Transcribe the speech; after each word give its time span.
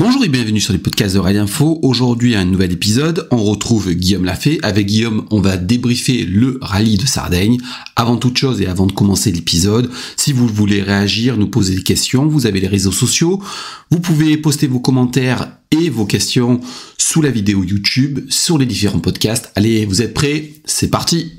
Bonjour 0.00 0.24
et 0.24 0.28
bienvenue 0.28 0.60
sur 0.60 0.72
les 0.72 0.78
podcasts 0.78 1.16
de 1.16 1.18
Rallye 1.18 1.38
Info. 1.38 1.80
Aujourd'hui, 1.82 2.36
un 2.36 2.44
nouvel 2.44 2.70
épisode. 2.70 3.26
On 3.32 3.42
retrouve 3.42 3.92
Guillaume 3.92 4.26
Lafay. 4.26 4.60
Avec 4.62 4.86
Guillaume, 4.86 5.26
on 5.32 5.40
va 5.40 5.56
débriefer 5.56 6.22
le 6.22 6.56
rallye 6.62 6.98
de 6.98 7.04
Sardaigne. 7.04 7.58
Avant 7.96 8.16
toute 8.16 8.38
chose 8.38 8.60
et 8.60 8.68
avant 8.68 8.86
de 8.86 8.92
commencer 8.92 9.32
l'épisode, 9.32 9.90
si 10.16 10.32
vous 10.32 10.46
voulez 10.46 10.84
réagir, 10.84 11.36
nous 11.36 11.48
poser 11.48 11.74
des 11.74 11.82
questions, 11.82 12.28
vous 12.28 12.46
avez 12.46 12.60
les 12.60 12.68
réseaux 12.68 12.92
sociaux. 12.92 13.42
Vous 13.90 13.98
pouvez 13.98 14.36
poster 14.36 14.68
vos 14.68 14.78
commentaires 14.78 15.50
et 15.72 15.90
vos 15.90 16.06
questions 16.06 16.60
sous 16.96 17.20
la 17.20 17.32
vidéo 17.32 17.64
YouTube, 17.64 18.20
sur 18.28 18.56
les 18.56 18.66
différents 18.66 19.00
podcasts. 19.00 19.50
Allez, 19.56 19.84
vous 19.84 20.00
êtes 20.00 20.14
prêts? 20.14 20.52
C'est 20.64 20.90
parti 20.90 21.32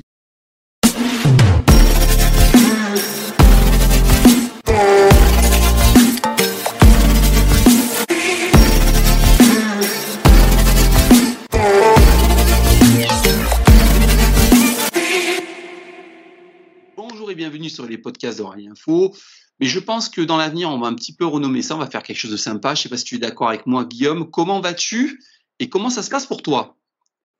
bienvenue 17.50 17.68
sur 17.68 17.84
les 17.84 17.98
podcasts 17.98 18.38
de 18.38 18.44
Rallye 18.44 18.68
Info. 18.68 19.12
Mais 19.58 19.66
je 19.66 19.80
pense 19.80 20.08
que 20.08 20.20
dans 20.20 20.36
l'avenir, 20.36 20.70
on 20.70 20.78
va 20.78 20.86
un 20.86 20.94
petit 20.94 21.12
peu 21.12 21.26
renommer 21.26 21.62
ça, 21.62 21.74
on 21.74 21.78
va 21.78 21.86
faire 21.88 22.04
quelque 22.04 22.16
chose 22.16 22.30
de 22.30 22.36
sympa. 22.36 22.68
Je 22.68 22.72
ne 22.72 22.82
sais 22.84 22.88
pas 22.88 22.96
si 22.96 23.04
tu 23.04 23.16
es 23.16 23.18
d'accord 23.18 23.48
avec 23.48 23.66
moi, 23.66 23.84
Guillaume. 23.84 24.30
Comment 24.30 24.60
vas-tu 24.60 25.18
et 25.58 25.68
comment 25.68 25.90
ça 25.90 26.02
se 26.02 26.10
passe 26.10 26.26
pour 26.26 26.42
toi? 26.42 26.76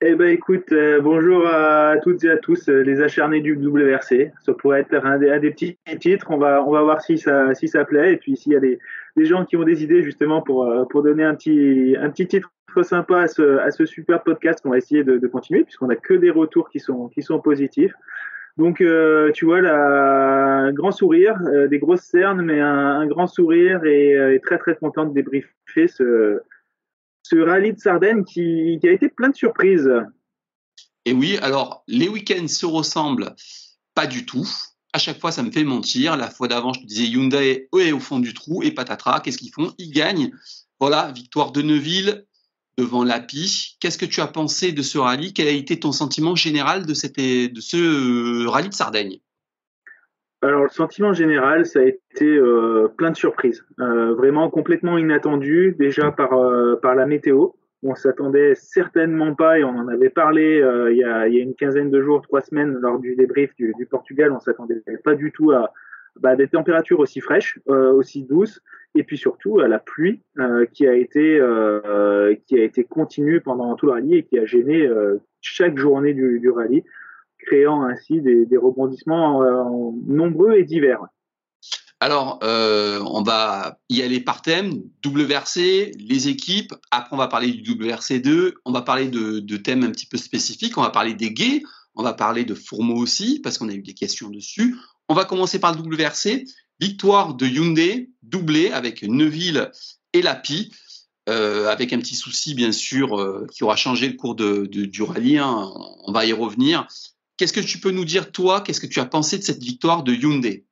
Eh 0.00 0.16
ben 0.16 0.30
écoute, 0.30 0.73
euh, 0.73 1.00
bonjour 1.00 1.46
à 1.46 1.95
toutes 2.02 2.24
et 2.24 2.30
à 2.30 2.38
tous, 2.38 2.69
euh, 2.69 2.83
les 2.83 3.00
acharnés 3.00 3.41
du 3.41 3.55
WRC. 3.55 4.33
Ça 4.45 4.52
pourrait 4.52 4.80
être 4.80 4.95
un 4.95 5.19
des, 5.19 5.50
petits 5.52 5.78
titres. 6.00 6.27
On 6.30 6.38
va, 6.38 6.64
on 6.66 6.72
va 6.72 6.83
voir 6.83 7.02
si 7.02 7.16
ça, 7.16 7.55
si 7.55 7.69
ça 7.69 7.84
plaît. 7.84 8.14
Et 8.14 8.16
puis 8.16 8.36
s'il 8.36 8.52
y 8.52 8.56
a 8.56 8.61
des, 8.61 8.80
gens 9.19 9.45
qui 9.45 9.56
ont 9.56 9.64
des 9.64 9.84
idées 9.84 10.02
justement 10.02 10.42
pour, 10.42 10.64
euh, 10.64 10.86
pour 10.86 11.05
donner 11.05 11.22
un 11.22 11.36
petit, 11.36 11.95
un 12.00 12.11
petit 12.11 12.27
titre 12.27 12.50
sympa 12.83 13.20
à 13.20 13.28
ce, 13.28 13.86
super 13.86 14.24
podcast, 14.24 14.61
on 14.64 14.70
va 14.70 14.78
essayer 14.78 15.05
de, 15.05 15.19
de 15.19 15.27
continuer 15.28 15.62
puisqu'on 15.62 15.86
n'a 15.86 15.97
que 15.97 16.14
des 16.14 16.31
retours 16.31 16.69
qui 16.69 16.81
sont, 16.81 17.08
qui 17.08 17.22
sont 17.22 17.38
positifs. 17.38 17.92
Donc, 18.61 18.83
euh, 18.83 19.33
tu 19.33 19.47
vois, 19.47 19.61
un 19.61 20.70
grand 20.72 20.92
sourire, 20.92 21.34
euh, 21.47 21.66
des 21.66 21.78
grosses 21.78 22.03
cernes, 22.03 22.42
mais 22.42 22.61
un, 22.61 23.06
grand 23.06 23.27
sourire 23.27 23.80
euh, 23.84 24.34
et, 24.34 24.41
très 24.41 24.58
très 24.58 24.77
content 24.77 25.06
de 25.06 25.14
débriefer 25.14 25.89
ce, 25.89 26.42
ce 27.22 27.36
rallye 27.36 27.72
de 27.72 27.78
Sardaigne 27.78 28.22
qui, 28.22 28.78
a 28.83 28.91
été 28.91 29.08
plein 29.08 29.31
de 29.31 29.34
surprises. 29.34 29.91
Et 31.06 31.14
oui, 31.14 31.38
alors 31.41 31.84
les 31.88 32.11
week-ends 32.11 32.48
se 32.48 32.66
ressemblent 32.66 33.34
pas 33.94 34.06
du 34.06 34.27
tout. 34.27 34.47
À 34.92 34.98
chaque 34.98 35.20
fois, 35.20 35.33
ça 35.33 35.42
me 35.42 35.50
fait 35.50 35.64
mentir. 35.64 36.19
La 36.19 36.28
fois 36.28 36.47
d'avant, 36.47 36.75
je 36.75 36.81
te 36.81 36.86
disais 36.86 37.06
Hyundai 37.06 37.66
est 37.78 37.92
au 37.92 37.98
fond 37.98 38.19
du 38.19 38.34
trou 38.34 38.62
et 38.62 38.72
patatras. 38.72 39.20
Qu'est-ce 39.20 39.38
qu'ils 39.38 39.55
font? 39.55 39.72
Ils 39.78 39.91
gagnent. 39.91 40.33
Voilà, 40.78 41.12
victoire 41.12 41.53
de 41.53 41.62
Neuville, 41.62 42.27
devant 42.81 43.05
l'API. 43.05 43.77
Qu'est-ce 43.81 43.98
que 43.98 44.06
tu 44.06 44.20
as 44.20 44.27
pensé 44.27 44.73
de 44.73 44.83
ce 44.83 44.98
rallye? 44.98 45.33
Quel 45.33 45.48
a 45.48 45.53
été 45.53 45.78
ton 45.78 45.92
sentiment 45.92 46.34
général 46.34 46.87
de, 46.87 46.95
cette, 46.95 47.17
de 47.17 47.61
ce 47.61 47.77
euh, 47.77 48.48
rallye 48.48 48.69
de 48.69 48.75
Sardaigne? 48.75 49.19
Alors 50.42 50.62
le 50.62 50.70
sentiment 50.70 51.12
général, 51.12 51.67
ça 51.67 51.81
a 51.81 51.83
été 51.83 52.25
euh, 52.25 52.89
plein 52.97 53.11
de 53.11 53.17
surprises, 53.17 53.62
euh, 53.78 54.14
vraiment 54.14 54.48
complètement 54.48 54.97
inattendu 54.97 55.77
déjà 55.78 56.11
par 56.12 56.31
par 56.81 56.95
la 56.95 57.05
météo. 57.05 57.48
On 57.83 57.95
s'attendait 57.95 58.55
certainement 58.55 59.34
pas 59.34 59.59
et 59.59 59.65
on 59.65 59.77
en 59.77 59.89
avait 59.89 60.11
parlé 60.11 60.62
il 60.91 60.97
y, 60.97 61.05
a, 61.05 61.28
il, 61.28 61.34
y 61.34 61.41
a, 61.41 61.42
une 61.42 61.55
quinzaine 61.55 61.91
de 61.91 62.03
jours, 62.03 62.22
trois 62.22 62.41
semaines 62.41 62.72
lors 62.72 62.98
du 62.98 63.17
débrief 63.17 63.55
du, 63.56 63.75
du 63.78 63.87
Portugal. 63.87 64.33
On 64.33 64.41
s'attendait 64.41 64.83
pas 65.03 65.15
du 65.15 65.33
tout 65.33 65.50
à, 65.50 65.72
bah, 66.19 66.36
des 66.36 66.48
températures 66.48 67.00
aussi 67.00 67.20
fraîches, 67.20 67.58
euh, 67.69 67.92
aussi 67.92 68.25
douces, 68.25 68.61
et 68.94 69.05
puis 69.05 69.16
surtout 69.16 69.61
à 69.61 69.69
la 69.69 69.78
pluie 69.78 70.20
euh, 70.39 70.66
qui 70.66 70.86
a 70.86 70.94
été 70.94 71.39
euh, 71.39 72.34
qui 72.47 72.58
a 72.58 72.64
été 72.64 72.84
continue 72.84 73.41
pendant 73.41 73.75
tout 73.77 73.86
le 73.86 73.92
rallye 73.92 74.16
et 74.16 74.25
qui 74.25 74.38
a 74.38 74.44
gêné 74.44 74.88
chaque 75.41 75.78
journée 75.78 76.12
du, 76.12 76.50
rallye, 76.50 76.84
créant 77.38 77.83
ainsi 77.84 78.20
des, 78.20 78.56
rebondissements 78.56 79.93
nombreux 80.06 80.54
et 80.56 80.65
divers. 80.65 81.04
Alors, 82.03 82.38
on 82.42 83.22
va 83.22 83.78
y 83.88 84.03
aller 84.03 84.21
par 84.21 84.42
thème, 84.42 84.82
WRC, 85.04 85.92
les 85.98 86.28
équipes. 86.28 86.72
Après, 86.91 87.15
on 87.15 87.19
va 87.19 87.28
parler 87.28 87.53
du 87.53 87.75
WRC2. 87.75 88.54
On 88.65 88.72
va 88.72 88.82
parler 88.82 89.09
de, 89.09 89.38
de, 89.38 89.56
thèmes 89.56 89.84
un 89.84 89.91
petit 89.91 90.06
peu 90.06 90.16
spécifiques. 90.16 90.78
On 90.78 90.82
va 90.82 90.91
parler 90.91 91.15
des 91.15 91.31
gays. 91.31 91.62
On 91.94 92.03
va 92.03 92.15
parler 92.15 92.44
de 92.44 92.54
Fourmeau 92.54 92.97
aussi, 92.97 93.41
parce 93.42 93.59
qu'on 93.59 93.69
a 93.69 93.75
eu 93.75 93.82
des 93.82 93.94
questions 93.94 94.31
dessus. 94.31 94.77
On 95.10 95.15
va 95.15 95.25
commencer 95.25 95.59
par 95.59 95.75
le 95.75 95.81
WRC. 95.81 96.44
Victoire 96.78 97.34
de 97.34 97.44
Hyundai, 97.44 98.10
doublé 98.22 98.71
avec 98.71 99.03
Neuville 99.03 99.72
et 100.12 100.22
Lapi. 100.22 100.71
Euh, 101.28 101.66
avec 101.66 101.93
un 101.93 101.98
petit 101.98 102.15
souci, 102.15 102.54
bien 102.54 102.71
sûr, 102.71 103.19
euh, 103.19 103.44
qui 103.53 103.65
aura 103.65 103.75
changé 103.75 104.06
le 104.06 104.15
cours 104.15 104.37
de, 104.37 104.66
du 104.66 105.03
rallye. 105.03 105.38
Hein. 105.38 105.69
On 106.06 106.12
va 106.12 106.26
y 106.26 106.32
revenir. 106.32 106.87
Qu'est-ce 107.37 107.53
que 107.53 107.59
tu 107.59 107.81
peux 107.81 107.91
nous 107.91 108.04
dire, 108.04 108.31
toi? 108.31 108.60
Qu'est-ce 108.60 108.78
que 108.78 108.87
tu 108.87 109.00
as 109.00 109.04
pensé 109.04 109.37
de 109.37 109.43
cette 109.43 109.60
victoire 109.60 110.04
de 110.04 110.15
Hyundai? 110.15 110.65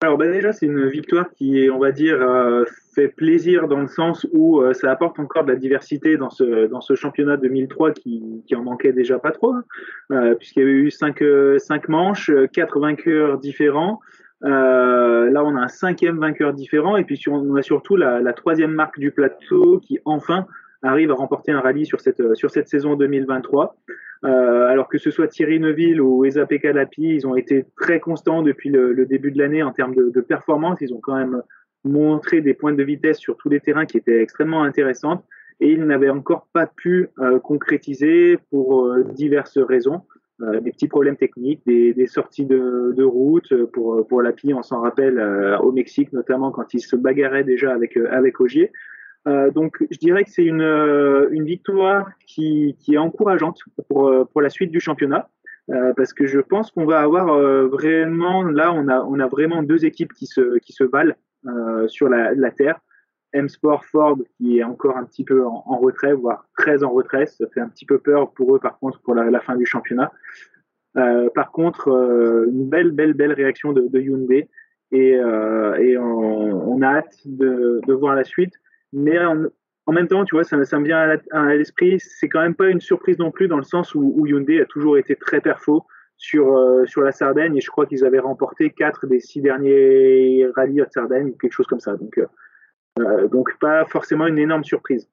Alors 0.00 0.16
ben 0.16 0.30
déjà, 0.30 0.52
c'est 0.52 0.66
une 0.66 0.86
victoire 0.86 1.28
qui, 1.30 1.68
on 1.72 1.80
va 1.80 1.90
dire, 1.90 2.22
euh, 2.22 2.64
fait 2.94 3.08
plaisir 3.08 3.66
dans 3.66 3.80
le 3.80 3.88
sens 3.88 4.28
où 4.32 4.60
euh, 4.60 4.72
ça 4.72 4.92
apporte 4.92 5.18
encore 5.18 5.42
de 5.42 5.50
la 5.50 5.56
diversité 5.56 6.16
dans 6.16 6.30
ce, 6.30 6.66
dans 6.66 6.80
ce 6.80 6.94
championnat 6.94 7.36
2003 7.36 7.90
qui, 7.92 8.44
qui 8.46 8.54
en 8.54 8.62
manquait 8.62 8.92
déjà 8.92 9.18
pas 9.18 9.32
trop, 9.32 9.54
hein. 9.54 9.64
euh, 10.12 10.36
puisqu'il 10.36 10.60
y 10.60 10.62
avait 10.62 10.72
eu 10.72 10.90
cinq, 10.92 11.24
cinq 11.58 11.88
manches, 11.88 12.30
quatre 12.52 12.78
vainqueurs 12.78 13.38
différents. 13.38 14.00
là, 14.42 15.42
on 15.44 15.56
a 15.56 15.62
un 15.62 15.68
cinquième 15.68 16.18
vainqueur 16.18 16.52
différent, 16.54 16.96
et 16.96 17.02
puis 17.02 17.20
on 17.28 17.56
a 17.56 17.62
surtout 17.62 17.96
la, 17.96 18.20
la 18.20 18.32
troisième 18.34 18.72
marque 18.72 19.00
du 19.00 19.10
plateau 19.10 19.80
qui 19.80 19.98
enfin 20.04 20.46
arrive 20.82 21.10
à 21.10 21.14
remporter 21.14 21.50
un 21.50 21.60
rallye 21.60 21.86
sur 21.86 22.00
cette, 22.00 22.36
sur 22.36 22.52
cette 22.52 22.68
saison 22.68 22.94
2023. 22.94 23.74
Euh, 24.24 24.66
alors 24.66 24.88
que 24.88 24.98
ce 24.98 25.10
soit 25.10 25.28
Thierry 25.28 25.60
Neuville 25.60 26.00
ou 26.00 26.24
Eza 26.24 26.44
Pekalapi, 26.44 27.02
ils 27.02 27.26
ont 27.26 27.36
été 27.36 27.64
très 27.76 28.00
constants 28.00 28.42
depuis 28.42 28.68
le, 28.68 29.06
début 29.06 29.30
de 29.30 29.38
l'année 29.38 29.62
en 29.62 29.72
termes 29.72 29.94
de, 29.94 30.10
de, 30.10 30.20
performance. 30.20 30.78
Ils 30.80 30.92
ont 30.92 31.00
quand 31.00 31.16
même 31.16 31.42
montré 31.84 32.40
des 32.40 32.54
points 32.54 32.72
de 32.72 32.82
vitesse 32.82 33.18
sur 33.18 33.36
tous 33.36 33.48
les 33.48 33.60
terrains 33.60 33.86
qui 33.86 33.96
étaient 33.96 34.20
extrêmement 34.20 34.62
intéressantes 34.62 35.24
et 35.60 35.72
ils 35.72 35.84
n'avaient 35.84 36.10
encore 36.10 36.48
pas 36.52 36.66
pu 36.66 37.08
euh, 37.18 37.38
concrétiser 37.38 38.38
pour 38.50 38.86
euh, 38.86 39.04
diverses 39.04 39.58
raisons. 39.58 40.02
Euh, 40.40 40.60
des 40.60 40.70
petits 40.70 40.86
problèmes 40.86 41.16
techniques, 41.16 41.62
des, 41.66 41.92
des 41.92 42.06
sorties 42.06 42.46
de, 42.46 42.94
de, 42.96 43.02
route 43.02 43.52
pour 43.72 44.06
pour 44.06 44.22
l'API, 44.22 44.54
on 44.54 44.62
s'en 44.62 44.80
rappelle 44.80 45.20
au 45.62 45.72
Mexique 45.72 46.12
notamment 46.12 46.52
quand 46.52 46.74
ils 46.74 46.80
se 46.80 46.94
bagarraient 46.94 47.42
déjà 47.42 47.74
avec 47.74 47.96
avec 47.96 48.40
Ogier. 48.40 48.70
Euh, 49.28 49.50
donc, 49.50 49.84
je 49.90 49.98
dirais 49.98 50.24
que 50.24 50.30
c'est 50.30 50.44
une, 50.44 50.62
euh, 50.62 51.28
victoire 51.30 52.10
qui, 52.26 52.76
est 52.88 52.98
encourageante 52.98 53.60
pour, 53.88 54.08
euh, 54.08 54.24
pour 54.24 54.40
la 54.40 54.48
suite 54.48 54.70
du 54.70 54.80
championnat. 54.80 55.28
Parce 55.98 56.14
que 56.14 56.26
je 56.26 56.40
pense 56.40 56.70
qu'on 56.70 56.86
va 56.86 57.00
avoir 57.00 57.26
vraiment 57.68 58.42
là 58.42 58.72
on 58.72 59.20
a 59.20 59.26
vraiment 59.26 59.62
deux 59.62 59.84
équipes 59.84 60.14
qui 60.14 60.24
se 60.24 60.84
valent 60.84 61.12
sur 61.88 62.08
la, 62.08 62.50
terre. 62.52 62.80
M 63.34 63.50
Sport 63.50 63.84
Ford 63.84 64.16
qui 64.38 64.60
est 64.60 64.64
encore 64.64 64.96
un 64.96 65.04
petit 65.04 65.24
peu 65.24 65.44
en, 65.44 65.78
retrait 65.78 66.14
voire 66.14 66.46
très 66.56 66.82
en 66.84 66.90
retrait. 66.90 67.26
Ça 67.26 67.44
fait 67.52 67.60
un 67.60 67.68
petit 67.68 67.84
peu 67.84 67.98
peur 67.98 68.32
pour 68.32 68.56
eux 68.56 68.58
par 68.58 68.78
contre 68.78 68.98
pour 69.02 69.14
la, 69.14 69.40
fin 69.40 69.56
du 69.56 69.66
championnat. 69.66 70.10
Par 70.94 71.52
contre 71.52 71.88
une 72.50 72.66
belle 72.66 72.92
belle 72.92 73.12
belle 73.12 73.34
réaction 73.34 73.74
de, 73.74 73.88
de 73.88 74.00
Hyundai. 74.00 74.48
Et, 74.90 75.20
on, 75.98 76.80
a 76.80 76.86
hâte 76.86 77.18
de 77.26 77.92
voir 77.92 78.14
la 78.14 78.24
suite 78.24 78.54
mais 78.92 79.18
en, 79.18 79.92
même 79.92 80.08
temps, 80.08 80.24
tu 80.24 80.34
vois, 80.34 80.44
ça, 80.44 80.62
ça 80.64 80.78
me 80.78 80.84
vient 80.84 81.18
à 81.32 81.54
l'esprit, 81.54 81.98
c'est 82.00 82.28
quand 82.28 82.40
même 82.40 82.54
pas 82.54 82.68
une 82.68 82.80
surprise 82.80 83.18
non 83.18 83.30
plus 83.30 83.48
dans 83.48 83.56
le 83.56 83.64
sens 83.64 83.94
où, 83.94 84.14
où 84.16 84.26
Hyundai 84.26 84.60
a 84.60 84.66
toujours 84.66 84.98
été 84.98 85.16
très 85.16 85.40
perfo 85.40 85.84
sur, 86.18 86.56
euh, 86.56 86.84
sur 86.86 87.00
la 87.00 87.12
Sardaigne 87.12 87.56
et 87.56 87.60
je 87.60 87.70
crois 87.70 87.86
qu'ils 87.86 88.04
avaient 88.04 88.18
remporté 88.18 88.70
quatre 88.70 89.06
des 89.06 89.20
six 89.20 89.40
derniers 89.40 90.46
rallyes 90.54 90.82
à 90.82 90.88
Sardaigne 90.90 91.28
ou 91.28 91.36
quelque 91.40 91.52
chose 91.52 91.66
comme 91.66 91.80
ça. 91.80 91.96
Donc, 91.96 92.18
euh, 92.18 92.26
euh, 92.98 93.28
donc 93.28 93.56
pas 93.60 93.84
forcément 93.86 94.26
une 94.26 94.38
énorme 94.38 94.64
surprise. 94.64 95.08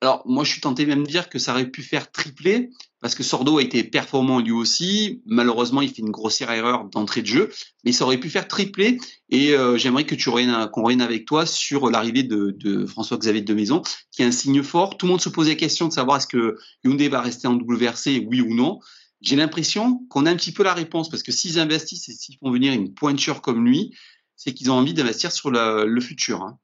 Alors, 0.00 0.22
moi, 0.26 0.44
je 0.44 0.52
suis 0.52 0.62
tenté 0.62 0.86
même 0.86 1.02
de 1.02 1.08
dire 1.08 1.28
que 1.28 1.38
ça 1.38 1.52
aurait 1.52 1.66
pu 1.66 1.82
faire 1.82 2.10
tripler, 2.10 2.70
parce 3.00 3.14
que 3.14 3.22
Sordo 3.22 3.58
a 3.58 3.62
été 3.62 3.82
performant 3.82 4.40
lui 4.40 4.52
aussi. 4.52 5.22
Malheureusement, 5.26 5.80
il 5.80 5.88
fait 5.88 6.02
une 6.02 6.10
grossière 6.10 6.50
erreur 6.50 6.84
d'entrée 6.84 7.22
de 7.22 7.26
jeu, 7.26 7.50
mais 7.84 7.92
ça 7.92 8.04
aurait 8.04 8.18
pu 8.18 8.28
faire 8.28 8.46
tripler. 8.46 8.98
Et 9.30 9.54
euh, 9.54 9.78
j'aimerais 9.78 10.04
que 10.04 10.14
tu 10.14 10.28
reviennes, 10.28 10.68
qu'on 10.72 10.82
revienne 10.82 11.00
avec 11.00 11.24
toi 11.24 11.46
sur 11.46 11.90
l'arrivée 11.90 12.22
de, 12.22 12.86
François-Xavier 12.86 13.42
de 13.42 13.54
Maison, 13.54 13.82
qui 14.10 14.22
est 14.22 14.26
un 14.26 14.32
signe 14.32 14.62
fort. 14.62 14.98
Tout 14.98 15.06
le 15.06 15.10
monde 15.10 15.20
se 15.20 15.30
posait 15.30 15.52
la 15.52 15.56
question 15.56 15.88
de 15.88 15.92
savoir 15.92 16.18
est-ce 16.18 16.26
que 16.26 16.56
Hyundai 16.84 17.08
va 17.08 17.20
rester 17.22 17.48
en 17.48 17.54
WRC, 17.54 18.26
oui 18.26 18.40
ou 18.40 18.54
non. 18.54 18.80
J'ai 19.22 19.36
l'impression 19.36 20.00
qu'on 20.08 20.26
a 20.26 20.30
un 20.30 20.36
petit 20.36 20.52
peu 20.52 20.62
la 20.62 20.74
réponse, 20.74 21.08
parce 21.10 21.22
que 21.22 21.32
s'ils 21.32 21.58
investissent 21.58 22.08
et 22.08 22.12
s'ils 22.12 22.36
font 22.38 22.50
venir 22.50 22.72
une 22.72 22.94
pointure 22.94 23.42
comme 23.42 23.66
lui, 23.66 23.94
c'est 24.36 24.54
qu'ils 24.54 24.70
ont 24.70 24.74
envie 24.74 24.94
d'investir 24.94 25.32
sur 25.32 25.50
le 25.50 26.00
futur. 26.00 26.42
Hein. 26.42 26.58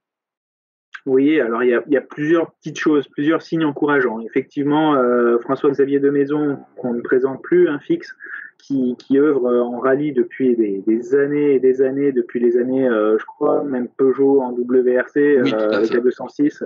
Oui, 1.06 1.40
alors 1.40 1.62
il 1.62 1.70
y, 1.70 1.74
a, 1.74 1.82
il 1.86 1.92
y, 1.92 1.96
a, 1.96 2.00
plusieurs 2.00 2.50
petites 2.52 2.78
choses, 2.78 3.06
plusieurs 3.08 3.40
signes 3.40 3.64
encourageants. 3.64 4.20
Effectivement, 4.20 4.96
euh, 4.96 5.38
François-Xavier 5.38 6.00
de 6.00 6.10
Maison, 6.10 6.58
qu'on 6.76 6.94
ne 6.94 7.00
présente 7.00 7.42
plus, 7.42 7.68
un 7.68 7.78
fixe, 7.78 8.14
qui, 8.58 8.96
qui 8.98 9.18
œuvre 9.18 9.54
en 9.54 9.78
rallye 9.78 10.12
depuis 10.12 10.56
des, 10.56 11.14
années 11.14 11.54
et 11.54 11.60
des 11.60 11.82
années, 11.82 12.10
depuis 12.10 12.40
les 12.40 12.56
années, 12.56 12.88
je 12.88 13.24
crois, 13.24 13.62
même 13.62 13.86
Peugeot 13.96 14.40
en 14.40 14.52
WRC 14.52 15.38
avec 15.72 15.92
la 15.92 16.00
206. 16.00 16.64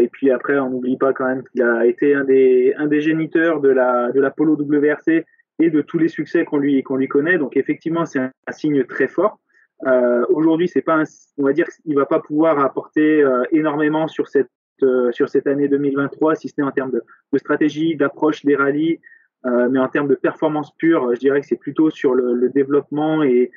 et 0.00 0.08
puis 0.10 0.32
après, 0.32 0.58
on 0.58 0.70
n'oublie 0.70 0.96
pas 0.96 1.12
quand 1.12 1.26
même 1.26 1.44
qu'il 1.44 1.62
a 1.62 1.86
été 1.86 2.14
un 2.14 2.24
des, 2.24 2.74
un 2.76 2.86
des 2.86 3.00
géniteurs 3.00 3.60
de 3.60 3.68
la, 3.68 4.10
de 4.10 4.20
la 4.20 4.30
Polo 4.30 4.56
WRC 4.56 5.24
et 5.58 5.70
de 5.70 5.80
tous 5.80 5.98
les 5.98 6.08
succès 6.08 6.44
qu'on 6.44 6.58
lui, 6.58 6.82
qu'on 6.82 6.96
lui 6.96 7.08
connaît. 7.08 7.38
Donc 7.38 7.56
effectivement, 7.56 8.04
c'est 8.04 8.18
un, 8.18 8.32
signe 8.50 8.84
très 8.84 9.08
fort. 9.08 9.38
Euh, 9.86 10.24
Aujourd'hui, 10.28 10.68
c'est 10.68 10.82
pas, 10.82 10.94
un, 10.94 11.04
on 11.38 11.44
va 11.44 11.52
dire, 11.52 11.66
qu'il 11.66 11.94
va 11.94 12.06
pas 12.06 12.20
pouvoir 12.20 12.58
apporter 12.60 13.22
euh, 13.22 13.42
énormément 13.50 14.08
sur 14.08 14.28
cette 14.28 14.50
euh, 14.82 15.12
sur 15.12 15.28
cette 15.28 15.46
année 15.46 15.68
2023, 15.68 16.34
si 16.34 16.48
ce 16.48 16.54
n'est 16.58 16.66
en 16.66 16.72
termes 16.72 16.90
de, 16.90 17.02
de 17.32 17.38
stratégie, 17.38 17.94
d'approche 17.94 18.44
des 18.44 18.56
rallyes, 18.56 18.98
euh, 19.46 19.68
mais 19.70 19.78
en 19.78 19.88
termes 19.88 20.08
de 20.08 20.16
performance 20.16 20.74
pure, 20.76 21.14
je 21.14 21.20
dirais 21.20 21.40
que 21.40 21.46
c'est 21.46 21.56
plutôt 21.56 21.88
sur 21.90 22.14
le, 22.14 22.34
le, 22.34 22.48
développement 22.48 23.22
et, 23.22 23.52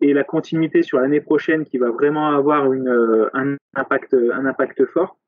et 0.00 0.14
la 0.14 0.24
continuité 0.24 0.82
sur 0.82 0.98
l'année 0.98 1.20
prochaine 1.20 1.66
qui 1.66 1.76
va 1.76 1.90
vraiment 1.90 2.30
avoir 2.30 2.72
une, 2.72 3.28
un 3.34 3.56
impact 3.74 4.14
un 4.14 4.46
impact 4.46 4.86
fort. 4.86 5.18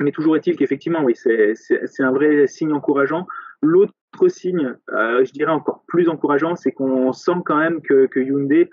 Mais 0.00 0.12
toujours 0.12 0.36
est-il 0.36 0.56
qu'effectivement, 0.56 1.02
oui, 1.02 1.14
c'est 1.14 1.54
un 2.00 2.10
vrai 2.10 2.46
signe 2.46 2.72
encourageant. 2.72 3.26
L'autre 3.62 3.92
signe, 4.28 4.74
euh, 4.92 5.24
je 5.24 5.32
dirais 5.32 5.52
encore 5.52 5.84
plus 5.86 6.08
encourageant, 6.08 6.56
c'est 6.56 6.72
qu'on 6.72 7.12
sent 7.12 7.42
quand 7.44 7.58
même 7.58 7.82
que, 7.82 8.06
que 8.06 8.18
Hyundai 8.18 8.62
euh, 8.62 8.66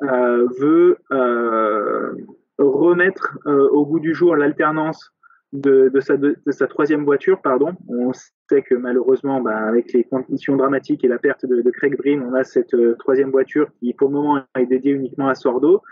veut 0.00 0.98
euh, 1.12 2.14
remettre 2.58 3.38
euh, 3.46 3.68
au 3.70 3.84
goût 3.84 4.00
du 4.00 4.14
jour 4.14 4.36
l'alternance 4.36 5.10
de, 5.52 5.88
de, 5.88 6.00
sa, 6.00 6.16
de, 6.16 6.36
sa, 6.48 6.66
troisième 6.66 7.04
voiture. 7.04 7.40
Pardon. 7.40 7.74
On 7.88 8.12
sait 8.12 8.62
que 8.62 8.74
malheureusement, 8.74 9.40
bah, 9.40 9.56
avec 9.56 9.92
les 9.92 10.04
conditions 10.04 10.56
dramatiques 10.56 11.04
et 11.04 11.08
la 11.08 11.18
perte 11.18 11.46
de, 11.46 11.70
Craig 11.70 11.96
Breen, 11.96 12.22
on 12.22 12.34
a 12.34 12.44
cette 12.44 12.74
euh, 12.74 12.96
troisième 12.98 13.30
voiture 13.30 13.68
qui, 13.78 13.92
pour 13.92 14.08
le 14.08 14.14
moment, 14.14 14.42
est 14.58 14.66
dédiée 14.66 14.92
uniquement 14.92 15.28
à 15.28 15.34
Sordo. 15.34 15.82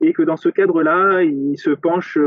Et 0.00 0.12
que 0.12 0.22
dans 0.22 0.36
ce 0.36 0.48
cadre-là, 0.48 1.22
il 1.22 1.58
se 1.58 1.70
penche 1.70 2.18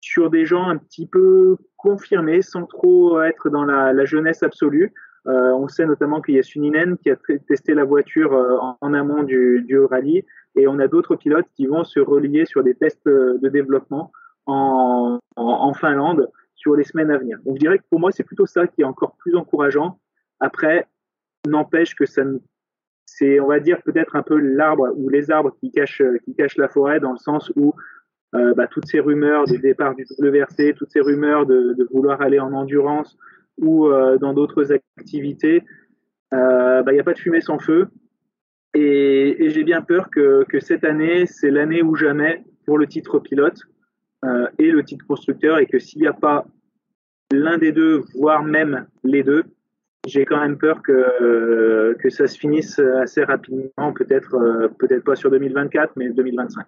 sur 0.00 0.30
des 0.30 0.46
gens 0.46 0.68
un 0.68 0.76
petit 0.76 1.06
peu 1.06 1.56
confirmés, 1.76 2.40
sans 2.40 2.66
trop 2.66 3.20
être 3.22 3.50
dans 3.50 3.64
la, 3.64 3.92
la 3.92 4.04
jeunesse 4.04 4.42
absolue. 4.42 4.92
Euh, 5.26 5.52
on 5.52 5.68
sait 5.68 5.86
notamment 5.86 6.22
qu'il 6.22 6.34
y 6.34 6.38
a 6.38 6.42
Suninen 6.42 6.96
qui 6.96 7.10
a 7.10 7.16
testé 7.46 7.74
la 7.74 7.84
voiture 7.84 8.32
euh, 8.32 8.56
en, 8.80 8.94
amont 8.94 9.22
du, 9.22 9.62
du, 9.66 9.78
rallye, 9.78 10.24
et 10.56 10.66
on 10.66 10.78
a 10.78 10.88
d'autres 10.88 11.16
pilotes 11.16 11.46
qui 11.56 11.66
vont 11.66 11.84
se 11.84 12.00
relier 12.00 12.46
sur 12.46 12.62
des 12.64 12.74
tests 12.74 13.06
euh, 13.06 13.38
de 13.38 13.48
développement 13.48 14.12
en, 14.46 15.18
en, 15.36 15.74
Finlande 15.74 16.30
sur 16.54 16.74
les 16.74 16.84
semaines 16.84 17.10
à 17.10 17.18
venir. 17.18 17.38
Donc 17.44 17.56
je 17.56 17.60
dirais 17.60 17.78
que 17.78 17.84
pour 17.90 18.00
moi 18.00 18.10
c'est 18.12 18.24
plutôt 18.24 18.46
ça 18.46 18.66
qui 18.66 18.80
est 18.80 18.84
encore 18.84 19.16
plus 19.18 19.36
encourageant. 19.36 19.98
Après, 20.40 20.86
n'empêche 21.46 21.94
que 21.94 22.06
ça 22.06 22.22
c'est 23.04 23.40
on 23.40 23.48
va 23.48 23.60
dire 23.60 23.82
peut-être 23.82 24.16
un 24.16 24.22
peu 24.22 24.38
l'arbre 24.38 24.88
ou 24.96 25.08
les 25.10 25.30
arbres 25.30 25.54
qui 25.60 25.70
cachent 25.70 26.02
qui 26.24 26.34
cachent 26.34 26.56
la 26.56 26.68
forêt 26.68 27.00
dans 27.00 27.12
le 27.12 27.18
sens 27.18 27.52
où 27.56 27.74
bah, 28.32 28.66
toutes 28.68 28.86
ces 28.86 29.00
rumeurs 29.00 29.44
de 29.44 29.56
départ 29.56 29.94
du 29.94 30.06
WRC, 30.18 30.74
toutes 30.76 30.90
ces 30.90 31.00
rumeurs 31.00 31.46
de 31.46 31.88
vouloir 31.92 32.20
aller 32.22 32.40
en 32.40 32.52
endurance 32.52 33.16
ou 33.60 33.86
euh, 33.86 34.18
dans 34.18 34.34
d'autres 34.34 34.72
activités, 34.72 35.62
euh, 36.32 36.82
bah, 36.82 36.92
il 36.92 36.94
n'y 36.94 37.00
a 37.00 37.04
pas 37.04 37.12
de 37.12 37.18
fumée 37.18 37.40
sans 37.40 37.58
feu. 37.58 37.88
Et, 38.74 39.48
j'ai 39.50 39.64
bien 39.64 39.82
peur 39.82 40.10
que, 40.10 40.44
cette 40.60 40.84
année, 40.84 41.26
c'est 41.26 41.50
l'année 41.50 41.82
ou 41.82 41.94
jamais 41.94 42.44
pour 42.66 42.78
le 42.78 42.86
titre 42.86 43.18
pilote 43.18 43.60
euh, 44.24 44.48
et 44.58 44.70
le 44.70 44.84
titre 44.84 45.06
constructeur, 45.06 45.58
et 45.58 45.66
que 45.66 45.78
s'il 45.78 46.00
n'y 46.02 46.08
a 46.08 46.12
pas 46.12 46.46
l'un 47.32 47.58
des 47.58 47.72
deux, 47.72 48.02
voire 48.14 48.44
même 48.44 48.86
les 49.02 49.22
deux, 49.22 49.44
j'ai 50.06 50.24
quand 50.24 50.40
même 50.40 50.56
peur 50.56 50.82
que, 50.82 51.94
que 51.98 52.10
ça 52.10 52.26
se 52.26 52.38
finisse 52.38 52.78
assez 52.78 53.22
rapidement, 53.22 53.92
peut-être 53.92 54.70
peut-être 54.78 55.04
pas 55.04 55.14
sur 55.14 55.30
2024, 55.30 55.92
mais 55.96 56.08
2025. 56.08 56.64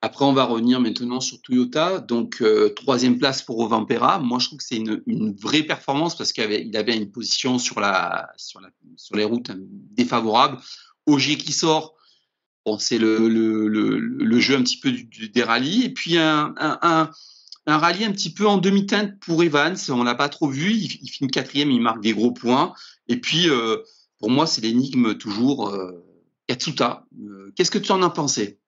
Après, 0.00 0.24
on 0.24 0.32
va 0.32 0.44
revenir 0.44 0.80
maintenant 0.80 1.20
sur 1.20 1.40
Toyota. 1.42 1.98
Donc, 1.98 2.40
euh, 2.40 2.72
troisième 2.74 3.18
place 3.18 3.42
pour 3.42 3.58
Ovampera. 3.58 4.20
Moi, 4.20 4.38
je 4.38 4.46
trouve 4.46 4.58
que 4.58 4.64
c'est 4.64 4.76
une, 4.76 5.34
vraie 5.34 5.64
performance 5.64 6.16
parce 6.16 6.32
qu'il 6.32 6.44
avait, 6.76 6.96
une 6.96 7.10
position 7.10 7.58
sur, 7.58 7.80
les 7.80 9.24
routes 9.24 9.50
défavorable. 9.56 10.58
Ogier 11.06 11.36
qui 11.36 11.52
sort, 11.52 11.96
bon, 12.64 12.78
c'est 12.78 12.98
le, 12.98 14.40
jeu 14.40 14.56
un 14.56 14.62
petit 14.62 14.78
peu 14.78 14.92
des 14.92 15.42
rallyes. 15.42 15.84
Et 15.84 15.92
puis, 15.92 16.16
un, 16.16 17.10
rallye 17.66 18.04
un 18.04 18.12
petit 18.12 18.32
peu 18.32 18.46
en 18.46 18.58
demi-teinte 18.58 19.18
pour 19.18 19.42
Evans. 19.42 19.76
On 19.88 20.04
l'a 20.04 20.14
pas 20.14 20.28
trop 20.28 20.48
vu. 20.48 20.74
Il, 20.74 21.10
finit 21.10 21.28
quatrième, 21.28 21.72
il 21.72 21.80
marque 21.80 22.02
des 22.02 22.12
gros 22.12 22.30
points. 22.30 22.72
Et 23.08 23.16
puis, 23.20 23.50
euh, 23.50 23.78
pour 24.20 24.30
moi, 24.30 24.46
c'est 24.46 24.60
l'énigme 24.60 25.16
toujours 25.16 25.70
euh, 25.70 26.04
Katsuta. 26.46 27.04
Qu'est-ce 27.56 27.72
que 27.72 27.78
tu 27.78 27.90
en 27.90 28.02
as 28.04 28.10
pensé? 28.10 28.60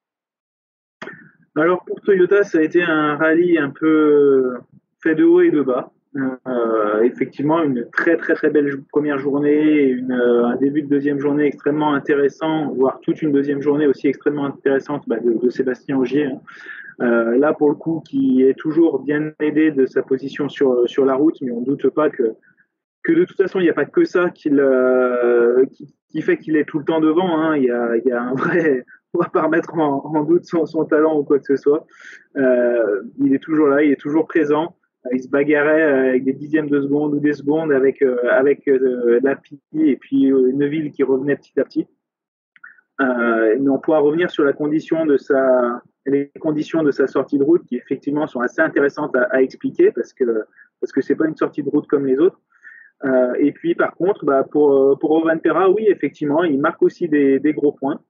Alors 1.57 1.85
pour 1.85 2.01
Toyota, 2.01 2.45
ça 2.45 2.59
a 2.59 2.63
été 2.63 2.83
un 2.83 3.17
rallye 3.17 3.59
un 3.59 3.71
peu 3.71 4.55
fait 5.03 5.15
de 5.15 5.25
haut 5.25 5.41
et 5.41 5.51
de 5.51 5.63
bas. 5.63 5.93
Euh, 6.17 7.03
effectivement, 7.03 7.63
une 7.63 7.89
très 7.93 8.17
très 8.17 8.35
très 8.35 8.51
belle 8.51 8.83
première 8.91 9.19
journée, 9.19 9.85
une, 9.85 10.13
un 10.13 10.57
début 10.57 10.83
de 10.83 10.89
deuxième 10.89 11.21
journée 11.21 11.45
extrêmement 11.45 11.95
intéressant, 11.95 12.73
voire 12.73 12.99
toute 13.01 13.23
une 13.23 13.31
deuxième 13.31 13.63
journée 13.63 13.87
aussi 13.87 14.09
extrêmement 14.09 14.45
intéressante 14.45 15.05
bah, 15.07 15.19
de, 15.21 15.51
Sébastien 15.51 15.97
Augier. 15.97 16.27
Hein. 16.27 16.41
Euh, 17.01 17.39
là, 17.39 17.55
pour 17.55 17.71
le 17.71 17.77
coup, 17.77 18.03
qui 18.05 18.43
est 18.43 18.59
toujours 18.59 19.03
bien 19.03 19.33
aidé 19.41 19.71
de 19.71 19.87
sa 19.87 20.03
position 20.03 20.49
sur, 20.49 20.89
sur 20.89 21.05
la 21.05 21.15
route, 21.15 21.41
mais 21.41 21.53
on 21.53 21.61
ne 21.61 21.65
doute 21.65 21.89
pas 21.91 22.11
que, 22.11 22.35
que 23.05 23.13
de 23.13 23.25
toute 23.25 23.37
façon, 23.37 23.61
il 23.61 23.63
n'y 23.63 23.71
a 23.71 23.75
pas 23.75 23.87
que 23.87 24.05
ça 24.05 24.31
qui, 24.31 24.51
euh, 24.53 25.65
qui, 25.67 25.95
qui 26.11 26.23
fait 26.23 26.37
qu'il 26.39 26.57
est 26.57 26.65
tout 26.65 26.79
le 26.81 26.85
temps 26.85 27.01
devant. 27.01 27.39
Hein. 27.39 27.57
Il 27.57 27.65
y 27.65 27.71
a 28.13 28.23
un 28.23 28.35
vrai, 28.35 28.85
on 29.15 29.19
va 29.19 29.29
pas 29.29 29.43
remettre 29.43 29.75
en, 29.75 30.25
doute 30.25 30.45
son, 30.45 30.85
talent 30.85 31.19
ou 31.19 31.25
quoi 31.25 31.39
que 31.39 31.47
ce 31.47 31.57
soit. 31.57 31.87
Euh, 32.37 33.03
il 33.19 33.35
est 33.35 33.39
toujours 33.39 33.69
là, 33.69 33.83
il 33.83 33.93
est 33.93 34.01
toujours 34.01 34.27
présent. 34.27 34.77
Euh, 35.07 35.11
il 35.13 35.23
se 35.23 35.29
bagarrait 35.29 35.83
euh, 35.83 36.09
avec 36.11 36.25
des 36.25 36.33
dixièmes 36.33 36.69
de 36.69 36.81
seconde 36.81 37.15
ou 37.15 37.21
des 37.21 37.33
secondes 37.33 37.73
avec 37.73 38.03
euh, 38.03 38.19
avec 38.31 38.67
Lapi 39.23 39.61
et 39.75 39.97
puis 39.97 40.31
Neuville 40.31 40.93
qui 40.93 41.03
revenait 41.03 41.37
petit 41.37 41.59
à 41.59 41.65
petit. 41.65 41.87
Mais 42.99 43.69
on 43.69 43.79
pourra 43.79 44.01
revenir 44.01 44.31
sur 44.31 44.45
la 44.45 44.53
condition 44.53 45.07
de 45.07 45.17
sa 45.17 45.83
les 46.07 46.31
conditions 46.41 46.83
de 46.83 46.91
sa 46.91 47.07
sortie 47.07 47.39
de 47.39 47.45
route 47.45 47.65
qui 47.65 47.77
effectivement 47.77 48.27
sont 48.27 48.41
assez 48.41 48.61
intéressantes 48.61 49.17
à, 49.17 49.43
expliquer 49.43 49.91
parce 49.91 50.13
que 50.13 50.45
parce 50.81 50.93
que 50.93 51.01
c'est 51.01 51.15
pas 51.17 51.27
une 51.27 51.37
sortie 51.37 51.63
de 51.63 51.71
route 51.71 51.87
comme 51.87 52.07
les 52.07 52.19
autres. 52.19 52.41
Et 53.39 53.53
puis 53.53 53.75
par 53.75 53.95
contre, 53.95 54.27
bah, 54.27 54.45
pour 54.45 54.99
pour 54.99 55.13
Ovan 55.13 55.41
oui 55.75 55.87
effectivement, 55.89 56.45
il 56.45 56.61
marque 56.61 56.83
aussi 56.83 57.09
des 57.09 57.55
gros 57.55 57.73
points. 57.73 58.01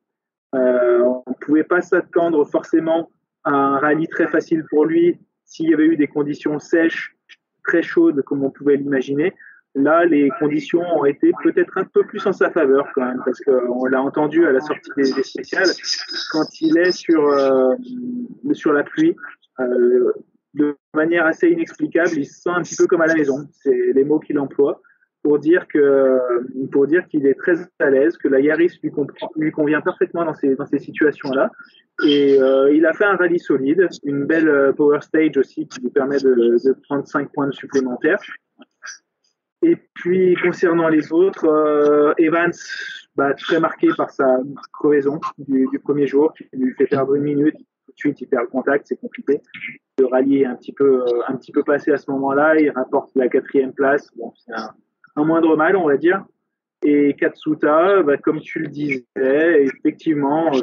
Euh, 0.55 1.01
on 1.05 1.31
ne 1.31 1.35
pouvait 1.41 1.65
pas 1.65 1.81
s'attendre 1.81 2.45
forcément 2.45 3.11
à 3.45 3.53
un 3.53 3.79
rallye 3.79 4.09
très 4.09 4.27
facile 4.27 4.65
pour 4.69 4.85
lui 4.85 5.19
s'il 5.45 5.71
y 5.71 5.75
avait 5.75 5.87
eu 5.87 5.97
des 5.97 6.07
conditions 6.07 6.59
sèches, 6.59 7.17
très 7.65 7.83
chaudes 7.83 8.23
comme 8.23 8.45
on 8.45 8.51
pouvait 8.51 8.77
l'imaginer. 8.77 9.35
Là, 9.77 10.05
les 10.05 10.31
conditions 10.41 10.83
ont 10.99 11.05
été 11.05 11.31
peut-être 11.45 11.79
un 11.79 11.85
peu 11.85 12.05
plus 12.05 12.27
en 12.27 12.33
sa 12.33 12.51
faveur 12.51 12.89
quand 12.95 13.05
même, 13.05 13.23
parce 13.25 13.39
qu'on 13.41 13.85
l'a 13.85 14.03
entendu 14.03 14.45
à 14.45 14.51
la 14.51 14.61
sortie 14.61 14.91
des, 14.97 15.23
spéciales, 15.23 15.69
quand 16.33 16.61
il 16.61 16.77
est 16.77 16.91
sur, 16.91 17.29
euh, 17.29 17.77
sur 18.53 18.73
la 18.73 18.83
pluie, 18.83 19.15
euh, 19.61 20.13
de 20.55 20.77
manière 20.93 21.25
assez 21.27 21.49
inexplicable, 21.49 22.11
il 22.17 22.27
se 22.27 22.41
sent 22.41 22.51
un 22.51 22.63
petit 22.63 22.75
peu 22.75 22.89
comme 22.89 23.03
à 23.03 23.07
la 23.07 23.15
maison. 23.15 23.47
C'est 23.53 23.93
les 23.95 24.03
mots 24.03 24.19
qu'il 24.19 24.41
emploie 24.41 24.83
pour 25.23 25.39
dire 25.39 25.67
que 25.69 26.19
pour 26.73 26.87
dire 26.87 27.07
qu'il 27.09 27.27
est 27.27 27.35
très 27.35 27.55
à 27.79 27.91
l'aise, 27.91 28.17
que 28.17 28.29
la 28.29 28.41
Yaris 28.41 28.79
lui, 28.83 29.53
convient 29.53 29.81
parfaitement 29.81 30.25
dans 30.25 30.35
ces 30.35 30.55
dans 30.55 30.67
ces 30.67 30.79
situations-là. 30.79 31.51
Et 32.05 32.41
euh, 32.41 32.73
il 32.73 32.87
a 32.87 32.95
fait 32.95 33.05
un 33.05 33.17
rallye 33.17 33.39
solide, 33.39 33.89
une 34.05 34.25
belle 34.25 34.49
euh, 34.49 34.73
power 34.73 35.01
stage 35.03 35.37
aussi 35.37 35.69
qui 35.69 35.81
lui 35.81 35.91
permet 35.91 36.19
de, 36.19 36.57
prendre 36.85 37.07
5 37.07 37.31
points 37.33 37.51
supplémentaires. 37.51 38.21
Et 39.63 39.77
puis 39.95 40.35
concernant 40.43 40.89
les 40.89 41.13
autres, 41.13 41.45
euh, 41.45 42.15
Evans, 42.17 42.53
bah, 43.17 43.35
très 43.35 43.61
marqué 43.61 43.89
par 43.95 44.11
sa 44.11 44.39
crevaison 44.73 45.21
du, 45.37 45.69
du, 45.71 45.79
premier 45.79 46.07
jour, 46.07 46.33
qui 46.33 46.49
lui 46.55 46.73
fait 46.75 46.87
perdre 46.87 47.15
une 47.15 47.25
minute. 47.25 47.57
Tout 47.57 47.93
de 47.93 47.99
suite, 47.99 48.21
il 48.23 48.29
perd 48.29 48.45
le 48.45 48.49
contact, 48.49 48.87
c'est 48.87 48.99
compliqué. 48.99 49.43
Le 49.99 50.07
rallye 50.07 50.43
est 50.43 50.47
un 50.47 50.55
petit 50.55 50.73
peu 50.73 51.05
un 51.29 51.37
petit 51.37 51.53
peu 51.53 51.63
passé 51.63 51.91
à 51.91 51.99
ce 51.99 52.11
moment-là. 52.13 52.59
Il 52.59 52.71
rapporte 52.71 53.11
la 53.15 53.29
quatrième 53.29 53.75
place. 53.75 54.09
Bon, 54.17 54.33
c'est 54.37 54.55
un 54.55 54.71
un 55.17 55.25
moindre 55.25 55.57
mal, 55.57 55.77
on 55.77 55.87
va 55.87 55.97
dire. 55.97 56.25
Et 56.83 57.15
Katsuta, 57.15 58.03
bah, 58.03 58.17
comme 58.17 58.41
tu 58.41 58.61
le 58.61 58.69
disais, 58.69 59.05
effectivement, 59.65 60.47
euh, 60.49 60.61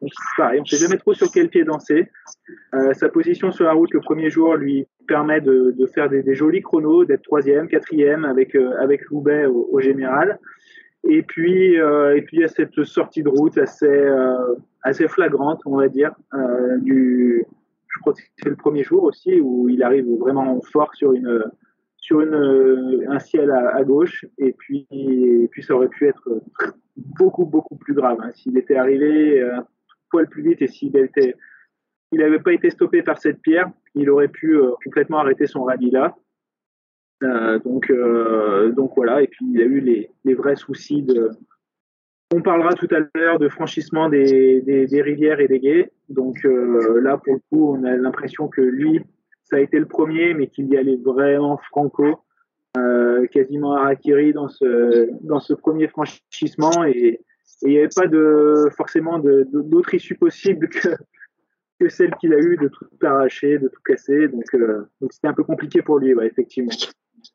on 0.00 0.60
ne 0.60 0.64
sait 0.64 0.76
jamais 0.76 0.96
trop 0.96 1.12
sur 1.12 1.30
quel 1.30 1.48
pied 1.48 1.64
danser. 1.64 2.08
Euh, 2.74 2.94
sa 2.94 3.08
position 3.08 3.52
sur 3.52 3.64
la 3.64 3.72
route 3.72 3.92
le 3.92 4.00
premier 4.00 4.30
jour 4.30 4.54
lui 4.54 4.86
permet 5.06 5.40
de, 5.40 5.74
faire 5.94 6.08
des, 6.08 6.34
jolis 6.34 6.62
chronos, 6.62 7.04
d'être 7.04 7.22
troisième, 7.22 7.68
quatrième 7.68 8.24
avec 8.24 8.54
euh, 8.54 8.72
avec 8.80 9.04
Loubet 9.10 9.46
au, 9.46 9.80
général. 9.80 10.38
Et 11.04 11.22
puis 11.22 11.74
et 11.74 12.22
puis 12.22 12.38
il 12.38 12.40
y 12.40 12.44
a 12.44 12.48
cette 12.48 12.84
sortie 12.84 13.22
de 13.22 13.28
route 13.28 13.56
assez 13.58 14.06
assez 14.82 15.06
flagrante, 15.08 15.60
on 15.64 15.76
va 15.76 15.88
dire, 15.88 16.12
du 16.80 17.44
je 17.88 18.00
crois 18.00 18.12
que 18.12 18.20
c'est 18.36 18.48
le 18.48 18.56
premier 18.56 18.82
jour 18.82 19.04
aussi 19.04 19.40
où 19.40 19.68
il 19.68 19.82
arrive 19.82 20.06
vraiment 20.18 20.60
fort 20.60 20.94
sur 20.94 21.12
une 21.12 21.44
une, 22.10 23.06
un 23.08 23.18
ciel 23.18 23.50
à, 23.50 23.82
gauche, 23.84 24.24
et 24.38 24.52
puis, 24.52 24.86
puis 25.50 25.62
ça 25.62 25.74
aurait 25.74 25.88
pu 25.88 26.06
être 26.06 26.42
beaucoup, 26.96 27.44
beaucoup 27.44 27.76
plus 27.76 27.94
grave. 27.94 28.18
Hein. 28.22 28.30
S'il 28.34 28.56
était 28.58 28.76
arrivé 28.76 29.42
un 29.42 29.66
poil 30.10 30.28
plus 30.28 30.42
vite 30.42 30.62
et 30.62 30.68
s'il 30.68 30.96
était 30.96 31.34
il 32.12 32.20
n'avait 32.20 32.40
pas 32.40 32.52
été 32.52 32.70
stoppé 32.70 33.02
par 33.02 33.18
cette 33.18 33.40
pierre, 33.42 33.70
il 33.94 34.08
aurait 34.10 34.28
pu 34.28 34.56
euh, 34.56 34.70
complètement 34.84 35.18
arrêter 35.18 35.46
son 35.46 35.64
rallye 35.64 35.90
là. 35.90 36.16
Euh, 37.24 37.58
donc, 37.58 37.90
euh, 37.90 38.70
donc 38.70 38.92
voilà, 38.96 39.22
et 39.22 39.26
puis 39.26 39.44
il 39.52 39.60
a 39.60 39.64
eu 39.64 39.80
les, 39.80 40.10
les 40.24 40.34
vrais 40.34 40.56
soucis 40.56 41.02
de. 41.02 41.30
On 42.32 42.42
parlera 42.42 42.74
tout 42.74 42.88
à 42.94 43.00
l'heure 43.18 43.38
de 43.38 43.48
franchissement 43.48 44.08
des, 44.08 44.60
des, 44.60 44.86
des, 44.86 45.02
rivières 45.02 45.40
et 45.40 45.48
des 45.48 45.58
guets. 45.58 45.90
Donc 46.10 46.44
là, 46.44 47.16
pour 47.16 47.34
le 47.34 47.40
coup, 47.50 47.74
on 47.74 47.84
a 47.84 47.96
l'impression 47.96 48.48
que 48.48 48.60
lui, 48.60 49.00
ça 49.48 49.56
a 49.56 49.60
été 49.60 49.78
le 49.78 49.86
premier, 49.86 50.34
mais 50.34 50.48
qu'il 50.48 50.66
y 50.68 50.76
allait 50.76 50.96
vraiment 50.96 51.58
franco, 51.70 52.20
quasiment 53.32 53.74
harakiri 53.74 54.32
dans 54.32 54.48
ce, 54.48 55.08
dans 55.22 55.40
ce 55.40 55.54
premier 55.54 55.88
franchissement. 55.88 56.84
Et, 56.84 57.20
il 57.62 57.70
n'y 57.70 57.78
avait 57.78 57.88
pas 57.88 58.06
forcément 58.76 59.18
d'autre 59.18 59.94
issue 59.94 60.14
possible 60.14 60.68
que, 60.68 60.90
que 61.80 61.88
celle 61.88 62.14
qu'il 62.16 62.32
a 62.32 62.38
eu 62.38 62.56
de 62.56 62.68
tout 62.68 62.86
arracher, 63.06 63.58
de 63.58 63.68
tout 63.68 63.80
casser. 63.84 64.28
Donc, 64.28 64.44
euh, 64.54 64.90
c'était 65.10 65.28
un 65.28 65.34
peu 65.34 65.44
compliqué 65.44 65.82
pour 65.82 65.98
lui, 65.98 66.14
effectivement. 66.22 66.72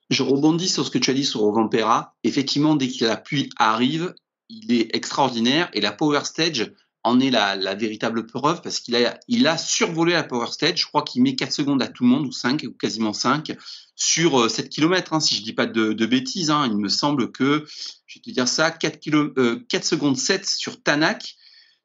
Je 0.10 0.24
rebondis 0.24 0.70
sur 0.70 0.86
ce 0.86 0.92
que 0.92 0.98
tu 0.98 1.12
as 1.12 1.14
dit 1.14 1.26
sur 1.26 1.50
Vampera. 1.52 2.16
Effectivement, 2.24 2.76
dès 2.76 2.88
que 2.88 3.06
la 3.06 3.18
pluie 3.18 3.50
arrive, 3.58 4.14
il 4.50 4.74
est 4.74 4.96
extraordinaire 4.96 5.70
et 5.74 5.82
la 5.82 5.92
Power 5.92 6.22
Stage 6.24 6.74
en 7.04 7.20
est 7.20 7.30
la, 7.30 7.56
la 7.56 7.76
véritable 7.76 8.26
preuve 8.26 8.62
parce 8.62 8.80
qu'il 8.80 8.96
a, 8.96 9.20
il 9.28 9.46
a 9.48 9.58
survolé 9.58 10.14
la 10.14 10.24
Power 10.24 10.48
Stage. 10.52 10.82
Je 10.82 10.86
crois 10.86 11.04
qu'il 11.04 11.22
met 11.22 11.36
4 11.36 11.52
secondes 11.52 11.82
à 11.82 11.88
tout 11.88 12.04
le 12.04 12.10
monde 12.10 12.26
ou 12.26 12.32
5 12.32 12.64
ou 12.68 12.72
quasiment 12.72 13.14
5 13.14 13.52
sur 13.96 14.50
7 14.50 14.66
euh, 14.66 14.70
km, 14.70 15.14
hein, 15.14 15.20
si 15.20 15.36
je 15.36 15.44
dis 15.44 15.54
pas 15.54 15.66
de, 15.66 15.94
de 15.94 16.06
bêtises. 16.06 16.50
Hein. 16.50 16.68
Il 16.70 16.78
me 16.78 16.88
semble 16.88 17.32
que, 17.32 17.66
je 18.06 18.20
vais 18.20 18.22
te 18.22 18.30
dire 18.32 18.48
ça, 18.48 18.72
4, 18.72 19.00
kilo, 19.00 19.34
euh, 19.38 19.60
4 19.70 19.84
secondes 19.84 20.18
7 20.18 20.46
sur 20.46 20.82
Tanak 20.82 21.36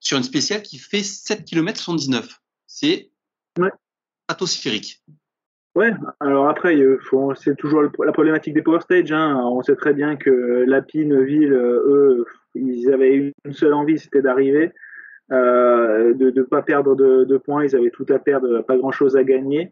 sur 0.01 0.17
une 0.17 0.25
spéciale 0.25 0.63
qui 0.63 0.79
fait 0.79 1.03
7 1.03 1.45
km 1.45 1.81
79 1.81 2.41
c'est 2.69 3.11
ouais. 3.59 3.71
atmosphérique. 4.29 5.03
Ouais, 5.75 5.93
alors 6.21 6.49
après, 6.49 6.77
c'est 7.37 7.57
toujours 7.57 7.83
la 7.83 8.13
problématique 8.13 8.55
des 8.55 8.63
power 8.63 8.81
stage. 8.81 9.13
Hein. 9.13 9.37
On 9.45 9.63
sait 9.63 9.77
très 9.77 9.95
bien 9.95 10.17
que 10.17 10.65
Lapi, 10.67 11.05
Neuville, 11.05 11.53
eux, 11.53 12.25
ils 12.55 12.93
avaient 12.93 13.33
une 13.45 13.53
seule 13.53 13.75
envie, 13.75 13.99
c'était 13.99 14.23
d'arriver, 14.23 14.67
euh, 14.67 14.71
de 15.31 16.31
ne 16.31 16.43
pas 16.43 16.63
perdre 16.63 16.95
de, 16.95 17.37
points. 17.37 17.65
Ils 17.65 17.77
avaient 17.77 17.91
tout 17.91 18.07
à 18.09 18.19
perdre, 18.19 18.63
pas 18.63 18.77
grand 18.77 18.93
chose 18.93 19.17
à 19.17 19.25
gagner. 19.25 19.71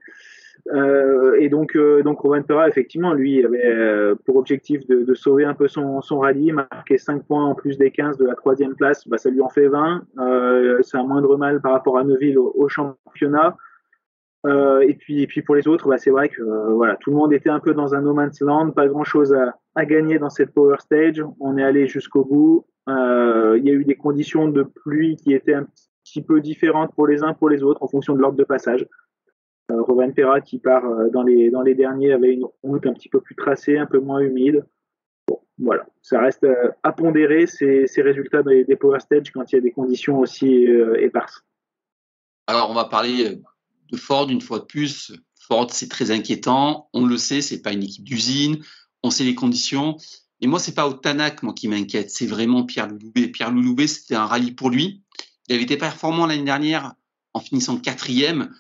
Euh, 0.73 1.37
et 1.39 1.49
donc, 1.49 1.77
euh, 1.77 2.03
donc 2.03 2.21
Rowan 2.21 2.43
Perra, 2.43 2.69
effectivement, 2.69 3.13
lui, 3.13 3.45
avait 3.45 3.65
euh, 3.65 4.15
pour 4.25 4.37
objectif 4.37 4.87
de, 4.87 5.03
de, 5.03 5.15
sauver 5.15 5.45
un 5.45 5.55
peu 5.55 5.69
son, 5.69 6.01
son 6.01 6.21
rallye, 6.21 6.53
marquer 6.53 6.99
5 6.99 7.25
points 7.25 7.45
en 7.45 7.55
plus 7.55 7.79
des 7.79 7.91
15 7.91 8.17
de 8.19 8.27
la 8.27 8.35
troisième 8.35 8.75
place, 8.75 9.07
bah, 9.07 9.19
ça 9.19 9.31
lui 9.31 9.41
en 9.41 9.49
fait 9.49 9.69
20. 9.69 10.03
Euh, 10.19 10.79
c'est 10.83 10.97
un 10.97 11.05
moindre 11.05 11.37
mal 11.37 11.61
par 11.61 11.73
rapport 11.73 11.99
à 11.99 12.05
Neuville 12.05 12.39
au, 12.39 12.53
au 12.57 12.69
championnat. 12.69 13.57
Euh, 14.47 14.81
et 14.81 14.95
puis, 14.95 15.23
et 15.23 15.27
puis 15.27 15.43
pour 15.43 15.55
les 15.55 15.69
autres, 15.69 15.89
bah, 15.89 15.99
c'est 15.99 16.11
vrai 16.11 16.29
que 16.29 16.43
voilà, 16.73 16.97
tout 16.97 17.11
le 17.11 17.17
monde 17.17 17.33
était 17.33 17.51
un 17.51 17.61
peu 17.61 17.75
dans 17.75 17.95
un 17.95 18.01
no 18.01 18.15
man's 18.15 18.41
land, 18.41 18.71
pas 18.71 18.87
grand 18.89 19.05
chose 19.05 19.35
à, 19.35 19.85
gagner 19.85 20.19
dans 20.19 20.31
cette 20.31 20.55
power 20.55 20.77
stage. 20.79 21.23
On 21.41 21.59
est 21.59 21.65
allé 21.65 21.87
jusqu'au 21.87 22.25
bout. 22.25 22.67
Il 22.89 23.63
y 23.65 23.71
a 23.71 23.73
eu 23.73 23.85
des 23.85 23.97
conditions 23.97 24.49
de 24.49 24.63
pluie 24.63 25.17
qui 25.17 25.35
étaient 25.35 25.55
un 25.55 25.67
petit 26.05 26.23
peu 26.23 26.41
différentes 26.41 26.95
pour 26.95 27.07
les 27.07 27.23
uns 27.23 27.35
pour 27.35 27.49
les 27.49 27.63
autres 27.63 27.83
en 27.83 27.89
fonction 27.89 28.15
de 28.15 28.21
l'ordre 28.21 28.39
de 28.39 28.45
passage. 28.45 28.87
Euh, 29.73 29.83
Rovan 29.83 30.13
Perra 30.13 30.41
qui 30.41 30.59
part 30.59 30.85
euh, 30.85 31.09
dans 31.11 31.23
les, 31.23 31.51
dans 31.51 31.63
les 31.63 31.75
derniers 31.75 32.13
avait 32.13 32.35
une 32.35 32.47
route 32.63 32.87
un 32.87 32.93
petit 32.93 33.09
peu 33.09 33.21
plus 33.21 33.35
tracée, 33.35 33.77
un 33.77 33.87
peu 33.87 33.99
moins 33.99 34.21
humide. 34.21 34.65
Bon, 35.27 35.41
voilà, 35.59 35.87
ça 36.03 36.21
reste 36.21 36.45
euh, 36.45 36.71
à 36.85 36.93
pondérer 36.93 37.47
ces, 37.47 37.89
ces 37.89 38.03
résultats 38.03 38.45
des, 38.45 38.65
des, 38.65 38.77
Power 38.77 39.01
Stage 39.01 39.33
quand 39.33 39.51
il 39.51 39.57
y 39.57 39.59
a 39.59 39.63
des 39.63 39.73
conditions 39.73 40.21
aussi 40.21 40.69
éparses. 40.99 41.43
Alors, 42.47 42.71
on 42.71 42.75
va 42.75 42.85
parler 42.85 43.41
de 43.91 43.97
Ford 43.97 44.29
une 44.31 44.41
fois 44.41 44.59
de 44.59 44.65
plus. 44.65 45.13
Ford, 45.35 45.69
c'est 45.71 45.89
très 45.89 46.11
inquiétant. 46.11 46.89
On 46.93 47.07
le 47.07 47.19
sait, 47.19 47.41
c'est 47.41 47.63
pas 47.63 47.73
une 47.73 47.83
équipe 47.83 48.05
d'usine. 48.05 48.63
On 49.03 49.11
sait 49.11 49.25
les 49.25 49.35
conditions. 49.35 49.97
Et 50.41 50.47
moi, 50.47 50.59
c'est 50.59 50.75
pas 50.75 50.89
au 50.89 50.93
Tanak 50.93 51.43
moi 51.43 51.55
qui 51.55 51.69
m'inquiète. 51.69 52.11
C'est 52.11 52.27
vraiment 52.27 52.65
Pierre 52.65 52.89
Louloubé. 52.89 53.29
Pierre 53.29 53.51
Louloubé, 53.51 53.87
c'était 53.87 54.17
un 54.17 54.27
rallye 54.27 54.53
pour 54.53 54.71
lui. 54.71 55.03
Il 55.49 55.55
avait 55.55 55.63
été 55.63 55.77
performant 55.77 56.27
l'année 56.27 56.45
dernière 56.45 56.95
en 57.33 57.41
finissant 57.41 57.79
quatrième. 57.79 58.53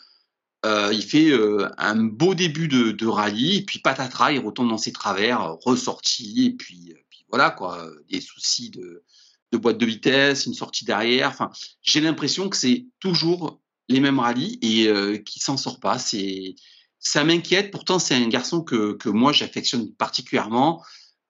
Euh, 0.65 0.91
il 0.93 1.03
fait 1.03 1.31
euh, 1.31 1.69
un 1.79 1.97
beau 1.97 2.35
début 2.35 2.69
de, 2.69 2.93
de, 2.93 3.07
rallye, 3.07 3.59
et 3.59 3.63
puis 3.63 3.79
patatras, 3.79 4.33
il 4.33 4.41
retombe 4.41 4.69
dans 4.69 4.79
ses 4.79 4.93
travers, 4.93 5.55
ressorti, 5.65 6.47
et 6.47 6.51
puis, 6.51 6.93
euh, 6.93 6.99
puis 7.09 7.25
voilà 7.29 7.51
quoi, 7.51 7.89
des 8.11 8.21
soucis 8.21 8.71
de, 8.71 9.05
de, 9.53 9.59
boîte 9.59 9.79
de 9.79 9.87
vitesse, 9.87 10.47
une 10.47 10.55
sortie 10.55 10.85
derrière. 10.85 11.29
Enfin, 11.29 11.51
j'ai 11.83 12.01
l'impression 12.01 12.49
que 12.49 12.57
c'est 12.57 12.87
toujours 13.01 13.61
les 13.89 14.01
mêmes 14.01 14.19
rallyes 14.19 14.59
et 14.63 14.89
euh, 14.89 15.19
qui 15.19 15.41
s'en 15.41 15.57
sort 15.57 15.81
pas. 15.81 15.99
C'est 15.99 16.55
ça 16.99 17.25
m'inquiète. 17.25 17.71
Pourtant, 17.71 17.99
c'est 17.99 18.15
un 18.15 18.29
garçon 18.29 18.63
que, 18.63 18.95
que 18.95 19.09
moi 19.09 19.33
j'affectionne 19.33 19.93
particulièrement. 19.95 20.83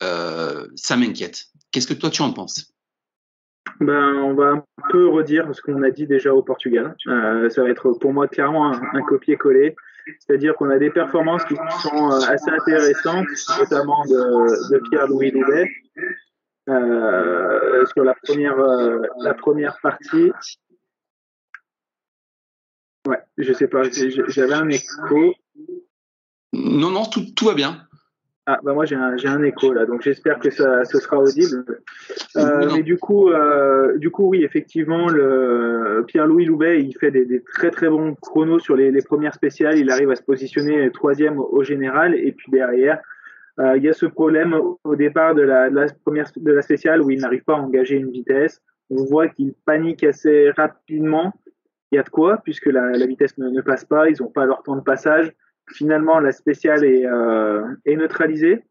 Euh, 0.02 0.66
ça 0.74 0.96
m'inquiète. 0.96 1.46
Qu'est-ce 1.70 1.86
que 1.86 1.94
toi 1.94 2.10
tu 2.10 2.22
en 2.22 2.32
penses? 2.32 2.72
Ben, 3.80 4.14
on 4.14 4.34
va 4.34 4.48
un 4.48 4.64
peu 4.90 5.08
redire 5.08 5.54
ce 5.54 5.60
qu'on 5.60 5.82
a 5.82 5.90
dit 5.90 6.06
déjà 6.06 6.32
au 6.32 6.42
Portugal. 6.42 6.96
Euh, 7.08 7.48
ça 7.50 7.62
va 7.62 7.68
être 7.68 7.92
pour 7.92 8.12
moi 8.12 8.26
clairement 8.28 8.72
un, 8.72 9.02
copier-coller. 9.02 9.76
C'est-à-dire 10.20 10.54
qu'on 10.54 10.70
a 10.70 10.78
des 10.78 10.90
performances 10.90 11.44
qui 11.44 11.56
sont 11.56 12.10
euh, 12.10 12.20
assez 12.28 12.50
intéressantes, 12.50 13.26
notamment 13.58 14.04
de, 14.04 14.78
Pierre-Louis 14.88 15.32
Louvet 15.32 15.68
euh, 16.68 17.84
sur 17.86 18.04
la 18.04 18.14
première, 18.14 18.56
la 19.20 19.34
première 19.34 19.78
partie. 19.82 20.32
Ouais, 23.06 23.18
je 23.38 23.52
sais 23.52 23.68
pas, 23.68 23.82
j'avais 24.28 24.54
un 24.54 24.68
écho. 24.68 25.34
Non, 26.52 26.90
non, 26.90 27.04
tout, 27.04 27.24
tout 27.34 27.46
va 27.46 27.54
bien. 27.54 27.86
Ah, 28.48 28.60
bah 28.62 28.74
moi 28.74 28.84
j'ai 28.84 28.94
un, 28.94 29.16
un 29.24 29.42
écho 29.42 29.72
là, 29.72 29.86
donc 29.86 30.02
j'espère 30.02 30.38
que 30.38 30.50
ça 30.50 30.84
ce 30.84 31.00
sera 31.00 31.18
audible. 31.18 31.64
Euh, 32.36 32.70
mais 32.72 32.84
du 32.84 32.96
coup, 32.96 33.28
euh, 33.28 33.98
du 33.98 34.10
coup, 34.10 34.28
oui, 34.28 34.44
effectivement, 34.44 35.08
le 35.08 36.04
Pierre-Louis 36.06 36.44
Loubet, 36.44 36.80
il 36.80 36.96
fait 36.96 37.10
des, 37.10 37.24
des, 37.24 37.42
très 37.42 37.72
très 37.72 37.88
bons 37.88 38.14
chronos 38.14 38.60
sur 38.60 38.76
les, 38.76 38.92
les, 38.92 39.02
premières 39.02 39.34
spéciales. 39.34 39.78
Il 39.78 39.90
arrive 39.90 40.12
à 40.12 40.16
se 40.16 40.22
positionner 40.22 40.92
troisième 40.92 41.40
au 41.40 41.64
général, 41.64 42.14
et 42.14 42.30
puis 42.30 42.52
derrière, 42.52 43.00
euh, 43.58 43.76
il 43.78 43.82
y 43.82 43.88
a 43.88 43.92
ce 43.92 44.06
problème 44.06 44.56
au 44.84 44.94
départ 44.94 45.34
de 45.34 45.42
la, 45.42 45.68
de 45.68 45.74
la 45.74 45.86
première 46.04 46.30
de 46.36 46.52
la 46.52 46.62
spéciale 46.62 47.02
où 47.02 47.10
il 47.10 47.20
n'arrive 47.20 47.42
pas 47.42 47.54
à 47.54 47.60
engager 47.60 47.96
une 47.96 48.12
vitesse. 48.12 48.62
On 48.90 49.04
voit 49.04 49.26
qu'il 49.26 49.54
panique 49.64 50.04
assez 50.04 50.50
rapidement. 50.50 51.32
Il 51.92 51.96
y 51.96 51.98
a 51.98 52.02
de 52.02 52.08
quoi, 52.08 52.38
puisque 52.42 52.66
la, 52.66 52.90
la 52.90 53.06
vitesse 53.06 53.38
ne, 53.38 53.48
ne 53.48 53.60
passe 53.60 53.84
pas, 53.84 54.08
ils 54.08 54.20
n'ont 54.20 54.30
pas 54.30 54.44
leur 54.44 54.62
temps 54.62 54.76
de 54.76 54.82
passage 54.82 55.32
finalement 55.72 56.20
la 56.20 56.32
spéciale 56.32 56.84
est, 56.84 57.06
euh, 57.06 57.64
est 57.84 57.96
neutralisée. 57.96 58.64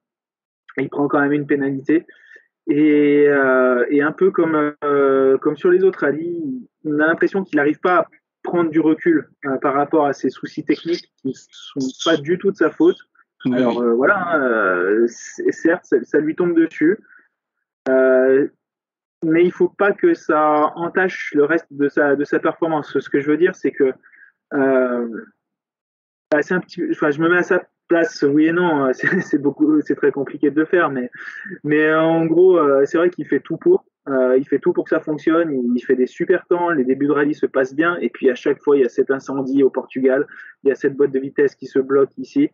Il 0.77 0.89
prend 0.89 1.07
quand 1.07 1.21
même 1.21 1.31
une 1.31 1.47
pénalité. 1.47 2.05
Et, 2.67 3.27
euh, 3.27 3.85
et 3.89 4.01
un 4.01 4.11
peu 4.11 4.31
comme, 4.31 4.73
euh, 4.83 5.37
comme 5.37 5.55
sur 5.55 5.69
les 5.69 5.83
autres 5.83 5.99
rallyes, 5.99 6.67
on 6.83 6.99
a 6.99 7.07
l'impression 7.07 7.43
qu'il 7.43 7.57
n'arrive 7.57 7.79
pas 7.79 7.99
à 7.99 8.07
prendre 8.41 8.71
du 8.71 8.79
recul 8.79 9.29
par 9.61 9.73
rapport 9.73 10.05
à 10.05 10.13
ses 10.13 10.29
soucis 10.29 10.63
techniques 10.63 11.11
qui 11.21 11.29
ne 11.29 11.33
sont 11.33 12.09
pas 12.09 12.17
du 12.17 12.37
tout 12.37 12.51
de 12.51 12.57
sa 12.57 12.71
faute. 12.71 12.97
Alors 13.51 13.83
voilà, 13.95 14.39
euh, 14.39 15.05
certes, 15.07 15.85
ça, 15.85 15.97
ça, 16.03 16.19
lui 16.19 16.35
tombe 16.35 16.55
dessus, 16.55 16.97
mais 19.23 19.43
il 19.43 19.51
faut 19.51 19.69
pas 19.69 19.91
que 19.91 20.13
ça 20.13 20.71
entache 20.75 21.33
le 21.35 21.45
reste 21.45 21.67
de 21.71 21.89
sa, 21.89 22.15
de 22.15 22.23
sa 22.25 22.39
performance. 22.39 22.99
Ce 22.99 23.09
que 23.09 23.19
je 23.19 23.29
veux 23.29 23.37
dire, 23.37 23.55
c'est 23.55 23.71
que 23.71 23.93
bah, 26.31 26.41
c'est 26.41 26.53
un 26.53 26.59
petit, 26.59 26.83
enfin, 26.91 27.11
je 27.11 27.21
me 27.21 27.29
mets 27.29 27.37
à 27.37 27.43
sa 27.43 27.63
place, 27.87 28.23
oui 28.27 28.47
et 28.47 28.51
non, 28.51 28.91
c'est 29.21 29.37
beaucoup, 29.37 29.79
c'est 29.81 29.95
très 29.95 30.11
compliqué 30.11 30.51
de 30.51 30.59
le 30.59 30.65
faire, 30.65 30.89
mais, 30.89 31.09
mais 31.63 31.93
en 31.93 32.25
gros, 32.25 32.57
euh, 32.57 32.83
c'est 32.85 32.97
vrai 32.97 33.09
qu'il 33.09 33.25
fait 33.25 33.39
tout 33.39 33.57
pour. 33.57 33.85
Euh, 34.07 34.37
il 34.37 34.45
fait 34.47 34.59
tout 34.59 34.71
pour 34.71 34.83
que 34.83 34.91
ça 34.91 34.99
fonctionne. 34.99 35.51
Il 35.75 35.79
fait 35.81 35.95
des 35.95 36.05
super 36.05 36.45
temps. 36.45 36.69
Les 36.69 36.83
débuts 36.83 37.07
de 37.07 37.11
rallye 37.11 37.33
se 37.33 37.47
passent 37.47 37.73
bien. 37.73 37.97
Et 38.01 38.09
puis 38.09 38.29
à 38.29 38.35
chaque 38.35 38.61
fois, 38.61 38.77
il 38.77 38.83
y 38.83 38.85
a 38.85 38.89
cet 38.89 39.09
incendie 39.09 39.63
au 39.63 39.71
Portugal. 39.71 40.27
Il 40.63 40.69
y 40.69 40.71
a 40.71 40.75
cette 40.75 40.95
boîte 40.95 41.11
de 41.11 41.19
vitesse 41.19 41.55
qui 41.55 41.65
se 41.65 41.79
bloque 41.79 42.11
ici. 42.17 42.51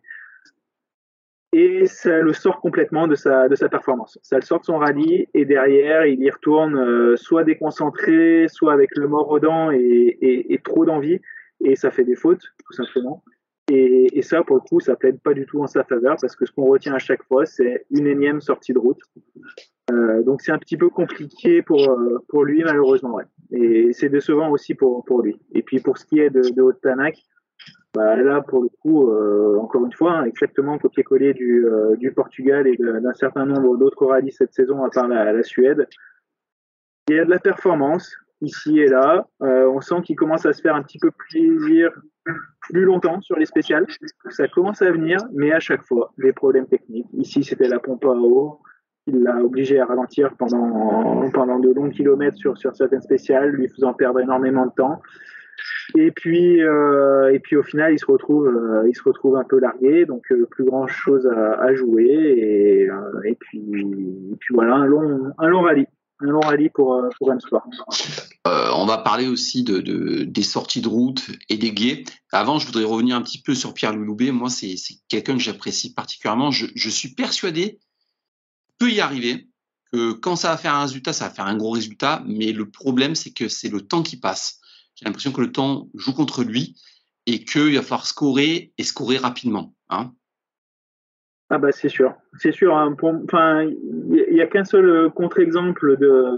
Et 1.52 1.86
ça 1.86 2.20
le 2.20 2.32
sort 2.32 2.60
complètement 2.60 3.06
de 3.06 3.14
sa, 3.14 3.48
de 3.48 3.54
sa 3.54 3.68
performance. 3.68 4.18
Ça 4.22 4.36
le 4.36 4.42
sort 4.42 4.60
de 4.60 4.64
son 4.64 4.78
rallye. 4.78 5.28
Et 5.34 5.44
derrière, 5.44 6.06
il 6.06 6.22
y 6.22 6.30
retourne 6.30 6.76
euh, 6.76 7.16
soit 7.16 7.44
déconcentré, 7.44 8.46
soit 8.48 8.72
avec 8.72 8.90
le 8.96 9.06
mort 9.06 9.30
aux 9.30 9.38
dents 9.40 9.70
et, 9.70 9.78
et, 9.78 10.54
et 10.54 10.58
trop 10.58 10.86
d'envie. 10.86 11.20
Et 11.60 11.76
ça 11.76 11.90
fait 11.90 12.04
des 12.04 12.16
fautes, 12.16 12.42
tout 12.64 12.72
simplement. 12.72 13.22
Et, 13.70 14.18
et, 14.18 14.22
ça, 14.22 14.42
pour 14.42 14.56
le 14.56 14.62
coup, 14.62 14.80
ça 14.80 14.96
plaide 14.96 15.20
pas 15.20 15.34
du 15.34 15.46
tout 15.46 15.62
en 15.62 15.66
sa 15.66 15.84
faveur 15.84 16.16
parce 16.20 16.34
que 16.34 16.44
ce 16.44 16.52
qu'on 16.52 16.64
retient 16.64 16.94
à 16.94 16.98
chaque 16.98 17.22
fois, 17.22 17.46
c'est 17.46 17.86
une 17.90 18.06
énième 18.06 18.40
sortie 18.40 18.72
de 18.72 18.78
route. 18.78 19.00
Euh, 19.90 20.22
donc 20.22 20.40
c'est 20.42 20.52
un 20.52 20.58
petit 20.58 20.76
peu 20.76 20.88
compliqué 20.88 21.62
pour, 21.62 21.88
euh, 21.88 22.18
pour 22.28 22.44
lui, 22.44 22.62
malheureusement. 22.64 23.14
Ouais. 23.14 23.24
Et 23.52 23.92
c'est 23.92 24.08
décevant 24.08 24.50
aussi 24.50 24.74
pour, 24.74 25.04
pour 25.04 25.22
lui. 25.22 25.38
Et 25.54 25.62
puis 25.62 25.80
pour 25.80 25.98
ce 25.98 26.06
qui 26.06 26.18
est 26.18 26.30
de, 26.30 26.40
de 26.40 26.62
Haute-Tanac, 26.62 27.18
Bah, 27.94 28.16
là, 28.16 28.40
pour 28.40 28.62
le 28.62 28.68
coup, 28.80 29.10
euh, 29.10 29.58
encore 29.58 29.84
une 29.84 29.92
fois, 29.92 30.12
hein, 30.12 30.24
exactement 30.24 30.78
copier-coller 30.78 31.34
du, 31.34 31.66
euh, 31.66 31.94
du 31.96 32.10
Portugal 32.12 32.66
et 32.66 32.76
d'un 32.76 33.12
certain 33.12 33.44
nombre 33.44 33.76
d'autres 33.76 34.06
rallyes 34.06 34.32
cette 34.32 34.54
saison, 34.54 34.82
à 34.82 34.88
part 34.88 35.08
la, 35.08 35.30
la, 35.30 35.42
Suède. 35.42 35.86
Il 37.08 37.16
y 37.16 37.18
a 37.18 37.24
de 37.26 37.30
la 37.30 37.38
performance 37.38 38.16
ici 38.40 38.78
et 38.80 38.88
là. 38.88 39.26
Euh, 39.42 39.68
on 39.68 39.80
sent 39.80 40.02
qu'il 40.04 40.16
commence 40.16 40.46
à 40.46 40.54
se 40.54 40.62
faire 40.62 40.74
un 40.74 40.82
petit 40.82 40.98
peu 40.98 41.10
plaisir 41.10 41.90
plus 42.62 42.84
longtemps 42.84 43.20
sur 43.20 43.36
les 43.36 43.44
spéciales. 43.44 43.86
Ça 44.30 44.48
commence 44.48 44.80
à 44.80 44.90
venir, 44.90 45.18
mais 45.34 45.52
à 45.52 45.60
chaque 45.60 45.82
fois, 45.82 46.12
des 46.16 46.32
problèmes 46.32 46.66
techniques. 46.66 47.08
Ici, 47.12 47.44
c'était 47.44 47.68
la 47.68 47.78
pompe 47.78 48.04
à 48.06 48.14
eau. 48.14 48.60
Il 49.06 49.22
l'a 49.22 49.36
obligé 49.36 49.80
à 49.80 49.84
ralentir 49.84 50.34
pendant, 50.38 51.28
pendant 51.30 51.58
de 51.58 51.70
longs 51.72 51.90
kilomètres 51.90 52.36
sur, 52.36 52.56
sur 52.56 52.74
certaines 52.74 53.02
spéciales, 53.02 53.50
lui 53.50 53.68
faisant 53.68 53.92
perdre 53.92 54.20
énormément 54.20 54.64
de 54.64 54.72
temps. 54.72 55.02
Et 55.96 56.10
puis, 56.10 56.62
euh, 56.62 57.32
et 57.32 57.38
puis 57.38 57.56
au 57.56 57.62
final, 57.62 57.92
il 57.92 57.98
se 57.98 58.06
retrouve, 58.06 58.46
euh, 58.46 58.88
il 58.88 58.94
se 58.94 59.02
retrouve 59.02 59.36
un 59.36 59.44
peu 59.44 59.58
largué, 59.60 60.06
donc 60.06 60.30
euh, 60.32 60.46
plus 60.50 60.64
grand 60.64 60.86
chose 60.86 61.26
à, 61.26 61.74
jouer. 61.74 62.88
Et, 63.24 63.34
puis, 63.34 63.58
et 63.60 64.36
puis 64.38 64.54
voilà, 64.54 64.76
un 64.76 64.86
long, 64.86 65.32
un 65.38 65.48
long 65.48 65.62
rallye, 65.62 65.86
un 66.20 66.26
long 66.26 66.40
rallye 66.40 66.70
pour 66.70 67.04
pour 67.18 67.32
M-Sport. 67.32 67.68
on 68.44 68.86
va 68.86 68.98
parler 68.98 69.28
aussi 69.28 69.64
de, 69.64 69.80
de, 69.80 70.24
des 70.24 70.42
sorties 70.42 70.80
de 70.80 70.88
route 70.88 71.30
et 71.48 71.56
des 71.56 71.72
guets. 71.72 72.04
Avant, 72.32 72.58
je 72.58 72.66
voudrais 72.66 72.84
revenir 72.84 73.16
un 73.16 73.22
petit 73.22 73.42
peu 73.42 73.54
sur 73.54 73.74
Pierre 73.74 73.94
Louloubet. 73.94 74.30
Moi, 74.30 74.48
c'est 74.48 74.76
quelqu'un 75.08 75.34
que 75.34 75.42
j'apprécie 75.42 75.92
particulièrement. 75.94 76.50
Je, 76.50 76.66
je 76.74 76.88
suis 76.88 77.14
persuadé 77.14 77.78
peut 78.82 78.90
y 78.90 79.00
arriver. 79.00 79.48
Que 79.92 80.12
quand 80.12 80.36
ça 80.36 80.48
va 80.48 80.56
faire 80.56 80.74
un 80.74 80.82
résultat, 80.82 81.12
ça 81.12 81.28
va 81.28 81.34
faire 81.34 81.46
un 81.46 81.56
gros 81.56 81.70
résultat. 81.70 82.22
Mais 82.26 82.52
le 82.52 82.70
problème, 82.70 83.14
c'est 83.14 83.32
que 83.32 83.48
c'est 83.48 83.68
le 83.68 83.82
temps 83.82 84.02
qui 84.02 84.16
passe 84.16 84.61
j'ai 84.94 85.06
l'impression 85.06 85.32
que 85.32 85.40
le 85.40 85.52
temps 85.52 85.88
joue 85.94 86.12
contre 86.12 86.44
lui 86.44 86.76
et 87.26 87.44
qu'il 87.44 87.76
va 87.76 87.82
falloir 87.82 88.06
scorer 88.06 88.72
et 88.76 88.82
scorer 88.82 89.16
rapidement. 89.16 89.74
Hein. 89.90 90.12
ah 91.50 91.58
bah 91.58 91.72
c'est 91.72 91.88
sûr, 91.88 92.14
c'est 92.38 92.52
sûr. 92.52 92.76
Hein. 92.76 92.96
enfin, 93.24 93.62
il 93.64 94.26
n'y 94.32 94.40
a 94.40 94.46
qu'un 94.46 94.64
seul 94.64 94.88
euh, 94.88 95.10
contre-exemple 95.10 95.96
de, 95.98 96.36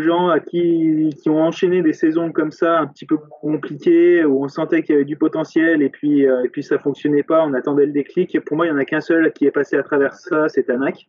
gens 0.00 0.28
à 0.28 0.40
qui, 0.40 1.10
qui 1.22 1.30
ont 1.30 1.42
enchaîné 1.42 1.80
des 1.80 1.92
saisons 1.92 2.32
comme 2.32 2.50
ça, 2.50 2.80
un 2.80 2.86
petit 2.86 3.06
peu 3.06 3.16
compliquées, 3.16 4.24
où 4.24 4.44
on 4.44 4.48
sentait 4.48 4.82
qu'il 4.82 4.94
y 4.94 4.96
avait 4.96 5.04
du 5.04 5.16
potentiel 5.16 5.80
et 5.80 5.90
puis, 5.90 6.26
euh, 6.26 6.42
et 6.44 6.48
puis 6.48 6.62
ça 6.62 6.78
fonctionnait 6.78 7.22
pas, 7.22 7.44
on 7.44 7.54
attendait 7.54 7.86
le 7.86 7.92
déclic. 7.92 8.38
Pour 8.44 8.56
moi, 8.56 8.66
il 8.66 8.72
n'y 8.72 8.76
en 8.76 8.80
a 8.80 8.84
qu'un 8.84 9.00
seul 9.00 9.32
qui 9.32 9.46
est 9.46 9.52
passé 9.52 9.76
à 9.76 9.82
travers 9.82 10.14
ça, 10.14 10.48
c'est 10.48 10.64
Tanak. 10.64 11.08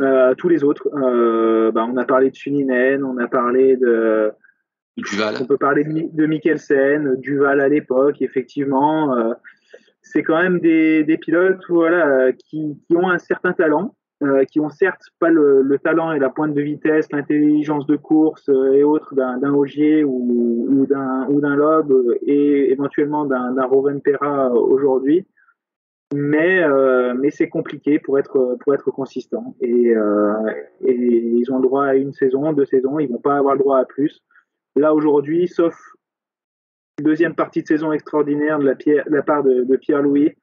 Euh, 0.00 0.34
tous 0.34 0.48
les 0.48 0.64
autres, 0.64 0.88
bah, 1.72 1.86
on 1.88 1.96
a 1.96 2.04
parlé 2.04 2.30
de 2.30 2.34
Suninen, 2.34 3.04
on 3.04 3.18
a 3.18 3.28
parlé 3.28 3.76
de, 3.76 4.32
On 5.40 5.46
peut 5.46 5.56
parler 5.56 5.84
de, 5.84 6.14
de 6.14 6.26
Mikkelsen, 6.26 7.16
Duval 7.16 7.60
à 7.60 7.68
l'époque, 7.68 8.20
effectivement. 8.22 9.16
Euh, 9.16 9.32
c'est 10.02 10.22
quand 10.22 10.40
même 10.40 10.58
des, 10.60 11.18
pilotes 11.20 11.62
voilà, 11.68 12.32
qui, 12.32 12.76
ont 12.94 13.08
un 13.08 13.18
certain 13.18 13.52
talent, 13.52 13.94
euh, 14.22 14.44
qui 14.44 14.58
ont 14.60 14.68
certes 14.68 15.04
pas 15.18 15.30
le, 15.30 15.62
le, 15.62 15.78
talent 15.78 16.12
et 16.12 16.18
la 16.18 16.30
pointe 16.30 16.54
de 16.54 16.60
vitesse, 16.60 17.10
l'intelligence 17.12 17.86
de 17.86 17.96
course 17.96 18.48
euh, 18.48 18.72
et 18.72 18.82
autres 18.82 19.14
d'un 19.14 19.54
Ogier 19.54 20.02
ou, 20.04 20.86
d'un 20.88 21.56
Loeb 21.56 21.92
et 22.26 22.72
éventuellement 22.72 23.24
d'un 23.24 23.64
Rovenpera 23.64 24.52
aujourd'hui. 24.52 25.26
Mais, 26.12 26.64
c'est 27.30 27.48
compliqué 27.48 28.00
pour 28.00 28.18
être, 28.18 28.90
consistant. 28.90 29.54
Et, 29.60 29.94
ils 30.82 31.52
ont 31.52 31.58
le 31.58 31.62
droit 31.62 31.84
à 31.84 31.94
une 31.94 32.12
saison, 32.12 32.52
deux 32.52 32.64
saisons, 32.64 32.98
ils 32.98 33.08
vont 33.08 33.20
pas 33.20 33.36
avoir 33.36 33.54
le 33.54 33.60
droit 33.60 33.78
à 33.78 33.84
plus. 33.84 34.24
Là, 34.76 34.94
aujourd'hui, 34.94 35.48
sauf 35.48 35.76
deuxième 37.00 37.34
partie 37.34 37.62
de 37.62 37.66
saison 37.66 37.92
extraordinaire 37.92 38.58
de 38.58 38.64
la, 38.64 38.74
Pierre, 38.74 39.04
part 39.26 39.42
de, 39.42 39.64
de 39.64 39.76
Pierre-Louis, 39.76 40.34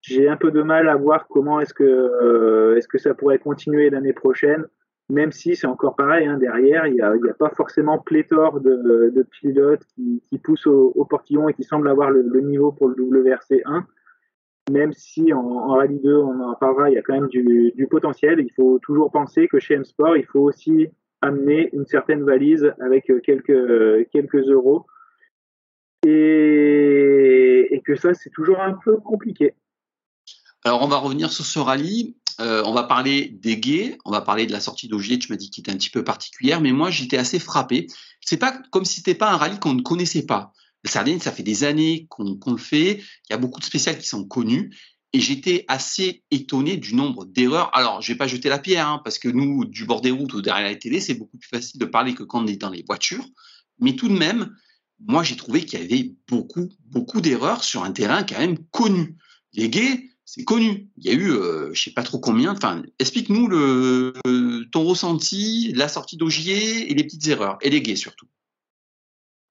j'ai 0.00 0.28
un 0.28 0.36
peu 0.36 0.50
de 0.50 0.62
mal 0.62 0.88
à 0.88 0.96
voir 0.96 1.26
comment 1.28 1.60
est-ce 1.60 1.74
que, 1.74 1.82
euh, 1.82 2.76
est-ce 2.76 2.88
que 2.88 2.98
ça 2.98 3.14
pourrait 3.14 3.38
continuer 3.38 3.90
l'année 3.90 4.12
prochaine, 4.12 4.64
même 5.08 5.32
si 5.32 5.56
c'est 5.56 5.66
encore 5.66 5.96
pareil, 5.96 6.26
hein, 6.26 6.38
derrière, 6.38 6.86
il 6.86 6.94
n'y 6.94 7.00
a, 7.00 7.34
pas 7.38 7.50
forcément 7.50 7.98
pléthore 7.98 8.60
de, 8.60 9.26
pilotes 9.40 9.84
qui, 9.94 10.38
poussent 10.38 10.66
au, 10.66 11.04
portillon 11.08 11.48
et 11.48 11.54
qui 11.54 11.64
semblent 11.64 11.88
avoir 11.88 12.10
le, 12.10 12.40
niveau 12.40 12.72
pour 12.72 12.88
le 12.88 12.94
WRC1. 12.94 13.84
Même 14.70 14.92
si 14.92 15.32
en, 15.32 15.68
Rallye 15.68 16.00
2, 16.00 16.14
on 16.16 16.40
en 16.40 16.54
parlera, 16.54 16.90
il 16.90 16.94
y 16.94 16.98
a 16.98 17.02
quand 17.02 17.14
même 17.14 17.28
du, 17.28 17.72
du 17.74 17.86
potentiel. 17.86 18.40
Il 18.40 18.52
faut 18.52 18.80
toujours 18.80 19.12
penser 19.12 19.46
que 19.46 19.60
chez 19.60 19.74
M-Sport, 19.74 20.16
il 20.16 20.26
faut 20.26 20.40
aussi 20.40 20.88
amener 21.20 21.70
une 21.72 21.86
certaine 21.86 22.24
valise 22.24 22.72
avec 22.80 23.10
euh, 23.10 23.20
quelques, 23.20 23.50
euh, 23.50 24.04
quelques 24.12 24.46
euros. 24.48 24.86
Et, 26.06 27.68
et 27.70 27.80
que 27.80 27.96
ça, 27.96 28.14
c'est 28.14 28.30
toujours 28.30 28.60
un 28.60 28.74
peu 28.84 28.98
compliqué. 28.98 29.54
Alors, 30.64 30.82
on 30.82 30.88
va 30.88 30.98
revenir 30.98 31.32
sur 31.32 31.44
ce 31.44 31.58
rallye. 31.58 32.16
Euh, 32.40 32.62
on 32.66 32.74
va 32.74 32.82
parler 32.82 33.28
des 33.28 33.56
gays, 33.56 33.96
on 34.04 34.10
va 34.10 34.20
parler 34.20 34.46
de 34.46 34.52
la 34.52 34.60
sortie 34.60 34.88
d'Augier, 34.88 35.18
tu 35.18 35.32
m'as 35.32 35.36
dit 35.36 35.48
qu'il 35.48 35.62
était 35.62 35.72
un 35.72 35.76
petit 35.76 35.88
peu 35.88 36.04
particulière, 36.04 36.60
mais 36.60 36.72
moi 36.72 36.90
j'étais 36.90 37.16
assez 37.16 37.38
frappé. 37.38 37.86
C'est 38.20 38.36
pas 38.36 38.60
comme 38.70 38.84
si 38.84 38.96
c'était 38.96 39.14
pas 39.14 39.30
un 39.32 39.38
rallye 39.38 39.58
qu'on 39.58 39.72
ne 39.72 39.80
connaissait 39.80 40.26
pas. 40.26 40.52
Le 40.84 40.90
Sardaigne, 40.90 41.18
ça 41.18 41.32
fait 41.32 41.42
des 41.42 41.64
années 41.64 42.06
qu'on 42.10 42.36
qu 42.36 42.50
le 42.50 42.58
fait. 42.58 43.00
Il 43.00 43.30
y 43.30 43.32
a 43.32 43.38
beaucoup 43.38 43.58
de 43.58 43.64
spéciales 43.64 43.98
qui 43.98 44.06
sont 44.06 44.26
connues. 44.26 44.76
Et 45.16 45.20
j'étais 45.20 45.64
assez 45.66 46.24
étonné 46.30 46.76
du 46.76 46.94
nombre 46.94 47.24
d'erreurs. 47.24 47.70
Alors, 47.74 48.02
je 48.02 48.12
vais 48.12 48.18
pas 48.18 48.26
jeter 48.26 48.50
la 48.50 48.58
pierre, 48.58 48.86
hein, 48.86 49.00
parce 49.02 49.18
que 49.18 49.30
nous, 49.30 49.64
du 49.64 49.86
bord 49.86 50.02
des 50.02 50.10
routes 50.10 50.34
ou 50.34 50.42
derrière 50.42 50.68
la 50.68 50.74
télé, 50.74 51.00
c'est 51.00 51.14
beaucoup 51.14 51.38
plus 51.38 51.48
facile 51.48 51.80
de 51.80 51.86
parler 51.86 52.12
que 52.12 52.22
quand 52.22 52.44
on 52.44 52.46
est 52.46 52.58
dans 52.58 52.68
les 52.68 52.84
voitures. 52.86 53.24
Mais 53.80 53.96
tout 53.96 54.10
de 54.10 54.12
même, 54.12 54.54
moi, 55.00 55.22
j'ai 55.22 55.36
trouvé 55.36 55.64
qu'il 55.64 55.80
y 55.80 55.82
avait 55.82 56.12
beaucoup, 56.28 56.68
beaucoup 56.84 57.22
d'erreurs 57.22 57.64
sur 57.64 57.82
un 57.82 57.92
terrain 57.92 58.24
quand 58.24 58.38
même 58.38 58.58
connu. 58.72 59.16
Les 59.54 59.70
gays, 59.70 60.10
c'est 60.26 60.44
connu. 60.44 60.90
Il 60.98 61.06
y 61.06 61.08
a 61.08 61.14
eu, 61.14 61.30
euh, 61.30 61.70
je 61.72 61.84
sais 61.84 61.92
pas 61.92 62.02
trop 62.02 62.18
combien. 62.18 62.54
Explique-nous 62.98 63.48
ton 64.70 64.84
ressenti, 64.84 65.72
la 65.72 65.88
sortie 65.88 66.18
d'Augier 66.18 66.90
et 66.90 66.94
les 66.94 67.04
petites 67.04 67.26
erreurs, 67.28 67.56
et 67.62 67.70
les 67.70 67.80
gays 67.80 67.96
surtout. 67.96 68.26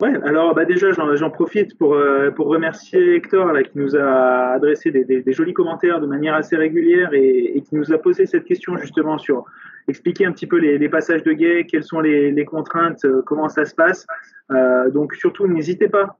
Ouais, 0.01 0.13
alors 0.25 0.53
bah 0.53 0.65
déjà 0.65 0.91
j'en 0.91 1.29
profite 1.29 1.77
pour, 1.77 1.93
euh, 1.93 2.29
pour 2.29 2.47
remercier 2.47 3.15
Hector 3.15 3.53
là, 3.53 3.63
qui 3.63 3.77
nous 3.77 3.95
a 3.95 4.49
adressé 4.55 4.91
des, 4.91 5.05
des, 5.05 5.21
des, 5.21 5.31
jolis 5.31 5.53
commentaires 5.53 6.01
de 6.01 6.05
manière 6.05 6.35
assez 6.35 6.57
régulière 6.57 7.13
et, 7.13 7.55
et, 7.55 7.61
qui 7.61 7.75
nous 7.75 7.93
a 7.93 7.97
posé 7.97 8.25
cette 8.25 8.43
question 8.43 8.75
justement 8.75 9.17
sur 9.17 9.45
expliquer 9.87 10.25
un 10.25 10.33
petit 10.33 10.47
peu 10.47 10.57
les, 10.57 10.77
les 10.77 10.89
passages 10.89 11.23
de 11.23 11.31
guet, 11.31 11.65
quelles 11.65 11.85
sont 11.85 12.01
les, 12.01 12.29
les 12.29 12.43
contraintes, 12.43 13.05
euh, 13.05 13.21
comment 13.25 13.47
ça 13.47 13.63
se 13.63 13.73
passe. 13.73 14.05
Euh, 14.51 14.89
donc 14.89 15.13
surtout 15.15 15.47
n'hésitez 15.47 15.87
pas, 15.87 16.17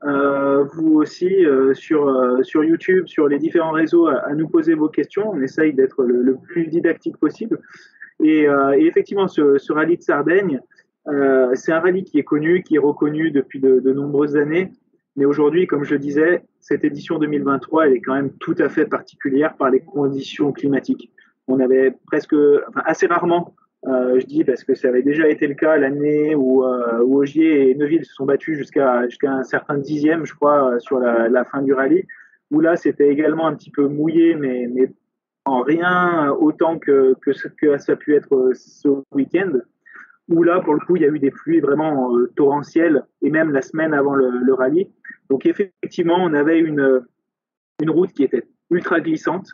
vous 0.74 0.94
aussi 0.94 1.46
sur, 1.74 2.40
sur 2.44 2.64
YouTube, 2.64 3.08
sur 3.08 3.28
les 3.28 3.40
différents 3.40 3.72
réseaux, 3.72 4.08
à, 4.08 4.20
à, 4.20 4.34
nous 4.36 4.48
poser 4.48 4.74
vos 4.74 4.88
questions. 4.88 5.32
On 5.32 5.42
essaye 5.42 5.74
d'être 5.74 6.02
le, 6.02 6.22
le, 6.22 6.38
plus 6.38 6.68
didactique 6.68 7.18
possible. 7.18 7.60
Et, 8.24 8.44
et 8.44 8.86
effectivement, 8.86 9.28
ce, 9.28 9.58
ce 9.58 9.74
rallye 9.74 9.98
de 9.98 10.02
Sardaigne, 10.02 10.62
euh, 11.08 11.52
c'est 11.54 11.72
un 11.72 11.80
rallye 11.80 12.04
qui 12.04 12.20
est 12.20 12.24
connu, 12.24 12.64
qui 12.64 12.76
est 12.76 12.80
reconnu 12.80 13.32
depuis 13.32 13.60
de, 13.60 13.80
de 13.80 13.94
nombreuses 13.94 14.36
années. 14.36 14.72
Mais 15.16 15.26
aujourd'hui, 15.26 15.68
comme 15.68 15.84
je 15.84 15.96
disais, 15.96 16.44
cette 16.60 16.84
édition 16.84 17.20
2023, 17.20 17.88
elle 17.88 17.94
est 17.94 18.02
quand 18.02 18.16
même 18.16 18.32
tout 18.40 18.56
à 18.58 18.70
fait 18.70 18.86
particulière 18.86 19.56
par 19.56 19.70
les 19.70 19.80
conditions 19.80 20.52
climatiques. 20.52 21.12
On 21.48 21.60
avait 21.60 21.96
presque, 22.08 22.36
enfin, 22.68 22.82
assez 22.86 23.06
rarement, 23.06 23.56
euh, 23.88 24.20
je 24.20 24.26
dis 24.26 24.44
parce 24.44 24.64
que 24.64 24.74
ça 24.74 24.88
avait 24.88 25.04
déjà 25.04 25.30
été 25.30 25.48
le 25.48 25.54
cas 25.54 25.78
l'année 25.78 26.34
où, 26.34 26.66
euh, 26.66 27.04
où 27.04 27.20
Ogier 27.20 27.70
et 27.70 27.76
Neuville 27.76 28.04
se 28.04 28.14
sont 28.14 28.26
battus 28.26 28.58
jusqu'à 28.58 29.08
jusqu'à 29.08 29.32
un 29.32 29.44
certain 29.44 29.78
dixième, 29.78 30.26
je 30.26 30.34
crois, 30.34 30.80
sur 30.80 31.00
la, 31.00 31.30
la 31.30 31.46
fin 31.46 31.62
du 31.62 31.72
rallye. 31.74 32.06
Où 32.52 32.60
là, 32.60 32.76
c'était 32.76 33.10
également 33.10 33.48
un 33.48 33.56
petit 33.56 33.72
peu 33.72 33.88
mouillé, 33.88 34.36
mais, 34.36 34.68
mais 34.74 34.92
en 35.46 35.62
rien 35.62 36.32
autant 36.32 36.80
que, 36.80 37.16
que 37.22 37.32
ce 37.32 37.48
que 37.48 37.78
ça 37.78 37.94
a 37.94 37.96
pu 37.96 38.16
être 38.16 38.52
ce 38.54 38.90
week-end 39.12 39.52
où 40.30 40.44
là, 40.44 40.60
pour 40.60 40.74
le 40.74 40.80
coup, 40.80 40.96
il 40.96 41.04
y 41.04 41.06
a 41.06 41.10
eu 41.10 41.20
des 41.20 41.32
pluies 41.32 41.60
vraiment 41.60 42.16
euh, 42.16 42.32
torrentielles, 42.36 43.04
et 43.22 43.30
même 43.30 43.52
la 43.52 43.62
semaine 43.62 43.94
avant 43.94 44.16
le, 44.16 44.54
rallye. 44.54 44.90
Donc 45.30 45.46
effectivement, 45.46 46.18
on 46.20 46.34
avait 46.34 46.60
une, 46.60 47.06
une 47.82 47.90
route 47.90 48.12
qui 48.12 48.24
était 48.24 48.48
ultra 48.72 49.00
glissante, 49.00 49.48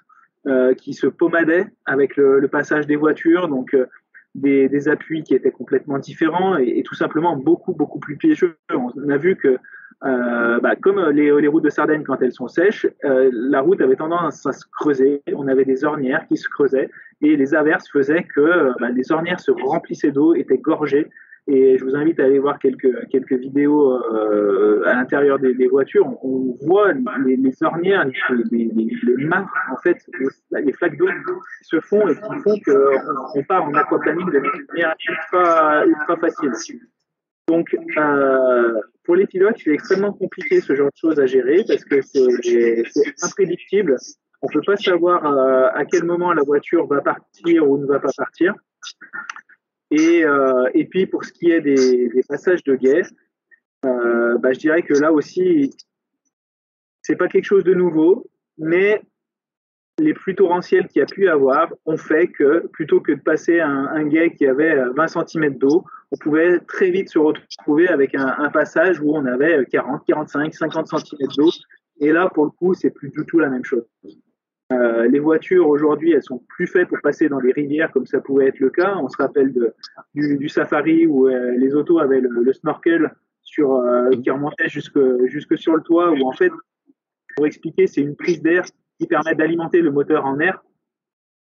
euh, 0.48 0.74
qui 0.74 0.94
se 0.94 1.08
pommadait 1.08 1.68
avec 1.86 2.16
le, 2.16 2.40
le, 2.40 2.48
passage 2.48 2.88
des 2.88 2.96
voitures, 2.96 3.48
donc 3.48 3.74
euh, 3.74 3.86
des, 4.34 4.70
des, 4.70 4.88
appuis 4.88 5.24
qui 5.24 5.36
étaient 5.36 5.52
complètement 5.52 6.00
différents, 6.00 6.58
et, 6.58 6.80
et, 6.80 6.84
tout 6.84 6.96
simplement 6.96 7.36
beaucoup, 7.36 7.74
beaucoup 7.74 8.00
plus 8.00 8.18
piégeux. 8.18 8.56
On 8.74 9.10
a 9.10 9.18
vu 9.18 9.36
que 9.36 9.58
euh, 10.04 10.60
bah, 10.60 10.76
comme 10.76 11.00
les, 11.10 11.32
les, 11.42 11.48
routes 11.48 11.64
de 11.64 11.70
Sardaigne 11.70 12.04
quand 12.04 12.22
elles 12.22 12.32
sont 12.32 12.48
sèches, 12.48 12.88
euh, 13.06 13.30
la 13.32 13.62
route 13.62 13.82
avait 13.82 13.96
tendance 13.96 14.46
à 14.48 14.52
se 14.52 14.66
creuser. 14.72 15.22
On 15.34 15.48
avait 15.48 15.66
des 15.66 15.84
ornières 15.84 16.26
qui 16.28 16.38
se 16.38 16.50
creusaient 16.50 16.90
et 17.22 17.36
les 17.36 17.54
averses 17.54 17.88
faisaient 17.90 18.24
que 18.24 18.72
bah, 18.80 18.90
les 18.90 19.12
ornières 19.12 19.40
se 19.40 19.52
remplissaient 19.52 20.12
d'eau, 20.12 20.34
étaient 20.34 20.58
gorgées. 20.58 21.08
Et 21.48 21.78
je 21.78 21.84
vous 21.84 21.96
invite 21.96 22.20
à 22.20 22.26
aller 22.26 22.40
voir 22.40 22.60
quelques, 22.60 23.08
quelques 23.10 23.34
vidéos 23.34 23.94
euh, 23.94 24.84
à 24.86 24.94
l'intérieur 24.94 25.40
des, 25.40 25.54
des, 25.54 25.68
voitures. 25.68 26.08
On, 26.24 26.56
voit 26.62 26.94
les, 27.26 27.36
les 27.36 27.64
ornières, 27.64 28.06
les, 28.06 28.14
les, 28.52 28.72
les 28.74 29.30
en 29.34 29.78
fait, 29.84 29.98
les, 30.52 30.72
flaques 30.74 30.98
d'eau 30.98 31.08
se 31.64 31.80
font 31.80 32.08
et 32.08 32.16
qui 32.16 32.36
font 32.44 32.56
qu'on 32.66 33.40
on 33.40 33.44
part 33.44 33.64
en 33.64 33.74
aquaplaning 33.74 34.30
de 34.30 34.40
manière 34.40 34.96
ultra, 35.10 35.86
ultra 35.86 36.18
facile. 36.18 36.80
Donc, 37.48 37.76
euh, 37.98 38.74
pour 39.04 39.16
les 39.16 39.28
pilotes, 39.28 39.58
c'est 39.64 39.72
extrêmement 39.72 40.14
compliqué 40.14 40.62
ce 40.62 40.76
genre 40.76 40.90
de 40.90 40.98
choses 40.98 41.20
à 41.20 41.26
gérer 41.26 41.64
parce 41.68 41.84
que 41.84 42.02
c'est 42.02 42.84
imprédictible. 43.24 43.98
On 44.42 44.48
ne 44.48 44.54
peut 44.54 44.66
pas 44.66 44.78
savoir 44.78 45.26
euh, 45.26 45.70
à 45.74 45.86
quel 45.86 46.04
moment 46.04 46.34
la 46.34 46.44
voiture 46.44 46.88
va 46.88 47.02
partir 47.02 47.70
ou 47.70 47.78
ne 47.78 47.86
va 47.86 48.00
pas 48.00 48.12
partir. 48.16 48.56
Et, 49.92 50.24
euh, 50.24 50.70
et 50.74 50.86
puis, 50.86 51.06
pour 51.06 51.24
ce 51.24 51.32
qui 51.32 51.52
est 51.52 51.62
des, 51.62 52.24
passages 52.28 52.64
de 52.64 52.76
guet, 52.76 53.04
euh, 53.86 54.38
bah, 54.38 54.54
je 54.54 54.60
dirais 54.60 54.82
que 54.82 54.94
là 54.94 55.12
aussi, 55.12 55.76
c'est 57.02 57.16
pas 57.16 57.28
quelque 57.28 57.46
chose 57.46 57.64
de 57.64 57.74
nouveau, 57.74 58.30
mais 58.58 59.02
les 60.02 60.14
pluies 60.14 60.36
torrentielles 60.36 60.88
qu'il 60.88 61.00
y 61.00 61.04
a 61.04 61.06
pu 61.06 61.30
avoir 61.30 61.70
ont 61.86 61.98
fait 61.98 62.28
que 62.28 62.68
plutôt 62.68 63.00
que 63.00 63.12
de 63.12 63.22
passer 63.22 63.60
un, 63.60 63.88
un 63.88 64.04
guet 64.06 64.32
qui 64.32 64.46
avait 64.46 64.76
20 64.96 65.08
cm 65.08 65.58
d'eau, 65.58 65.86
on 66.12 66.18
pouvait 66.18 66.60
très 66.60 66.92
vite 66.92 67.10
se 67.10 67.20
retrouver 67.20 67.88
avec 67.88 68.16
un, 68.16 68.50
passage 68.50 69.00
où 69.00 69.16
on 69.16 69.26
avait 69.26 69.66
40, 69.72 70.06
45, 70.06 70.54
50 70.54 70.88
cm 70.88 71.30
d'eau. 71.38 71.50
Et 72.00 72.12
là, 72.12 72.30
pour 72.34 72.46
le 72.46 72.52
coup, 72.52 72.74
c'est 72.74 72.90
plus 72.90 73.10
du 73.10 73.26
tout 73.26 73.40
la 73.40 73.50
même 73.50 73.64
chose. 73.64 73.86
Euh, 74.74 75.08
les 75.08 75.20
voitures 75.20 75.68
aujourd'hui, 75.68 76.12
elles 76.12 76.24
sont 76.24 76.44
plus 76.50 76.68
faites 76.68 76.90
pour 76.90 77.00
passer 77.02 77.30
dans 77.30 77.40
des 77.40 77.52
rivières 77.52 77.92
comme 77.92 78.06
ça 78.06 78.20
pouvait 78.20 78.48
être 78.48 78.60
le 78.60 78.70
cas. 78.70 78.98
On 78.98 79.08
se 79.08 79.18
rappelle 79.18 79.54
du, 80.14 80.50
safari 80.50 81.08
où 81.08 81.28
euh, 81.28 81.52
les 81.58 81.74
autos 81.76 82.00
avaient 82.00 82.22
le, 82.22 82.54
snorkel 82.54 83.14
sur, 83.42 83.76
euh, 83.76 84.10
qui 84.22 84.30
remontait 84.30 84.70
jusque, 84.70 85.00
jusque 85.26 85.58
sur 85.58 85.76
le 85.76 85.82
toit, 85.82 86.12
où 86.12 86.28
en 86.28 86.34
fait, 86.34 86.52
pour 87.36 87.46
expliquer, 87.46 87.88
c'est 87.88 88.02
une 88.02 88.16
prise 88.16 88.42
d'air 88.42 88.66
qui 89.02 89.08
permet 89.08 89.34
d'alimenter 89.34 89.82
le 89.82 89.90
moteur 89.90 90.26
en 90.26 90.40
air 90.40 90.62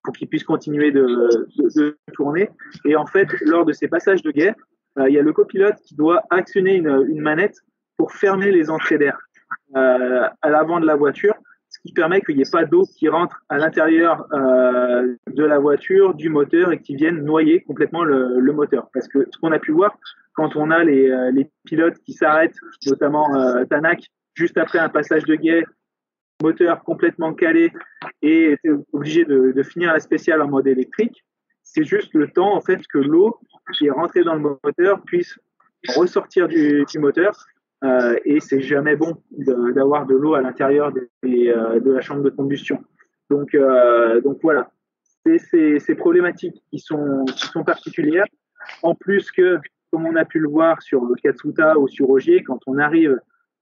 pour 0.04 0.16
qu'il 0.16 0.30
puisse 0.30 0.46
continuer 0.46 0.92
de, 0.92 1.50
tourner. 2.14 2.50
Et 2.86 2.96
en 2.96 3.06
fait, 3.06 3.28
lors 3.42 3.66
de 3.66 3.74
ces 3.74 3.90
passages 3.90 4.24
de 4.24 4.32
guerre, 4.32 4.56
euh, 4.98 5.10
il 5.10 5.16
y 5.16 5.20
a 5.20 5.22
le 5.22 5.34
copilote 5.34 5.76
qui 5.84 5.96
doit 5.96 6.24
actionner 6.30 6.76
une, 6.76 7.22
manette 7.22 7.58
pour 7.98 8.14
fermer 8.14 8.52
les 8.52 8.70
entrées 8.70 8.98
d'air 8.98 9.20
euh, 9.76 10.28
à 10.42 10.50
l'avant 10.50 10.80
de 10.80 10.86
la 10.86 10.96
voiture, 10.96 11.36
ce 11.70 11.80
qui 11.82 11.92
permet 11.92 12.22
qu'il 12.22 12.38
n'y 12.38 12.42
ait 12.42 12.52
pas 12.52 12.64
d'eau 12.64 12.86
qui 12.98 13.10
rentre 13.10 13.44
à 13.50 13.58
l'intérieur 13.58 14.26
euh, 14.34 15.14
de 15.28 15.44
la 15.44 15.60
voiture, 15.60 16.14
du 16.14 16.30
moteur 16.30 16.72
et 16.72 16.80
qui 16.80 16.96
vienne 16.96 17.22
noyer 17.24 17.62
complètement 17.64 18.06
le, 18.06 18.40
le 18.40 18.54
moteur. 18.54 18.90
Parce 18.94 19.10
que 19.10 19.28
ce 19.30 19.38
qu'on 19.40 19.52
a 19.52 19.60
pu 19.60 19.74
voir 19.74 19.98
quand 20.34 20.56
on 20.56 20.72
a 20.72 20.86
les, 20.86 21.32
les 21.34 21.50
pilotes 21.66 22.00
qui 22.00 22.14
s'arrêtent, 22.14 22.56
notamment 22.88 23.28
Tanak, 23.70 24.06
juste 24.36 24.58
après 24.58 24.80
un 24.80 24.88
passage 24.88 25.26
de 25.26 25.36
guet, 25.36 25.66
moteur 26.42 26.84
complètement 26.84 27.34
calé 27.34 27.72
et 28.22 28.58
obligé 28.94 29.26
de, 29.26 29.64
finir 29.64 29.94
la 29.94 30.00
spéciale 30.00 30.42
en 30.42 30.48
mode 30.48 30.68
électrique. 30.68 31.24
C'est 31.64 31.84
juste 31.84 32.14
le 32.14 32.28
temps 32.28 32.56
en 32.56 32.62
fait 32.62 32.82
que 32.88 32.98
l'eau 32.98 33.40
qui 33.78 33.88
est 33.88 33.92
rentrée 33.92 34.24
dans 34.24 34.36
le 34.36 34.42
moteur 34.42 35.02
puisse 35.04 35.38
ressortir 35.96 36.48
du, 36.48 36.86
moteur 36.96 37.34
euh, 37.84 38.18
et 38.26 38.40
c'est 38.40 38.62
jamais 38.62 38.96
bon 38.96 39.18
d'avoir 39.32 40.06
de, 40.06 40.16
l'eau 40.16 40.36
à 40.36 40.42
l'intérieur 40.42 40.92
de, 40.92 41.10
euh, 41.26 41.80
de, 41.80 41.92
la 41.92 42.02
chambre 42.02 42.22
de 42.22 42.30
combustion. 42.30 42.84
Donc, 43.30 43.56
euh, 43.56 44.22
donc 44.22 44.40
voilà, 44.44 44.72
c'est 45.26 45.40
ces, 45.40 45.80
ces, 45.80 45.96
problématiques 45.96 46.62
qui 46.70 46.80
sont, 46.80 47.26
qui 47.26 47.48
sont 47.48 47.64
particulières. 47.64 48.26
En 48.84 48.94
plus 48.94 49.32
que, 49.32 49.58
comme 49.92 50.06
on 50.06 50.16
a 50.16 50.26
pu 50.26 50.40
le 50.40 50.50
voir 50.50 50.82
sur 50.82 51.02
Katsuta 51.24 51.80
ou 51.80 51.88
sur 51.88 52.10
Ogier, 52.10 52.44
quand 52.44 52.60
on 52.68 52.78
arrive 52.78 53.20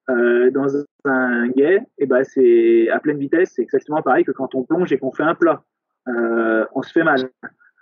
euh, 0.10 0.50
dans 0.52 0.68
un 1.06 1.48
guet, 1.50 1.76
et 1.76 1.82
eh 2.00 2.06
ben 2.06 2.24
c'est 2.24 2.90
à 2.90 3.00
pleine 3.00 3.18
vitesse, 3.18 3.52
c'est 3.56 3.62
exactement 3.62 4.02
pareil 4.02 4.24
que 4.24 4.32
quand 4.32 4.56
on 4.56 4.64
plonge 4.64 4.92
et 4.92 4.98
qu'on 4.98 5.12
fait 5.12 5.24
un 5.24 5.36
plat. 5.36 5.64
Euh, 6.08 6.66
on 6.74 6.82
se 6.82 6.92
fait 6.92 7.04
mal. 7.04 7.30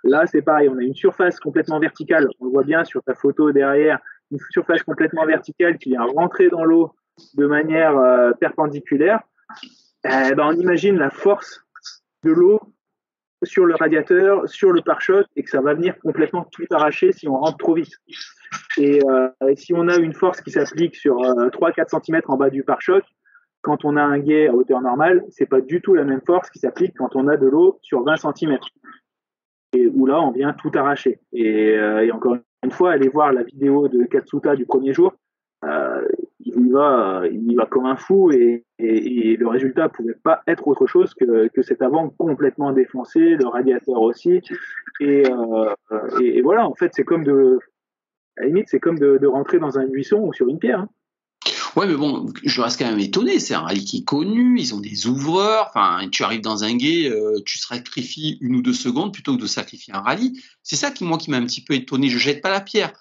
Là, 0.03 0.25
c'est 0.27 0.41
pareil, 0.41 0.69
on 0.69 0.77
a 0.77 0.83
une 0.83 0.93
surface 0.93 1.39
complètement 1.39 1.79
verticale. 1.79 2.27
On 2.39 2.45
le 2.45 2.51
voit 2.51 2.63
bien 2.63 2.83
sur 2.83 3.01
ta 3.03 3.15
photo 3.15 3.51
derrière, 3.51 3.99
une 4.31 4.39
surface 4.51 4.83
complètement 4.83 5.25
verticale 5.25 5.77
qui 5.77 5.89
vient 5.89 6.03
rentrer 6.03 6.49
dans 6.49 6.65
l'eau 6.65 6.93
de 7.35 7.45
manière 7.45 7.97
euh, 7.97 8.31
perpendiculaire. 8.33 9.21
Eh 10.03 10.35
ben, 10.35 10.47
on 10.47 10.53
imagine 10.53 10.97
la 10.97 11.09
force 11.09 11.65
de 12.23 12.31
l'eau 12.31 12.59
sur 13.43 13.65
le 13.65 13.75
radiateur, 13.75 14.47
sur 14.47 14.71
le 14.71 14.81
pare-choc, 14.81 15.25
et 15.35 15.43
que 15.43 15.49
ça 15.49 15.61
va 15.61 15.73
venir 15.73 15.97
complètement 15.99 16.45
tout 16.51 16.65
arracher 16.71 17.11
si 17.11 17.27
on 17.27 17.37
rentre 17.37 17.57
trop 17.57 17.75
vite. 17.75 17.93
Et 18.77 18.99
euh, 19.05 19.29
si 19.55 19.73
on 19.73 19.87
a 19.87 19.97
une 19.97 20.13
force 20.13 20.41
qui 20.41 20.51
s'applique 20.51 20.95
sur 20.95 21.19
euh, 21.23 21.49
3-4 21.49 22.01
cm 22.03 22.21
en 22.27 22.37
bas 22.37 22.49
du 22.49 22.63
pare-choc, 22.63 23.03
quand 23.61 23.85
on 23.85 23.97
a 23.97 24.01
un 24.01 24.19
guet 24.19 24.47
à 24.47 24.53
hauteur 24.53 24.81
normale, 24.81 25.23
c'est 25.29 25.45
pas 25.45 25.61
du 25.61 25.81
tout 25.81 25.93
la 25.93 26.03
même 26.03 26.21
force 26.25 26.49
qui 26.49 26.59
s'applique 26.59 26.93
quand 26.97 27.15
on 27.15 27.27
a 27.27 27.37
de 27.37 27.47
l'eau 27.47 27.79
sur 27.81 28.03
20 28.03 28.15
cm. 28.17 28.57
Et 29.73 29.87
où 29.87 30.05
là, 30.05 30.21
on 30.21 30.31
vient 30.31 30.53
tout 30.53 30.71
arracher. 30.73 31.19
Euh, 31.35 31.99
et, 31.99 32.11
encore 32.11 32.37
une 32.63 32.71
fois, 32.71 32.93
allez 32.93 33.09
voir 33.09 33.33
la 33.33 33.43
vidéo 33.43 33.87
de 33.87 34.05
Katsuta 34.05 34.55
du 34.55 34.65
premier 34.65 34.93
jour. 34.93 35.13
Il 36.39 36.67
y 36.67 36.69
va, 36.69 37.23
il 37.31 37.51
y 37.51 37.55
va 37.55 37.65
comme 37.65 37.85
un 37.85 37.95
fou 37.95 38.31
et, 38.31 38.63
le 38.79 39.47
résultat 39.47 39.89
pouvait 39.89 40.13
pas 40.13 40.41
être 40.47 40.67
autre 40.67 40.85
chose 40.85 41.13
que, 41.15 41.49
cet 41.63 41.81
avant 41.81 42.09
complètement 42.09 42.71
défoncé, 42.73 43.19
le 43.19 43.47
radiateur 43.47 44.01
aussi. 44.01 44.41
Et, 44.99 45.23
euh, 45.29 45.73
et, 46.21 46.41
voilà, 46.41 46.67
en 46.67 46.75
fait, 46.75 46.91
c'est 46.93 47.03
comme 47.03 47.23
de, 47.23 47.59
à 48.37 48.41
la 48.41 48.47
limite, 48.47 48.69
c'est 48.69 48.79
comme 48.79 48.99
de, 48.99 49.17
de, 49.17 49.27
rentrer 49.27 49.57
dans 49.57 49.79
un 49.79 49.87
buisson 49.87 50.19
ou 50.19 50.33
sur 50.33 50.47
une 50.47 50.59
pierre. 50.59 50.81
Hein. 50.81 50.89
Ouais, 51.77 51.85
mais 51.85 51.95
bon, 51.95 52.25
je 52.43 52.61
reste 52.61 52.79
quand 52.79 52.89
même 52.89 52.99
étonné. 52.99 53.39
C'est 53.39 53.53
un 53.53 53.59
rallye 53.59 53.85
qui 53.85 53.97
est 53.97 54.03
connu, 54.03 54.59
ils 54.59 54.73
ont 54.73 54.79
des 54.79 55.05
ouvreurs. 55.05 55.67
Enfin, 55.69 56.09
tu 56.09 56.23
arrives 56.23 56.41
dans 56.41 56.63
un 56.63 56.75
guet, 56.75 57.07
euh, 57.07 57.39
tu 57.45 57.59
sacrifies 57.59 58.39
une 58.41 58.55
ou 58.55 58.61
deux 58.63 58.73
secondes 58.73 59.13
plutôt 59.13 59.35
que 59.35 59.41
de 59.41 59.45
sacrifier 59.45 59.93
un 59.93 59.99
rallye. 59.99 60.41
C'est 60.63 60.75
ça 60.75 60.89
qui, 60.89 61.03
moi, 61.03 61.19
qui 61.19 61.29
m'a 61.29 61.37
un 61.37 61.45
petit 61.45 61.63
peu 61.63 61.75
étonné. 61.75 62.09
Je 62.09 62.17
jette 62.17 62.41
pas 62.41 62.49
la 62.49 62.61
pierre, 62.61 62.93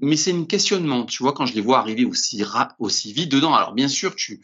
mais 0.00 0.16
c'est 0.16 0.32
un 0.32 0.44
questionnement. 0.44 1.04
Tu 1.04 1.22
vois, 1.22 1.32
quand 1.32 1.46
je 1.46 1.54
les 1.54 1.60
vois 1.60 1.78
arriver 1.78 2.04
aussi, 2.04 2.42
aussi 2.78 3.12
vite 3.12 3.30
dedans. 3.30 3.54
Alors, 3.54 3.74
bien 3.74 3.88
sûr, 3.88 4.14
tu, 4.14 4.40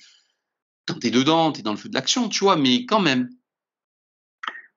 quand 0.86 0.98
t'es 0.98 1.10
dedans, 1.10 1.52
t'es 1.52 1.62
dans 1.62 1.72
le 1.72 1.76
feu 1.76 1.88
de 1.88 1.94
l'action, 1.94 2.28
tu 2.28 2.44
vois, 2.44 2.56
mais 2.56 2.86
quand 2.86 3.00
même. 3.00 3.28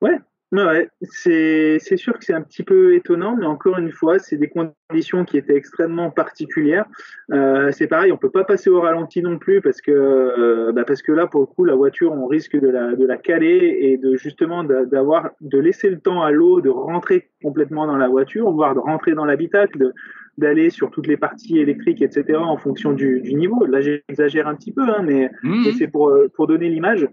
Ouais, 0.01 0.19
Ouais, 0.53 0.87
c'est 1.01 1.79
sûr 1.97 2.13
que 2.13 2.23
c'est 2.23 2.33
un 2.33 2.43
petit 2.43 2.61
peu 2.61 2.93
étonnant, 2.93 3.35
mais 3.35 3.47
encore 3.47 3.79
une 3.79 3.91
fois, 3.91 4.19
c'est 4.19 4.37
des 4.37 4.49
conditions 4.49 5.25
qui 5.25 5.35
étaient 5.35 5.55
extrêmement 5.55 6.11
particulières. 6.11 6.85
Euh, 7.31 7.71
c'est 7.71 7.87
pareil, 7.87 8.11
on 8.11 8.17
peut 8.17 8.29
pas 8.29 8.43
passer 8.43 8.69
au 8.69 8.79
ralenti 8.79 9.23
non 9.23 9.39
plus 9.39 9.61
parce 9.61 9.81
que 9.81 9.91
euh, 9.91 10.71
bah 10.71 10.83
parce 10.85 11.01
que 11.01 11.11
là, 11.11 11.25
pour 11.25 11.41
le 11.41 11.47
coup, 11.47 11.65
la 11.65 11.73
voiture, 11.73 12.11
on 12.11 12.27
risque 12.27 12.55
de 12.55 12.67
la 12.67 12.95
de 12.95 13.03
la 13.03 13.17
caler 13.17 13.77
et 13.81 13.97
de 13.97 14.15
justement 14.15 14.63
d'avoir 14.63 15.31
de 15.41 15.57
laisser 15.57 15.89
le 15.89 15.99
temps 15.99 16.21
à 16.21 16.29
l'eau 16.29 16.61
de 16.61 16.69
rentrer 16.69 17.31
complètement 17.41 17.87
dans 17.87 17.97
la 17.97 18.07
voiture, 18.07 18.51
voire 18.51 18.75
de 18.75 18.79
rentrer 18.79 19.15
dans 19.15 19.25
l'habitacle, 19.25 19.91
d'aller 20.37 20.69
sur 20.69 20.89
toutes 20.89 21.07
les 21.07 21.17
parties 21.17 21.59
électriques, 21.59 22.01
etc. 22.01 22.39
en 22.39 22.57
fonction 22.57 22.91
du, 22.91 23.21
du 23.21 23.35
niveau. 23.35 23.65
Là, 23.65 23.81
j'exagère 23.81 24.47
un 24.47 24.55
petit 24.55 24.71
peu, 24.71 24.89
hein, 24.89 25.03
mais, 25.03 25.29
mmh. 25.43 25.63
mais 25.65 25.71
c'est 25.73 25.87
pour 25.87 26.11
pour 26.33 26.47
donner 26.47 26.69
l'image. 26.69 27.07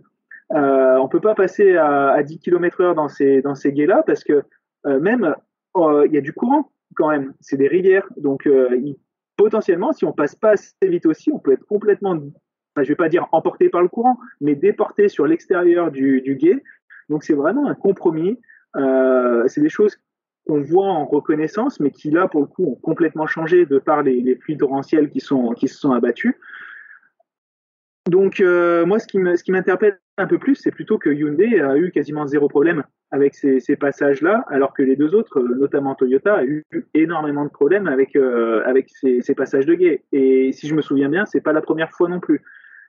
Euh, 0.52 0.96
on 0.96 1.08
peut 1.08 1.20
pas 1.20 1.34
passer 1.34 1.76
à, 1.76 2.08
à 2.10 2.22
10 2.22 2.40
km 2.40 2.80
heure 2.80 2.94
dans 2.94 3.08
ces, 3.08 3.40
dans 3.40 3.54
ces 3.54 3.72
guets-là 3.72 4.02
parce 4.04 4.24
que 4.24 4.42
euh, 4.86 4.98
même 4.98 5.34
euh, 5.76 6.06
il 6.06 6.12
y 6.12 6.18
a 6.18 6.20
du 6.20 6.32
courant 6.32 6.72
quand 6.96 7.10
même. 7.10 7.34
C'est 7.40 7.56
des 7.56 7.68
rivières. 7.68 8.08
Donc 8.16 8.46
euh, 8.46 8.76
il, 8.76 8.96
potentiellement, 9.36 9.92
si 9.92 10.04
on 10.04 10.12
passe 10.12 10.34
pas 10.34 10.50
assez 10.50 10.74
vite 10.82 11.06
aussi, 11.06 11.30
on 11.32 11.38
peut 11.38 11.52
être 11.52 11.64
complètement, 11.66 12.10
enfin, 12.10 12.82
je 12.82 12.88
vais 12.88 12.96
pas 12.96 13.08
dire 13.08 13.28
emporté 13.32 13.68
par 13.68 13.80
le 13.80 13.88
courant, 13.88 14.18
mais 14.40 14.54
déporté 14.54 15.08
sur 15.08 15.26
l'extérieur 15.26 15.90
du, 15.92 16.20
du 16.20 16.34
guet. 16.34 16.62
Donc 17.08 17.22
c'est 17.22 17.34
vraiment 17.34 17.66
un 17.68 17.74
compromis. 17.74 18.38
c'est 18.74 19.60
des 19.60 19.68
choses 19.68 19.96
qu'on 20.46 20.62
voit 20.62 20.86
en 20.86 21.04
reconnaissance, 21.04 21.80
mais 21.80 21.90
qui 21.90 22.10
là, 22.10 22.28
pour 22.28 22.40
le 22.40 22.46
coup, 22.46 22.64
ont 22.64 22.74
complètement 22.76 23.26
changé 23.26 23.66
de 23.66 23.78
par 23.78 24.02
les, 24.02 24.34
pluies 24.36 24.56
torrentielles 24.56 25.10
qui, 25.10 25.20
sont, 25.20 25.50
qui 25.52 25.68
se 25.68 25.78
sont 25.78 25.92
abattues. 25.92 26.36
Donc, 28.08 28.40
euh, 28.40 28.86
moi, 28.86 28.98
ce 28.98 29.06
qui 29.06 29.52
m'interpelle 29.52 30.00
un 30.16 30.26
peu 30.26 30.38
plus, 30.38 30.56
c'est 30.56 30.70
plutôt 30.70 30.98
que 30.98 31.10
Hyundai 31.10 31.60
a 31.60 31.76
eu 31.76 31.90
quasiment 31.90 32.26
zéro 32.26 32.48
problème 32.48 32.84
avec 33.12 33.34
ces, 33.34 33.60
passages-là, 33.76 34.44
alors 34.48 34.72
que 34.72 34.82
les 34.82 34.94
deux 34.94 35.14
autres, 35.14 35.40
notamment 35.40 35.94
Toyota, 35.94 36.36
a 36.36 36.44
eu 36.44 36.64
énormément 36.94 37.44
de 37.44 37.50
problèmes 37.50 37.88
avec, 37.88 38.14
euh, 38.14 38.62
avec 38.64 38.88
ces, 38.88 39.34
passages 39.34 39.66
de 39.66 39.74
guet. 39.74 40.04
Et 40.12 40.52
si 40.52 40.68
je 40.68 40.74
me 40.74 40.80
souviens 40.80 41.08
bien, 41.08 41.26
c'est 41.26 41.40
pas 41.40 41.52
la 41.52 41.60
première 41.60 41.90
fois 41.90 42.08
non 42.08 42.20
plus. 42.20 42.42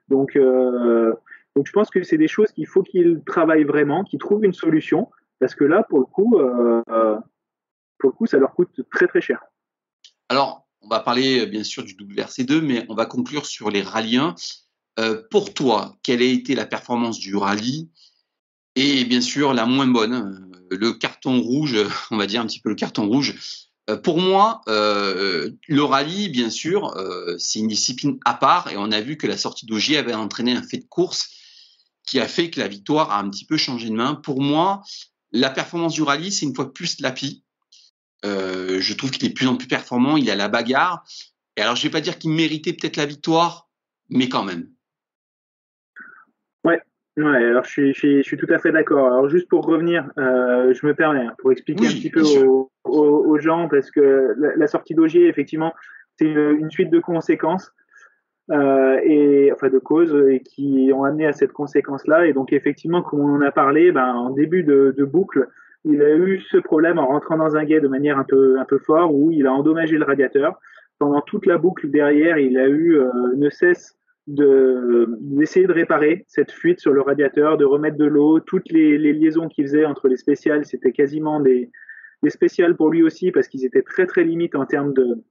Donc, 0.09 0.35
euh, 0.35 1.13
donc 1.55 1.65
je 1.65 1.71
pense 1.71 1.89
que 1.89 2.03
c'est 2.03 2.17
des 2.17 2.27
choses 2.27 2.51
qu'il 2.51 2.67
faut 2.67 2.83
qu'ils 2.83 3.23
travaillent 3.25 3.63
vraiment, 3.63 4.03
qu'ils 4.03 4.19
trouvent 4.19 4.45
une 4.45 4.53
solution, 4.53 5.09
parce 5.39 5.55
que 5.55 5.63
là, 5.63 5.83
pour 5.89 5.99
le 5.99 6.05
coup, 6.05 6.37
euh, 6.37 7.17
pour 8.01 8.09
le 8.09 8.15
coup, 8.15 8.25
ça 8.25 8.37
leur 8.37 8.53
coûte 8.53 8.81
très 8.91 9.07
très 9.07 9.21
cher. 9.21 9.39
Alors, 10.27 10.67
on 10.81 10.87
va 10.87 10.99
parler 10.99 11.45
bien 11.45 11.63
sûr 11.63 11.83
du 11.83 11.93
WRC2, 11.93 12.59
mais 12.61 12.85
on 12.89 12.95
va 12.95 13.05
conclure 13.05 13.45
sur 13.45 13.69
les 13.69 13.81
rallyens. 13.81 14.35
Euh, 14.99 15.21
pour 15.29 15.53
toi, 15.53 15.95
quelle 16.03 16.21
a 16.21 16.25
été 16.25 16.55
la 16.55 16.65
performance 16.65 17.19
du 17.19 17.35
rallye 17.35 17.89
et 18.75 19.05
bien 19.05 19.21
sûr 19.21 19.53
la 19.53 19.65
moins 19.65 19.87
bonne, 19.87 20.51
euh, 20.71 20.77
le 20.77 20.93
carton 20.93 21.41
rouge, 21.41 21.77
on 22.11 22.17
va 22.17 22.27
dire 22.27 22.41
un 22.41 22.45
petit 22.45 22.59
peu 22.59 22.69
le 22.69 22.75
carton 22.75 23.07
rouge. 23.07 23.37
Euh, 23.89 23.97
pour 23.97 24.19
moi, 24.19 24.61
euh, 24.67 25.51
le 25.67 25.83
rallye, 25.83 26.29
bien 26.29 26.49
sûr, 26.49 26.95
euh, 26.97 27.35
c'est 27.37 27.59
une 27.59 27.67
discipline 27.67 28.19
à 28.25 28.33
part 28.33 28.71
et 28.71 28.77
on 28.77 28.91
a 28.91 29.01
vu 29.01 29.17
que 29.17 29.27
la 29.27 29.37
sortie 29.37 29.65
d'Ogier 29.65 29.97
avait 29.97 30.13
entraîné 30.13 30.53
un 30.53 30.63
fait 30.63 30.77
de 30.77 30.85
course 30.85 31.29
qui 32.05 32.19
a 32.19 32.27
fait 32.27 32.49
que 32.49 32.59
la 32.59 32.67
victoire 32.67 33.11
a 33.11 33.19
un 33.19 33.29
petit 33.29 33.45
peu 33.45 33.57
changé 33.57 33.89
de 33.89 33.95
main. 33.95 34.15
Pour 34.15 34.41
moi, 34.41 34.81
la 35.31 35.49
performance 35.49 35.93
du 35.93 36.03
rallye, 36.03 36.31
c'est 36.31 36.45
une 36.45 36.55
fois 36.55 36.73
plus 36.73 36.99
Lapi. 36.99 37.43
Je 38.23 38.93
trouve 38.93 39.11
qu'il 39.11 39.25
est 39.25 39.29
de 39.29 39.33
plus 39.33 39.47
en 39.47 39.55
plus 39.55 39.67
performant, 39.67 40.17
il 40.17 40.29
a 40.29 40.35
la 40.35 40.47
bagarre. 40.47 41.03
Et 41.57 41.61
alors, 41.61 41.75
je 41.75 41.83
vais 41.83 41.91
pas 41.91 42.01
dire 42.01 42.17
qu'il 42.17 42.31
méritait 42.31 42.73
peut-être 42.73 42.97
la 42.97 43.05
victoire, 43.05 43.69
mais 44.09 44.29
quand 44.29 44.43
même. 44.43 44.67
Ouais, 46.63 46.81
ouais 47.17 47.45
alors 47.45 47.65
je 47.65 47.69
suis, 47.69 47.93
je, 47.93 48.21
suis, 48.21 48.37
tout 48.37 48.47
à 48.49 48.59
fait 48.59 48.71
d'accord. 48.71 49.07
Alors, 49.07 49.29
juste 49.29 49.49
pour 49.49 49.65
revenir, 49.65 50.09
euh, 50.17 50.73
je 50.73 50.85
me 50.85 50.93
permets, 50.93 51.25
hein, 51.25 51.33
pour 51.39 51.51
expliquer 51.51 51.87
un 51.87 51.91
petit 51.91 52.09
peu 52.09 52.21
aux, 52.21 52.71
aux, 52.83 53.39
gens, 53.39 53.67
parce 53.67 53.91
que 53.91 54.33
la, 54.37 54.67
sortie 54.67 54.95
d'Ogier, 54.95 55.27
effectivement, 55.27 55.73
c'est 56.17 56.25
une, 56.25 56.71
suite 56.71 56.89
de 56.89 56.99
conséquences. 56.99 57.71
Euh, 58.49 58.99
et 59.05 59.49
enfin 59.53 59.69
de 59.69 59.77
causes 59.77 60.27
et 60.29 60.41
qui 60.41 60.91
ont 60.93 61.05
amené 61.05 61.25
à 61.25 61.31
cette 61.31 61.53
conséquence-là. 61.53 62.25
Et 62.25 62.33
donc 62.33 62.51
effectivement, 62.51 63.01
comme 63.01 63.21
on 63.21 63.35
en 63.35 63.41
a 63.41 63.51
parlé, 63.51 63.93
ben, 63.93 64.13
en 64.13 64.29
début 64.29 64.63
de, 64.63 64.93
de, 64.97 65.05
boucle, 65.05 65.47
il 65.83 66.01
a 66.01 66.15
eu 66.15 66.41
ce 66.51 66.57
problème 66.57 66.99
en 66.99 67.07
rentrant 67.07 67.37
dans 67.37 67.55
un 67.55 67.65
guet 67.65 67.81
de 67.81 67.87
manière 67.87 68.17
un 68.17 68.23
peu 68.23 68.59
un 68.59 68.65
peu 68.65 68.77
fort 68.77 69.13
où 69.13 69.31
il 69.31 69.47
a 69.47 69.53
endommagé 69.53 69.97
le 69.97 70.05
radiateur. 70.05 70.59
Pendant 70.99 71.21
toute 71.21 71.47
la 71.47 71.57
boucle 71.57 71.89
derrière, 71.89 72.37
il 72.37 72.57
a 72.57 72.67
eu 72.67 72.99
euh, 72.99 73.09
ne 73.35 73.49
cesse 73.49 73.97
d'essayer 74.27 75.65
de, 75.65 75.73
réparer 75.73 76.25
cette 76.27 76.51
fuite 76.51 76.79
sur 76.79 76.93
le 76.93 77.01
radiateur, 77.01 77.57
de 77.57 77.65
remettre 77.65 77.97
de 77.97 78.05
l'eau, 78.05 78.39
toutes 78.39 78.69
les, 78.71 78.97
liaisons 78.99 79.47
qu'il 79.47 79.65
faisait 79.65 79.83
entre 79.83 80.07
les 80.07 80.15
spéciales, 80.15 80.63
c'était 80.63 80.91
quasiment 80.91 81.39
des, 81.39 81.71
des 82.21 82.29
spéciales 82.29 82.75
pour 82.75 82.91
lui 82.91 83.01
aussi 83.01 83.31
parce 83.31 83.47
qu'ils 83.47 83.65
étaient 83.65 83.81
très 83.81 84.05
très 84.05 84.23
limites 84.23 84.55
en 84.55 84.65
termes 84.65 84.93
de 84.93 85.23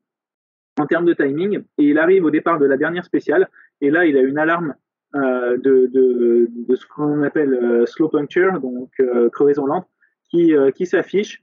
en 0.78 0.86
termes 0.86 1.04
de 1.04 1.14
timing. 1.14 1.60
Et 1.78 1.84
il 1.84 1.98
arrive 1.98 2.24
au 2.24 2.30
départ 2.30 2.58
de 2.58 2.66
la 2.66 2.76
dernière 2.76 3.04
spéciale 3.04 3.48
et 3.80 3.90
là 3.90 4.06
il 4.06 4.16
a 4.16 4.22
une 4.22 4.38
alarme 4.38 4.74
euh, 5.14 5.56
de, 5.56 5.86
de, 5.92 6.48
de, 6.50 6.74
ce 6.74 6.86
qu'on 6.86 7.22
appelle 7.22 7.54
euh, 7.54 7.86
slow 7.86 8.08
puncture, 8.08 8.60
donc 8.60 8.90
crevaison 9.32 9.66
lente, 9.66 9.86
qui, 10.30 10.54
qui 10.74 10.86
s'affiche 10.86 11.42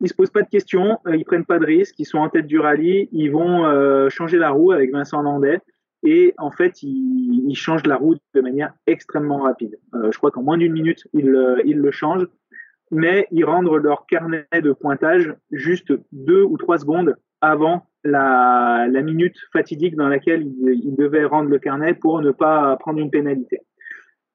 ils 0.00 0.08
se 0.08 0.14
posent 0.14 0.30
pas 0.30 0.42
de 0.42 0.48
questions, 0.48 0.98
euh, 1.06 1.16
ils 1.16 1.24
prennent 1.24 1.44
pas 1.44 1.58
de 1.58 1.66
risques, 1.66 1.96
ils 1.98 2.06
sont 2.06 2.18
en 2.18 2.28
tête 2.28 2.46
du 2.46 2.58
rallye, 2.58 3.08
ils 3.12 3.30
vont 3.30 3.66
euh, 3.66 4.08
changer 4.08 4.38
la 4.38 4.50
roue 4.50 4.72
avec 4.72 4.92
Vincent 4.92 5.22
Landais 5.22 5.60
et 6.04 6.34
en 6.38 6.52
fait 6.52 6.82
ils, 6.82 7.54
changent 7.56 7.86
la 7.86 7.96
roue 7.96 8.14
de 8.34 8.40
manière 8.40 8.72
extrêmement 8.86 9.38
rapide. 9.38 9.78
Euh, 9.94 10.12
je 10.12 10.18
crois 10.18 10.30
qu'en 10.30 10.42
moins 10.42 10.58
d'une 10.58 10.72
minute 10.72 11.08
ils, 11.12 11.34
ils, 11.64 11.78
le 11.78 11.90
changent, 11.90 12.28
mais 12.92 13.26
ils 13.32 13.44
rendent 13.44 13.70
leur 13.82 14.06
carnet 14.06 14.46
de 14.52 14.72
pointage 14.72 15.34
juste 15.50 15.92
deux 16.12 16.42
ou 16.42 16.56
trois 16.56 16.78
secondes 16.78 17.16
avant 17.40 17.86
la, 18.04 18.86
minute 19.02 19.36
fatidique 19.52 19.96
dans 19.96 20.08
laquelle 20.08 20.42
ils, 20.42 20.80
ils 20.84 20.96
devaient 20.96 21.24
rendre 21.24 21.48
le 21.48 21.58
carnet 21.58 21.94
pour 21.94 22.20
ne 22.20 22.30
pas 22.30 22.76
prendre 22.76 23.00
une 23.00 23.10
pénalité. 23.10 23.60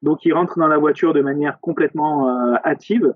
Donc 0.04 0.26
ils 0.26 0.34
rentrent 0.34 0.58
dans 0.58 0.68
la 0.68 0.76
voiture 0.76 1.14
de 1.14 1.22
manière 1.22 1.58
complètement 1.60 2.28
euh, 2.28 2.56
hâtive. 2.62 3.14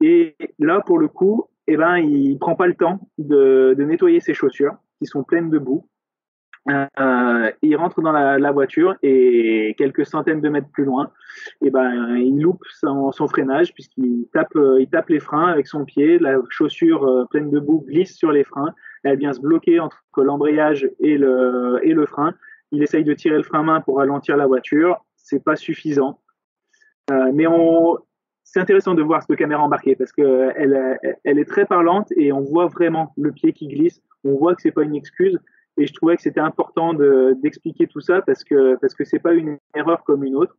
Et 0.00 0.36
là, 0.58 0.80
pour 0.80 0.98
le 0.98 1.08
coup, 1.08 1.48
eh 1.66 1.76
ben, 1.76 1.98
il 1.98 2.38
prend 2.38 2.56
pas 2.56 2.66
le 2.66 2.74
temps 2.74 3.00
de, 3.18 3.74
de 3.76 3.84
nettoyer 3.84 4.20
ses 4.20 4.34
chaussures 4.34 4.76
qui 4.98 5.06
sont 5.06 5.22
pleines 5.22 5.50
de 5.50 5.58
boue. 5.58 5.86
Euh, 6.68 7.50
il 7.62 7.74
rentre 7.76 8.02
dans 8.02 8.12
la, 8.12 8.38
la, 8.38 8.52
voiture 8.52 8.94
et 9.02 9.74
quelques 9.78 10.04
centaines 10.04 10.42
de 10.42 10.48
mètres 10.50 10.68
plus 10.70 10.84
loin, 10.84 11.10
eh 11.62 11.70
ben, 11.70 12.16
il 12.16 12.38
loupe 12.38 12.62
son, 12.68 13.12
son 13.12 13.28
freinage 13.28 13.72
puisqu'il 13.72 14.26
tape, 14.32 14.52
il 14.78 14.86
tape 14.90 15.08
les 15.08 15.20
freins 15.20 15.46
avec 15.46 15.66
son 15.66 15.84
pied. 15.84 16.18
La 16.18 16.36
chaussure 16.50 17.04
euh, 17.04 17.24
pleine 17.30 17.50
de 17.50 17.60
boue 17.60 17.84
glisse 17.86 18.14
sur 18.14 18.30
les 18.30 18.44
freins. 18.44 18.74
Elle 19.04 19.18
vient 19.18 19.32
se 19.32 19.40
bloquer 19.40 19.80
entre 19.80 20.02
l'embrayage 20.18 20.88
et 21.00 21.16
le, 21.16 21.80
et 21.82 21.94
le 21.94 22.04
frein. 22.04 22.34
Il 22.72 22.82
essaye 22.82 23.04
de 23.04 23.14
tirer 23.14 23.36
le 23.36 23.42
frein 23.42 23.62
main 23.62 23.80
pour 23.80 23.96
ralentir 23.96 24.36
la 24.36 24.46
voiture. 24.46 25.02
C'est 25.16 25.42
pas 25.42 25.56
suffisant. 25.56 26.20
Euh, 27.10 27.30
mais 27.32 27.46
on, 27.46 27.98
c'est 28.52 28.58
intéressant 28.58 28.94
de 28.94 29.02
voir 29.02 29.22
cette 29.22 29.36
caméra 29.36 29.62
embarquée 29.62 29.94
parce 29.94 30.12
que 30.12 30.50
elle, 30.56 30.98
elle 31.22 31.38
est 31.38 31.44
très 31.44 31.66
parlante 31.66 32.08
et 32.16 32.32
on 32.32 32.40
voit 32.40 32.66
vraiment 32.66 33.12
le 33.16 33.30
pied 33.30 33.52
qui 33.52 33.68
glisse. 33.68 34.00
On 34.24 34.34
voit 34.34 34.56
que 34.56 34.62
c'est 34.62 34.72
pas 34.72 34.82
une 34.82 34.96
excuse 34.96 35.38
et 35.76 35.86
je 35.86 35.94
trouvais 35.94 36.16
que 36.16 36.22
c'était 36.22 36.40
important 36.40 36.92
d'expliquer 36.92 37.86
tout 37.86 38.00
ça 38.00 38.22
parce 38.22 38.42
que 38.42 38.76
parce 38.80 38.94
que 38.94 39.04
c'est 39.04 39.20
pas 39.20 39.34
une 39.34 39.58
erreur 39.76 40.02
comme 40.02 40.24
une 40.24 40.34
autre 40.34 40.56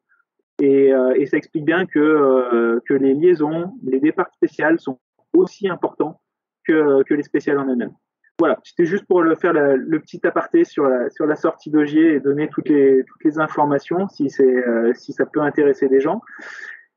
et, 0.61 0.93
euh, 0.93 1.25
ça 1.25 1.35
explique 1.35 1.65
bien 1.65 1.85
que 1.85 1.99
euh, 1.99 2.79
les 2.89 3.13
liaisons, 3.13 3.73
les 3.83 3.99
départs 3.99 4.31
spéciaux 4.33 4.77
sont 4.77 4.99
aussi 5.33 5.67
importants 5.67 6.21
que 6.65 7.03
les 7.13 7.23
spéciales 7.23 7.59
en 7.59 7.67
elles-mêmes. 7.67 7.93
Voilà, 8.39 8.57
c'était 8.63 8.85
juste 8.85 9.05
pour 9.05 9.21
faire 9.39 9.51
le 9.53 9.99
petit 9.99 10.25
aparté 10.25 10.63
sur 10.63 10.85
la 10.85 11.09
sur 11.09 11.25
la 11.25 11.35
sortie 11.35 11.71
et 11.75 12.19
donner 12.21 12.47
toutes 12.47 12.69
les 12.69 13.03
informations 13.35 14.07
si 14.07 14.29
euh, 14.39 14.93
si 14.95 15.11
ça 15.11 15.25
peut 15.25 15.41
intéresser 15.41 15.89
des 15.89 15.99
gens. 15.99 16.21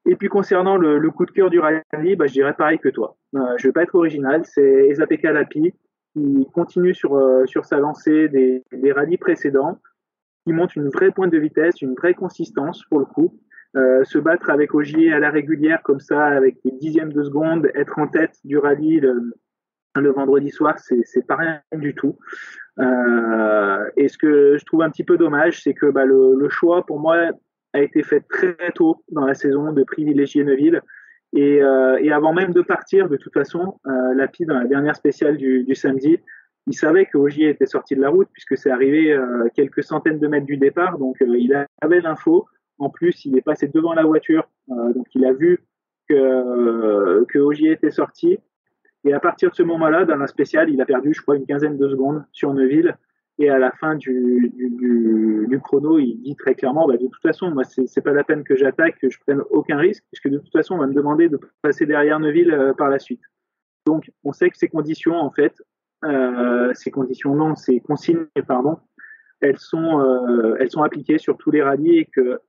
Et 0.07 0.17
puis 0.17 0.29
concernant 0.29 0.77
le, 0.77 0.99
le, 0.99 1.11
coup 1.11 1.25
de 1.25 1.31
cœur 1.31 1.51
du 1.51 1.61
rallye, 1.61 2.17
bah, 2.17 2.27
je 2.27 2.33
dirais 2.33 2.55
pareil 2.55 2.79
que 2.79 2.91
toi. 2.91 3.17
Euh, 3.35 3.57
je 3.57 3.69
vais 3.69 3.73
pas 3.73 3.83
être 3.83 3.95
original, 3.95 4.43
c'est 4.45 4.89
Ezapeka 4.89 5.33
Lapi 5.33 5.73
qui 6.13 6.47
continue 6.53 6.95
sur, 6.95 7.17
euh, 7.17 7.45
sur 7.47 7.65
sa 7.65 7.79
lancée 7.79 8.29
des, 8.29 8.63
des 8.73 8.93
rallyes 8.93 9.19
précédents, 9.19 9.81
qui 10.45 10.53
monte 10.53 10.77
une 10.77 10.89
vraie 10.89 11.11
pointe 11.11 11.33
de 11.33 11.39
vitesse, 11.39 11.83
une 11.83 11.95
vraie 11.95 12.15
consistance 12.15 12.85
pour 12.85 13.01
le 13.01 13.07
coup. 13.07 13.39
Euh, 13.77 14.05
se 14.05 14.19
battre 14.19 14.51
avec 14.51 14.73
Ogier 14.73 15.13
à 15.13 15.19
la 15.19 15.31
régulière 15.31 15.83
comme 15.83 15.99
ça, 15.99 16.25
avec 16.27 16.59
des 16.65 16.71
dixièmes 16.71 17.13
de 17.13 17.25
seconde, 17.25 17.69
être 17.75 17.99
en 17.99 18.07
tête 18.07 18.37
du 18.45 18.57
rallye 18.57 19.01
le, 19.01 19.35
le 19.97 20.11
vendredi 20.13 20.51
soir, 20.51 20.79
c'est 20.79 21.27
pas 21.27 21.37
rien 21.37 21.61
du 21.73 21.95
tout. 21.95 22.17
Euh, 22.79 23.85
et 23.97 24.09
ce 24.09 24.19
que 24.19 24.57
je 24.59 24.65
trouve 24.65 24.83
un 24.83 24.91
petit 24.91 25.05
peu 25.05 25.17
dommage, 25.17 25.63
c'est 25.63 25.75
que 25.75 25.87
bah, 25.87 26.05
le, 26.05 26.37
le, 26.39 26.49
choix, 26.49 26.85
pour 26.87 27.01
moi, 27.01 27.31
a 27.75 27.83
été 27.83 28.03
fait 28.03 28.21
très 28.21 28.73
tôt 28.75 29.03
dans 29.11 29.27
la 29.27 29.35
saison 29.35 29.73
de 29.73 29.83
privilégier 29.83 30.45
Neuville. 30.45 30.81
Et, 31.35 31.61
euh, 31.61 31.99
et 32.01 32.13
avant 32.13 32.33
même 32.33 32.53
de 32.53 32.63
partir, 32.63 33.09
de 33.09 33.17
toute 33.17 33.35
façon, 33.35 33.81
euh, 33.87 34.15
Lapi, 34.15 34.47
dans 34.47 34.59
la 34.59 34.67
dernière 34.67 34.95
spéciale 34.95 35.37
du, 35.37 35.75
samedi, 35.75 36.19
il 36.69 36.75
savait 36.75 37.07
que 37.07 37.19
Ogier 37.19 37.51
était 37.51 37.67
sorti 37.67 37.97
de 37.97 38.01
la 38.01 38.09
route 38.09 38.29
puisque 38.33 38.57
c'est 38.57 38.71
arrivé 38.71 39.13
euh, 39.13 39.49
quelques 39.55 39.83
centaines 39.83 40.21
de 40.21 40.29
mètres 40.29 40.47
du 40.47 40.57
départ. 40.57 40.99
Donc 40.99 41.21
euh, 41.21 41.37
il 41.37 41.67
avait 41.83 42.01
l'info. 42.01 42.47
En 42.79 42.89
plus, 42.89 43.25
il 43.25 43.37
est 43.37 43.43
passé 43.43 43.69
devant 43.69 43.93
la 43.93 44.05
voiture. 44.05 44.49
Donc 44.69 45.07
il 45.15 45.25
a 45.25 45.33
vu 45.33 45.61
que, 46.09 47.25
que 47.25 47.39
Ogier 47.39 47.73
était 47.73 47.91
sorti. 47.91 48.39
Et 49.05 49.13
à 49.13 49.21
partir 49.21 49.51
de 49.51 49.55
ce 49.55 49.63
moment-là, 49.63 50.05
dans 50.05 50.17
la 50.17 50.27
spéciale, 50.27 50.71
il 50.71 50.81
a 50.81 50.87
perdu, 50.87 51.13
je 51.13 51.23
crois, 51.23 51.37
une 51.37 51.47
quinzaine 51.47 51.77
de 51.77 51.89
secondes 51.89 52.25
sur 52.33 52.53
Neuville. 52.53 52.97
Et 53.39 53.51
à 53.51 53.59
la 53.59 53.73
fin 53.73 53.97
du, 53.97 54.53
chrono, 55.63 55.99
il 55.99 56.21
dit 56.23 56.37
très 56.37 56.55
clairement, 56.55 56.87
bah, 56.87 56.97
de 56.97 57.07
toute 57.07 57.23
façon, 57.23 57.51
moi, 57.51 57.65
c'est 57.65 58.01
pas 58.01 58.13
la 58.13 58.23
peine 58.23 58.45
que 58.45 58.55
j'attaque, 58.55 58.99
que 59.01 59.11
je 59.11 59.19
prenne 59.19 59.43
aucun 59.51 59.77
risque, 59.77 60.05
puisque 60.13 60.29
de 60.29 60.39
toute 60.39 60.53
façon, 60.53 60.77
on 60.77 60.79
va 60.79 60.87
me 60.87 60.95
demander 60.95 61.29
de 61.29 61.41
passer 61.61 61.85
derrière 61.85 62.21
Neuville 62.21 62.53
euh, 62.53 62.73
par 62.75 62.89
la 62.89 62.99
suite. 62.99 63.23
Donc, 63.87 64.11
on 64.23 64.33
sait 64.33 64.51
que 64.51 64.57
ces 64.57 64.69
conditions, 64.69 65.17
en 65.17 65.31
fait, 65.31 65.63
euh, 66.05 66.73
ces 66.75 66.91
conditions, 66.91 67.35
non, 67.35 67.57
ces 67.57 67.81
consignes, 67.81 68.27
pardon, 68.47 68.79
elles 69.41 69.59
sont, 69.59 70.01
euh, 70.01 70.57
elles 70.61 70.71
sont 70.71 70.83
appliquées 70.83 71.19
sur 71.19 71.37
tous 71.37 71.51
les 71.51 71.63
rallyes 71.63 71.99
et 71.99 72.05
que 72.07 72.41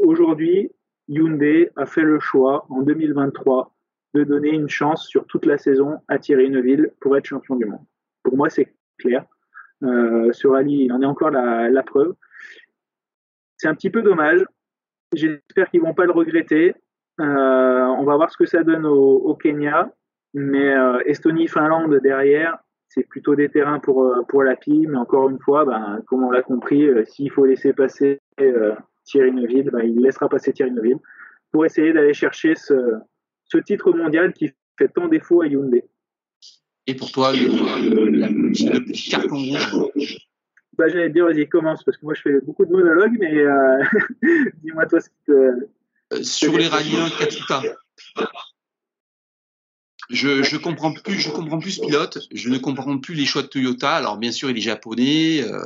aujourd'hui, 0.00 0.70
Hyundai 1.08 1.70
a 1.76 1.86
fait 1.86 2.02
le 2.02 2.20
choix 2.20 2.66
en 2.68 2.82
2023 2.82 3.74
de 4.14 4.24
donner 4.24 4.50
une 4.50 4.68
chance 4.68 5.06
sur 5.06 5.26
toute 5.26 5.46
la 5.46 5.58
saison 5.58 6.00
à 6.06 6.18
Thierry 6.18 6.50
Neuville 6.50 6.92
pour 7.00 7.16
être 7.16 7.24
champion 7.24 7.56
du 7.56 7.64
monde. 7.64 7.84
Pour 8.22 8.36
moi, 8.36 8.50
c'est 8.50 8.74
clair. 8.98 9.24
Euh, 9.84 10.32
ce 10.32 10.48
rallye, 10.48 10.84
il 10.84 10.92
en 10.92 11.02
est 11.02 11.06
encore 11.06 11.30
la, 11.30 11.68
la 11.70 11.82
preuve. 11.82 12.14
C'est 13.56 13.68
un 13.68 13.74
petit 13.74 13.90
peu 13.90 14.02
dommage. 14.02 14.44
J'espère 15.12 15.70
qu'ils 15.70 15.80
vont 15.80 15.94
pas 15.94 16.04
le 16.04 16.12
regretter. 16.12 16.74
Euh, 17.20 17.24
on 17.24 18.04
va 18.04 18.16
voir 18.16 18.30
ce 18.30 18.36
que 18.36 18.46
ça 18.46 18.62
donne 18.62 18.86
au, 18.86 19.16
au 19.16 19.34
Kenya. 19.34 19.92
Mais 20.34 20.74
euh, 20.74 21.00
Estonie-Finlande 21.06 22.00
derrière, 22.02 22.58
c'est 22.88 23.04
plutôt 23.04 23.34
des 23.34 23.48
terrains 23.48 23.80
pour, 23.80 24.04
euh, 24.04 24.22
pour 24.28 24.42
la 24.42 24.56
PI. 24.56 24.86
Mais 24.86 24.98
encore 24.98 25.28
une 25.30 25.40
fois, 25.40 25.64
ben, 25.64 26.02
comme 26.06 26.24
on 26.24 26.30
l'a 26.30 26.42
compris, 26.42 26.86
euh, 26.86 27.04
s'il 27.04 27.30
faut 27.30 27.46
laisser 27.46 27.72
passer 27.72 28.20
euh, 28.40 28.74
Thierry 29.04 29.32
Neuville, 29.32 29.70
ben, 29.70 29.80
il 29.80 30.00
laissera 30.00 30.28
passer 30.28 30.52
Thierry 30.52 30.72
Neuville 30.72 30.98
pour 31.50 31.64
essayer 31.64 31.92
d'aller 31.92 32.14
chercher 32.14 32.54
ce, 32.54 32.74
ce 33.44 33.58
titre 33.58 33.92
mondial 33.92 34.32
qui 34.32 34.52
fait 34.78 34.88
tant 34.88 35.08
défaut 35.08 35.42
à 35.42 35.46
Hyundai. 35.46 35.84
Et 36.88 36.94
pour 36.94 37.12
toi, 37.12 37.32
le, 37.34 38.08
le, 38.08 38.84
petit 38.86 39.10
carton 39.10 39.36
rouge 39.36 40.16
bah, 40.78 40.88
J'allais 40.88 41.10
dire, 41.10 41.26
vas-y, 41.26 41.46
commence, 41.46 41.84
parce 41.84 41.98
que 41.98 42.04
moi 42.06 42.14
je 42.14 42.22
fais 42.22 42.40
beaucoup 42.40 42.64
de 42.64 42.72
monologues, 42.72 43.14
mais 43.20 43.36
euh, 43.36 43.84
dis-moi 44.62 44.86
toi 44.86 44.98
ce 44.98 45.10
qui 45.10 45.16
te. 45.26 45.32
Euh, 45.32 46.22
sur 46.22 46.56
les 46.56 46.66
rallyes 46.66 46.96
Katsuta, 47.18 47.62
je, 50.08 50.42
je 50.42 50.56
comprends 50.56 50.94
plus, 50.94 51.20
je 51.20 51.30
comprends 51.30 51.58
plus 51.58 51.72
ce 51.72 51.82
pilote, 51.82 52.26
je 52.32 52.48
ne 52.48 52.56
comprends 52.56 52.96
plus 52.96 53.14
les 53.14 53.26
choix 53.26 53.42
de 53.42 53.48
Toyota. 53.48 53.94
Alors 53.94 54.16
bien 54.16 54.32
sûr, 54.32 54.48
il 54.48 54.56
est 54.56 54.62
japonais, 54.62 55.42
euh, 55.42 55.60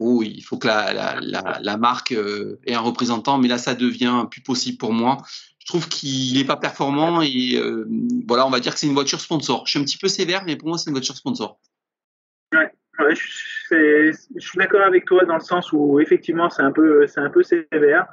faut, 0.00 0.22
il 0.22 0.40
faut 0.42 0.56
que 0.56 0.66
la, 0.66 1.76
marque 1.76 2.12
euh, 2.12 2.58
ait 2.66 2.74
un 2.74 2.80
représentant, 2.80 3.38
mais 3.38 3.48
là 3.48 3.58
ça 3.58 3.74
devient 3.74 4.24
plus 4.30 4.40
possible 4.40 4.78
pour 4.78 4.92
moi 4.92 5.18
je 5.60 5.66
trouve 5.66 5.88
qu'il 5.88 6.36
n'est 6.36 6.46
pas 6.46 6.56
performant 6.56 7.22
et 7.22 7.56
euh, 7.56 7.86
voilà, 8.26 8.46
on 8.46 8.50
va 8.50 8.60
dire 8.60 8.72
que 8.72 8.80
c'est 8.80 8.86
une 8.86 8.94
voiture 8.94 9.20
sponsor. 9.20 9.64
Je 9.66 9.72
suis 9.72 9.78
un 9.78 9.84
petit 9.84 9.98
peu 9.98 10.08
sévère, 10.08 10.42
mais 10.44 10.56
pour 10.56 10.68
moi, 10.68 10.78
c'est 10.78 10.90
une 10.90 10.94
voiture 10.94 11.16
sponsor. 11.16 11.60
Ouais, 12.52 12.72
je, 13.10 14.12
suis 14.38 14.58
d'accord 14.58 14.82
avec 14.82 15.04
toi 15.04 15.24
dans 15.26 15.34
le 15.34 15.40
sens 15.40 15.72
où 15.72 16.00
effectivement, 16.00 16.50
c'est 16.50 16.62
un 16.62 16.72
peu, 16.72 17.06
c'est 17.06 17.20
un 17.20 17.30
peu 17.30 17.42
sévère. 17.42 18.06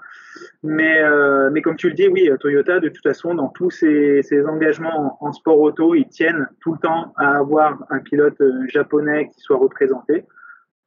Mais, 0.61 1.01
euh, 1.01 1.49
mais 1.51 1.61
comme 1.63 1.77
tu 1.77 1.87
le 1.87 1.95
dis, 1.95 2.07
oui, 2.07 2.29
Toyota, 2.39 2.79
de 2.79 2.89
toute 2.89 3.01
façon, 3.01 3.33
dans 3.33 3.47
tous 3.47 3.71
ses, 3.71 4.21
engagements 4.45 5.17
en, 5.21 5.31
sport 5.31 5.59
auto, 5.59 5.95
ils 5.95 6.07
tiennent 6.07 6.47
tout 6.59 6.73
le 6.73 6.79
temps 6.79 7.13
à 7.17 7.37
avoir 7.37 7.85
un 7.89 7.99
pilote 7.99 8.37
japonais 8.67 9.31
qui 9.33 9.39
soit 9.39 9.57
représenté. 9.57 10.25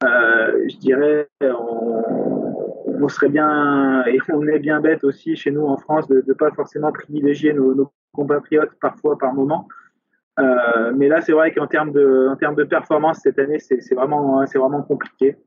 Je 0.01 0.77
dirais, 0.77 1.27
on, 1.41 3.07
serait 3.07 3.29
bien, 3.29 4.05
et 4.05 4.19
on 4.31 4.47
est 4.47 4.59
bien 4.59 4.79
bête 4.79 5.03
aussi 5.03 5.35
chez 5.35 5.51
nous 5.51 5.65
en 5.65 5.77
France 5.77 6.07
de 6.07 6.23
ne 6.25 6.33
pas 6.33 6.51
forcément 6.51 6.91
privilégier 6.91 7.53
nos, 7.53 7.91
compatriotes 8.13 8.71
parfois 8.81 9.17
par 9.17 9.33
moment. 9.33 9.67
mais 10.95 11.07
là, 11.07 11.21
c'est 11.21 11.31
vrai 11.31 11.53
qu'en 11.53 11.67
termes 11.67 11.91
de, 11.91 12.27
en 12.29 12.35
termes 12.35 12.55
de 12.55 12.63
performance 12.63 13.19
cette 13.23 13.39
année, 13.39 13.59
c'est 13.59 13.95
vraiment, 13.95 14.45
c'est 14.45 14.59
vraiment 14.59 14.81
compliqué. 14.81 15.37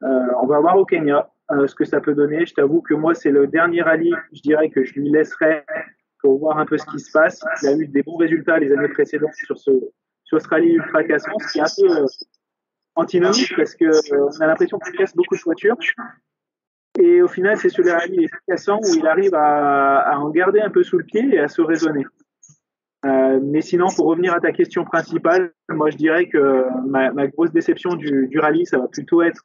on 0.00 0.46
va 0.46 0.60
voir 0.60 0.76
au 0.76 0.84
Kenya 0.84 1.30
ce 1.66 1.74
que 1.74 1.84
ça 1.84 2.00
peut 2.00 2.14
donner. 2.14 2.46
Je 2.46 2.54
t'avoue 2.54 2.82
que 2.82 2.94
moi, 2.94 3.14
c'est 3.14 3.30
le 3.30 3.46
dernier 3.46 3.82
rallye, 3.82 4.14
je 4.32 4.42
dirais 4.42 4.70
que 4.70 4.84
je 4.84 4.94
lui 4.94 5.10
laisserai 5.10 5.64
pour 6.22 6.38
voir 6.38 6.58
un 6.58 6.66
peu 6.66 6.78
ce 6.78 6.86
qui 6.86 7.00
se 7.00 7.10
passe. 7.12 7.40
Il 7.62 7.68
a 7.68 7.72
eu 7.76 7.86
des 7.88 8.02
bons 8.02 8.16
résultats 8.16 8.58
les 8.58 8.72
années 8.72 8.88
précédentes 8.88 9.34
sur 9.34 9.58
ce, 9.58 9.70
sur 10.24 10.40
ce 10.40 10.48
rallye 10.48 10.74
ultra 10.74 11.04
cassant, 11.04 11.32
ce 11.40 11.52
qui 11.52 11.58
est 11.58 11.62
un 11.62 11.88
peu 11.88 12.02
euh, 12.02 12.06
antinomique 12.94 13.54
parce 13.56 13.74
qu'on 13.74 13.86
euh, 13.86 14.40
a 14.40 14.46
l'impression 14.46 14.78
qu'il 14.78 14.94
casse 14.94 15.14
beaucoup 15.14 15.36
de 15.36 15.40
voitures. 15.40 15.76
Et 16.98 17.22
au 17.22 17.28
final, 17.28 17.56
c'est 17.56 17.70
sur 17.70 17.84
les 17.84 17.92
rallyes 17.92 18.28
cassants 18.46 18.80
où 18.82 18.94
il 18.94 19.06
arrive 19.06 19.34
à, 19.34 20.18
en 20.18 20.28
garder 20.30 20.60
un 20.60 20.70
peu 20.70 20.82
sous 20.82 20.98
le 20.98 21.04
pied 21.04 21.34
et 21.34 21.38
à 21.38 21.48
se 21.48 21.62
raisonner. 21.62 22.04
Euh, 23.04 23.40
mais 23.42 23.62
sinon, 23.62 23.88
pour 23.88 24.06
revenir 24.06 24.34
à 24.34 24.40
ta 24.40 24.52
question 24.52 24.84
principale, 24.84 25.52
moi 25.70 25.90
je 25.90 25.96
dirais 25.96 26.28
que 26.28 26.66
ma, 26.86 27.26
grosse 27.28 27.50
déception 27.50 27.94
du, 27.94 28.38
rallye, 28.38 28.66
ça 28.66 28.78
va 28.78 28.88
plutôt 28.88 29.22
être 29.22 29.42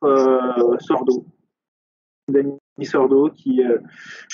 Sordo. 0.79 1.25
Danny 2.29 2.57
Sordo 2.83 3.29
qui, 3.29 3.63
euh, 3.63 3.77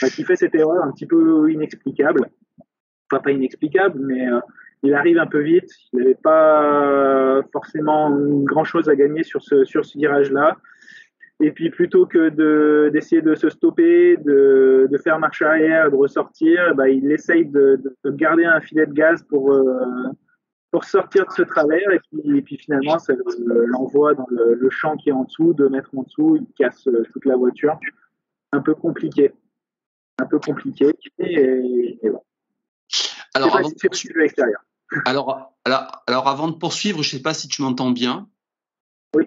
bah, 0.02 0.10
qui 0.10 0.24
fait 0.24 0.36
cette 0.36 0.56
erreur 0.56 0.84
un 0.84 0.92
petit 0.92 1.06
peu 1.06 1.52
inexplicable. 1.52 2.30
Enfin, 3.12 3.22
pas 3.22 3.32
inexplicable, 3.32 4.00
mais 4.00 4.28
euh, 4.28 4.40
il 4.84 4.94
arrive 4.94 5.18
un 5.18 5.26
peu 5.26 5.42
vite. 5.42 5.70
Il 5.94 6.00
n'avait 6.00 6.16
pas 6.16 7.42
forcément 7.52 8.12
grand 8.44 8.64
chose 8.64 8.90
à 8.90 8.96
gagner 8.96 9.24
sur 9.24 9.42
ce, 9.42 9.64
sur 9.64 9.86
ce 9.86 9.98
virage-là. 9.98 10.58
Et 11.40 11.52
puis 11.52 11.70
plutôt 11.70 12.06
que 12.06 12.90
d'essayer 12.90 13.22
de, 13.22 13.36
se 13.36 13.50
stopper, 13.50 14.18
de, 14.18 14.88
de, 14.90 14.98
faire 14.98 15.20
marche 15.20 15.42
arrière, 15.42 15.90
de 15.90 15.96
ressortir, 15.96 16.76
bah, 16.76 16.90
il 16.90 17.12
essaye 17.12 17.46
de, 17.46 17.82
de, 18.04 18.12
garder 18.12 18.46
un 18.46 18.62
filet 18.62 18.86
de 18.86 18.94
gaz 18.94 19.24
pour, 19.24 19.52
euh, 19.52 19.64
pour 20.72 20.84
sortir 20.86 21.26
de 21.26 21.32
ce 21.32 21.42
travers. 21.42 21.92
Et 21.92 22.00
puis, 22.00 22.38
et 22.38 22.42
puis 22.42 22.58
finalement, 22.58 23.00
ça 23.00 23.14
l'envoie 23.46 24.14
dans 24.14 24.28
le, 24.30 24.70
champ 24.70 24.96
qui 24.96 25.10
est 25.10 25.14
en 25.14 25.24
dessous, 25.24 25.54
deux 25.54 25.70
mètres 25.70 25.90
en 25.98 26.04
dessous, 26.04 26.38
il 26.38 26.48
casse 26.56 26.88
toute 27.12 27.26
la 27.26 27.36
voiture 27.36 27.78
un 28.54 28.62
peu 28.62 28.76
compliqué. 28.76 29.34
Un 30.20 30.26
peu 30.26 30.40
compliqué. 30.40 30.94
Et, 31.20 32.00
Alors, 33.34 33.58
avant 33.58 33.70
de 33.70 33.76
alors, 35.06 35.54
alors, 35.66 36.04
alors, 36.08 36.28
avant 36.28 36.48
de 36.48 36.54
poursuivre, 36.54 37.02
je 37.04 37.08
ne 37.08 37.12
sais 37.18 37.22
pas 37.22 37.34
si 37.34 37.48
tu 37.48 37.62
m'entends 37.62 37.92
bien. 37.92 38.30
Oui. 39.16 39.26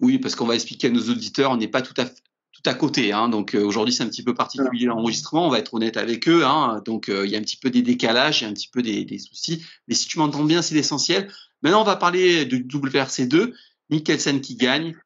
Oui, 0.00 0.18
parce 0.18 0.34
qu'on 0.34 0.46
va 0.46 0.54
expliquer 0.54 0.88
à 0.88 0.90
nos 0.90 1.08
auditeurs, 1.08 1.50
on 1.50 1.56
n'est 1.56 1.68
pas 1.68 1.82
tout 1.82 1.94
à 2.00 2.04
tout 2.04 2.68
à 2.68 2.74
côté. 2.74 3.12
Hein. 3.12 3.30
donc 3.30 3.54
euh, 3.54 3.62
aujourd'hui, 3.62 3.94
c'est 3.94 4.02
un 4.02 4.08
petit 4.08 4.22
peu 4.22 4.34
particulier 4.34 4.84
l'enregistrement. 4.86 5.46
On 5.46 5.50
va 5.50 5.58
être 5.58 5.72
honnête 5.72 5.96
avec 5.96 6.28
eux. 6.28 6.44
Hein, 6.44 6.82
donc 6.84 7.08
euh, 7.08 7.24
il 7.24 7.32
y 7.32 7.36
a 7.36 7.38
un 7.38 7.42
petit 7.42 7.56
peu 7.56 7.70
des 7.70 7.80
décalages, 7.80 8.40
il 8.40 8.44
y 8.44 8.46
a 8.46 8.50
un 8.50 8.52
petit 8.52 8.68
peu 8.68 8.82
des, 8.82 9.04
des 9.04 9.18
soucis. 9.18 9.64
Mais 9.88 9.94
si 9.94 10.08
tu 10.08 10.18
m'entends 10.18 10.44
bien, 10.44 10.60
c'est 10.60 10.74
l'essentiel. 10.74 11.32
Maintenant, 11.62 11.80
on 11.80 11.84
va 11.84 11.96
parler 11.96 12.44
du 12.44 12.64
WRC2. 12.64 13.54
Mikkelsen 13.90 14.40
qui 14.40 14.56
gagne. 14.56 14.96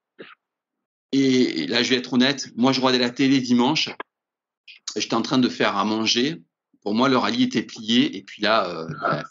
Et 1.12 1.66
là, 1.68 1.82
je 1.82 1.90
vais 1.90 1.96
être 1.96 2.12
honnête, 2.12 2.50
moi, 2.56 2.72
je 2.72 2.80
regardais 2.80 2.98
la 2.98 3.10
télé 3.10 3.40
dimanche. 3.40 3.88
J'étais 4.96 5.14
en 5.14 5.22
train 5.22 5.38
de 5.38 5.48
faire 5.48 5.76
à 5.76 5.84
manger. 5.84 6.42
Pour 6.82 6.94
moi, 6.94 7.08
le 7.08 7.16
rallye 7.16 7.44
était 7.44 7.62
plié. 7.62 8.16
Et 8.16 8.22
puis 8.22 8.42
là, 8.42 8.68
euh, 8.68 9.22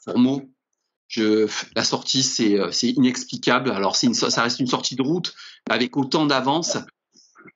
la 1.17 1.83
sortie, 1.83 2.23
c'est, 2.23 2.59
euh, 2.59 2.71
inexplicable. 2.81 3.71
Alors, 3.71 3.95
ça 3.95 4.41
reste 4.41 4.59
une 4.59 4.67
sortie 4.67 4.95
de 4.95 5.01
route 5.01 5.33
avec 5.69 5.97
autant 5.97 6.25
d'avance. 6.25 6.77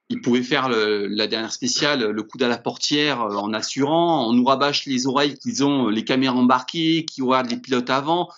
Il 0.10 0.22
pouvait 0.22 0.44
faire 0.44 0.70
la 0.70 1.28
dernière 1.28 1.52
spéciale, 1.52 2.04
le 2.04 2.24
coup 2.24 2.38
à 2.42 2.48
la 2.48 2.58
portière 2.58 3.22
euh, 3.22 3.36
en 3.36 3.54
assurant. 3.54 4.28
On 4.28 4.34
nous 4.34 4.46
rabâche 4.46 4.86
les 4.86 5.08
oreilles 5.08 5.38
qu'ils 5.38 5.64
ont 5.64 5.88
les 5.88 6.04
caméras 6.04 6.36
embarquées, 6.36 7.06
qui 7.06 7.22
regardent 7.22 7.50
les 7.50 7.58
pilotes 7.58 7.90
avant. 7.90 8.30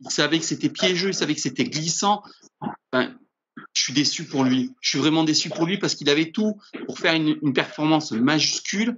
Il 0.00 0.10
savait 0.10 0.38
que 0.38 0.44
c'était 0.44 0.68
piégeux, 0.68 1.08
il 1.08 1.14
savait 1.14 1.34
que 1.34 1.40
c'était 1.40 1.64
glissant. 1.64 2.22
Je 2.92 3.82
suis 3.82 3.92
déçu 3.92 4.24
pour 4.24 4.44
lui. 4.44 4.72
Je 4.80 4.90
suis 4.90 4.98
vraiment 4.98 5.24
déçu 5.24 5.48
pour 5.48 5.66
lui 5.66 5.78
parce 5.78 5.94
qu'il 5.94 6.08
avait 6.08 6.30
tout 6.30 6.58
pour 6.86 6.98
faire 6.98 7.14
une, 7.14 7.52
performance 7.52 8.12
majuscule 8.12 8.96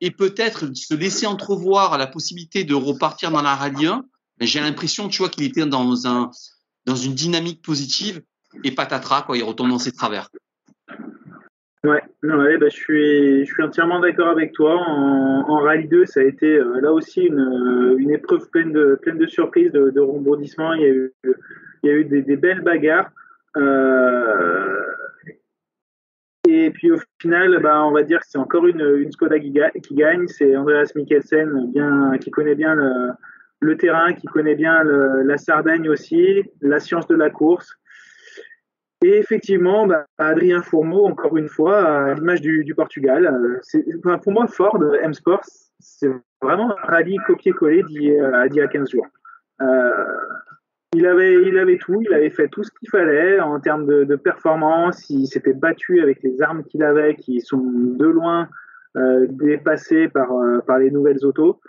et 0.00 0.10
peut-être 0.10 0.74
se 0.74 0.94
laisser 0.94 1.26
entrevoir 1.26 1.98
la 1.98 2.06
possibilité 2.06 2.64
de 2.64 2.74
repartir 2.74 3.30
dans 3.30 3.42
la 3.42 3.54
Rallye 3.54 3.86
1. 3.86 4.04
J'ai 4.40 4.60
l'impression, 4.60 5.08
tu 5.08 5.18
vois, 5.18 5.28
qu'il 5.28 5.44
était 5.44 5.66
dans 5.66 6.06
un 6.06 6.30
dans 6.88 6.96
une 6.96 7.14
dynamique 7.14 7.62
positive 7.62 8.22
et 8.64 8.72
patatras, 8.72 9.22
quoi, 9.22 9.36
il 9.36 9.44
retombe 9.44 9.68
dans 9.68 9.78
ses 9.78 9.92
travers. 9.92 10.30
Ouais, 11.84 12.02
bah, 12.22 12.68
je, 12.68 12.76
suis, 12.76 13.44
je 13.44 13.52
suis 13.52 13.62
entièrement 13.62 14.00
d'accord 14.00 14.28
avec 14.28 14.52
toi. 14.52 14.74
En, 14.74 15.60
Rallye 15.60 15.86
2, 15.86 16.06
ça 16.06 16.20
a 16.20 16.24
été 16.24 16.56
euh, 16.56 16.80
là 16.80 16.92
aussi 16.92 17.22
une, 17.22 17.96
une 17.98 18.10
épreuve 18.10 18.48
pleine 18.50 18.72
de, 18.72 18.98
pleine 19.00 19.18
de 19.18 19.26
surprises, 19.26 19.70
de, 19.70 20.00
rebondissements. 20.00 20.72
Il 20.72 20.80
y 20.80 20.84
a 20.86 20.88
eu, 20.88 21.12
il 21.24 21.88
y 21.88 21.90
a 21.90 21.92
eu 21.92 22.04
des, 22.04 22.22
des 22.22 22.36
belles 22.36 22.62
bagarres. 22.62 23.10
Euh, 23.56 24.82
et 26.48 26.70
puis 26.70 26.90
au 26.90 26.98
final, 27.20 27.60
bah, 27.62 27.84
on 27.84 27.92
va 27.92 28.02
dire 28.02 28.20
que 28.20 28.26
c'est 28.28 28.38
encore 28.38 28.66
une, 28.66 28.96
une 28.98 29.12
Skoda 29.12 29.38
qui, 29.38 29.52
gagne. 29.52 30.26
C'est 30.26 30.56
Andreas 30.56 30.90
Mikkelsen 30.96 31.70
bien, 31.70 32.18
qui 32.18 32.30
connaît 32.30 32.54
bien 32.54 32.74
le, 32.74 33.12
terrain, 33.76 34.12
qui 34.12 34.26
connaît 34.26 34.54
bien 34.54 34.82
la 34.84 35.36
Sardaigne 35.36 35.88
aussi, 35.88 36.44
la 36.60 36.80
science 36.80 37.06
de 37.06 37.16
la 37.16 37.30
course. 37.30 37.74
Et 39.04 39.16
effectivement, 39.16 39.86
bah, 39.86 40.06
Adrien 40.18 40.60
Fourmeau, 40.60 41.06
encore 41.06 41.36
une 41.36 41.48
fois, 41.48 42.10
à 42.10 42.14
l'image 42.14 42.40
du, 42.40 42.74
Portugal, 42.74 43.60
pour 44.22 44.32
moi, 44.32 44.46
Ford, 44.48 44.82
M 45.02 45.14
Sports, 45.14 45.44
c'est 45.78 46.10
vraiment 46.42 46.72
un 46.72 46.86
rallye 46.86 47.16
copier-coller 47.26 47.84
d'il 47.84 48.02
y 48.02 48.60
a 48.60 48.66
15 48.66 48.90
jours. 48.90 49.06
Euh, 49.62 50.04
il 50.94 51.06
avait, 51.06 51.34
il 51.42 51.58
avait 51.58 51.76
tout, 51.76 52.00
il 52.00 52.12
avait 52.14 52.30
fait 52.30 52.48
tout 52.48 52.64
ce 52.64 52.70
qu'il 52.78 52.88
fallait 52.88 53.40
en 53.40 53.60
termes 53.60 53.86
de, 53.86 54.16
performance. 54.16 55.08
Il 55.10 55.26
s'était 55.26 55.52
battu 55.52 56.00
avec 56.00 56.22
les 56.22 56.40
armes 56.40 56.64
qu'il 56.64 56.82
avait, 56.82 57.14
qui 57.14 57.40
sont 57.40 57.62
de 57.62 58.06
loin 58.06 58.48
euh, 58.96 59.26
dépassées 59.28 60.08
par, 60.08 60.32
euh, 60.32 60.60
par 60.66 60.78
les 60.78 60.90
nouvelles 60.90 61.24
autos. 61.24 61.60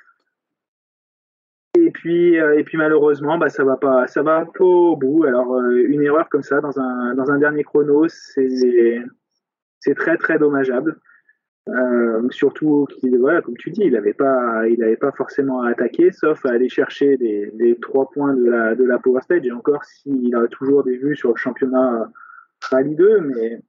Et 1.90 1.92
puis, 1.92 2.40
euh, 2.40 2.60
et 2.60 2.64
puis 2.64 2.78
malheureusement, 2.78 3.40
bah, 3.40 3.50
ça 3.50 3.64
va 3.64 3.76
pas, 3.76 4.06
ça 4.06 4.22
va 4.22 4.46
pas 4.46 4.64
au 4.64 4.96
bout. 4.96 5.24
Alors, 5.24 5.60
une 5.60 6.04
erreur 6.04 6.30
comme 6.30 6.44
ça 6.44 6.62
dans 6.62 6.80
un, 6.80 7.16
dans 7.16 7.32
un 7.32 7.40
dernier 7.40 7.64
chrono, 7.64 8.08
c'est, 8.08 9.96
très 9.96 10.16
très 10.18 10.38
dommageable. 10.38 11.00
Euh, 11.68 12.30
surtout 12.30 12.86
voilà, 13.20 13.42
comme 13.42 13.58
tu 13.58 13.72
dis, 13.72 13.82
il 13.86 13.94
n'avait 13.94 14.14
pas, 14.14 14.68
il 14.68 14.84
avait 14.84 14.98
pas 14.98 15.12
forcément 15.14 15.64
à 15.64 15.72
attaquer, 15.72 16.12
sauf 16.12 16.46
à 16.46 16.52
aller 16.52 16.70
chercher 16.70 17.18
les, 17.18 17.76
trois 17.82 18.08
points 18.12 18.36
de 18.36 18.46
la, 18.46 18.76
de 18.76 18.84
la 18.84 19.00
Power 19.00 19.22
Stage. 19.22 19.48
Et 19.48 19.52
encore, 19.52 19.84
s'il 19.84 20.36
a 20.36 20.46
toujours 20.48 20.84
des 20.84 20.96
vues 20.96 21.16
sur 21.16 21.30
le 21.30 21.38
championnat 21.38 22.08
Rallye 22.70 22.96
2, 22.96 23.22
mais 23.22 23.64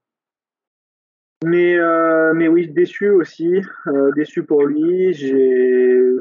mais 1.42 1.78
euh, 1.78 2.34
mais 2.34 2.48
oui, 2.48 2.68
déçu 2.68 3.08
aussi, 3.08 3.62
euh, 3.86 4.10
déçu 4.14 4.42
pour 4.42 4.66
lui. 4.66 5.14
J'ai 5.14 6.12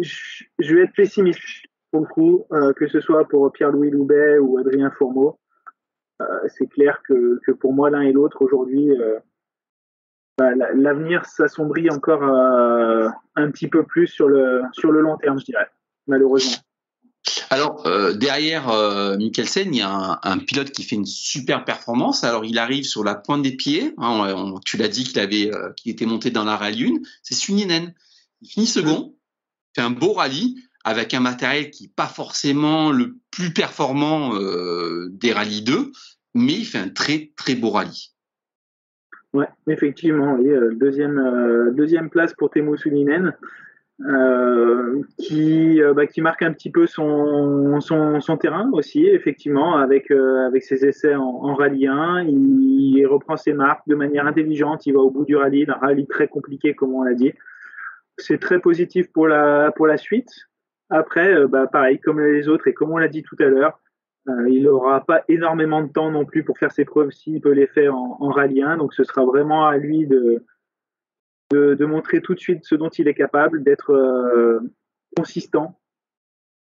je 0.00 0.74
vais 0.74 0.82
être 0.82 0.94
pessimiste 0.94 1.40
pour 1.90 2.02
le 2.02 2.06
coup, 2.06 2.44
que 2.76 2.86
ce 2.86 3.00
soit 3.00 3.26
pour 3.28 3.50
Pierre-Louis 3.52 3.90
Loubet 3.90 4.38
ou 4.38 4.58
Adrien 4.58 4.90
Fourmeau. 4.90 5.38
c'est 6.48 6.66
clair 6.66 7.00
que, 7.06 7.40
pour 7.52 7.72
moi, 7.72 7.90
l'un 7.90 8.02
et 8.02 8.12
l'autre 8.12 8.42
aujourd'hui 8.42 8.92
bah, 10.38 10.50
l'avenir 10.54 11.26
s'assombrit 11.26 11.90
encore 11.90 12.22
euh, 12.22 13.08
un 13.34 13.50
petit 13.50 13.66
peu 13.66 13.82
plus 13.82 14.06
sur 14.06 14.28
le, 14.28 14.62
sur 14.72 14.92
le 14.92 15.00
long 15.00 15.16
terme, 15.16 15.40
je 15.40 15.44
dirais, 15.44 15.66
malheureusement. 16.06 16.56
Alors 17.50 17.84
euh, 17.88 18.12
derrière 18.12 18.68
euh, 18.68 19.16
Mikkelsen, 19.16 19.74
il 19.74 19.78
y 19.78 19.82
a 19.82 20.20
un, 20.22 20.38
pilote 20.38 20.70
qui 20.70 20.84
fait 20.84 20.94
une 20.94 21.06
super 21.06 21.64
performance. 21.64 22.22
Alors 22.22 22.44
il 22.44 22.56
arrive 22.58 22.84
sur 22.84 23.02
la 23.02 23.16
pointe 23.16 23.42
des 23.42 23.56
pieds. 23.56 23.94
Hein, 23.98 24.54
tu 24.64 24.76
l'as 24.76 24.86
dit 24.86 25.02
qu'il 25.02 25.18
avait, 25.18 25.50
qu'il 25.76 25.90
était 25.90 26.06
monté 26.06 26.30
dans 26.30 26.44
la 26.44 26.56
rallye 26.56 26.84
1. 26.84 27.00
C'est 27.24 27.34
Suninen. 27.34 27.92
Il 28.40 28.48
finit 28.48 28.66
second, 28.66 29.16
un 29.78 29.90
beau 29.90 30.12
rallye 30.12 30.56
avec 30.84 31.14
un 31.14 31.20
matériel 31.20 31.70
qui 31.70 31.84
n'est 31.84 31.92
pas 31.94 32.06
forcément 32.06 32.90
le 32.90 33.16
plus 33.30 33.52
performant 33.52 34.32
des 35.10 35.32
rallyes 35.32 35.62
2, 35.62 35.92
mais 36.34 36.54
il 36.54 36.64
fait 36.64 36.78
un 36.78 36.88
très 36.88 37.32
très 37.36 37.54
beau 37.54 37.70
rallye. 37.70 38.12
Ouais, 39.34 39.48
effectivement. 39.66 40.38
Euh, 40.38 40.74
deuxième, 40.74 41.18
euh, 41.18 41.70
deuxième 41.72 42.08
place 42.10 42.34
pour 42.34 42.50
Temu 42.50 42.76
Suninen. 42.76 43.34
Euh, 44.00 45.02
qui, 45.18 45.80
bah, 45.96 46.06
qui 46.06 46.20
marque 46.20 46.42
un 46.42 46.52
petit 46.52 46.70
peu 46.70 46.86
son, 46.86 47.80
son, 47.80 48.36
terrain 48.36 48.70
aussi, 48.72 49.04
effectivement, 49.06 49.76
avec, 49.76 50.12
avec 50.12 50.62
ses 50.62 50.84
essais 50.84 51.16
en, 51.16 51.54
rallye 51.54 51.88
1. 51.88 52.26
Il, 52.28 53.04
reprend 53.06 53.36
ses 53.36 53.52
marques 53.52 53.88
de 53.88 53.96
manière 53.96 54.26
intelligente, 54.26 54.86
il 54.86 54.94
va 54.94 55.00
au 55.00 55.10
bout 55.10 55.24
du 55.24 55.34
rallye, 55.34 55.66
un 55.68 55.74
rallye 55.74 56.06
très 56.06 56.28
compliqué, 56.28 56.74
comme 56.74 56.94
on 56.94 57.02
l'a 57.02 57.14
dit. 57.14 57.32
C'est 58.18 58.38
très 58.38 58.60
positif 58.60 59.10
pour 59.12 59.26
la, 59.26 59.72
pour 59.74 59.86
la 59.86 59.96
suite. 59.96 60.30
Après, 60.90 61.46
bah, 61.46 61.66
pareil, 61.66 62.00
comme 62.00 62.20
les 62.20 62.48
autres, 62.48 62.68
et 62.68 62.74
comme 62.74 62.90
on 62.90 62.98
l'a 62.98 63.08
dit 63.08 63.22
tout 63.22 63.36
à 63.40 63.46
l'heure, 63.46 63.80
Euh, 64.28 64.48
il 64.48 64.64
n'aura 64.64 65.04
pas 65.04 65.22
énormément 65.28 65.82
de 65.82 65.90
temps 65.90 66.10
non 66.10 66.24
plus 66.24 66.44
pour 66.44 66.58
faire 66.58 66.72
ses 66.72 66.84
preuves 66.84 67.10
s'il 67.10 67.40
peut 67.40 67.52
les 67.52 67.66
faire 67.66 67.94
en, 67.94 68.18
en, 68.20 68.30
rallye 68.30 68.62
1. 68.62 68.76
Donc 68.76 68.92
ce 68.94 69.04
sera 69.04 69.24
vraiment 69.24 69.66
à 69.66 69.76
lui 69.76 70.06
de, 70.06 70.44
de, 71.50 71.86
montrer 71.86 72.20
tout 72.20 72.34
de 72.34 72.40
suite 72.40 72.64
ce 72.64 72.74
dont 72.74 72.90
il 72.90 73.08
est 73.08 73.14
capable, 73.14 73.62
d'être 73.62 73.92
euh, 73.92 74.60
consistant, 75.16 75.78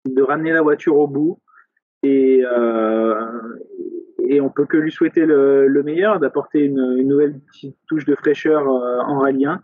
de 0.05 0.21
ramener 0.21 0.51
la 0.51 0.61
voiture 0.61 0.97
au 0.97 1.07
bout. 1.07 1.39
Et, 2.03 2.43
euh, 2.45 3.15
et 4.19 4.39
on 4.39 4.49
peut 4.49 4.65
que 4.65 4.77
lui 4.77 4.91
souhaiter 4.91 5.25
le, 5.25 5.67
le 5.67 5.83
meilleur, 5.83 6.19
d'apporter 6.19 6.59
une, 6.59 7.01
nouvelle 7.01 7.39
petite 7.39 7.77
touche 7.87 8.05
de 8.05 8.15
fraîcheur 8.15 8.67
euh, 8.67 8.99
en 8.99 9.19
rallye 9.19 9.45
1. 9.45 9.61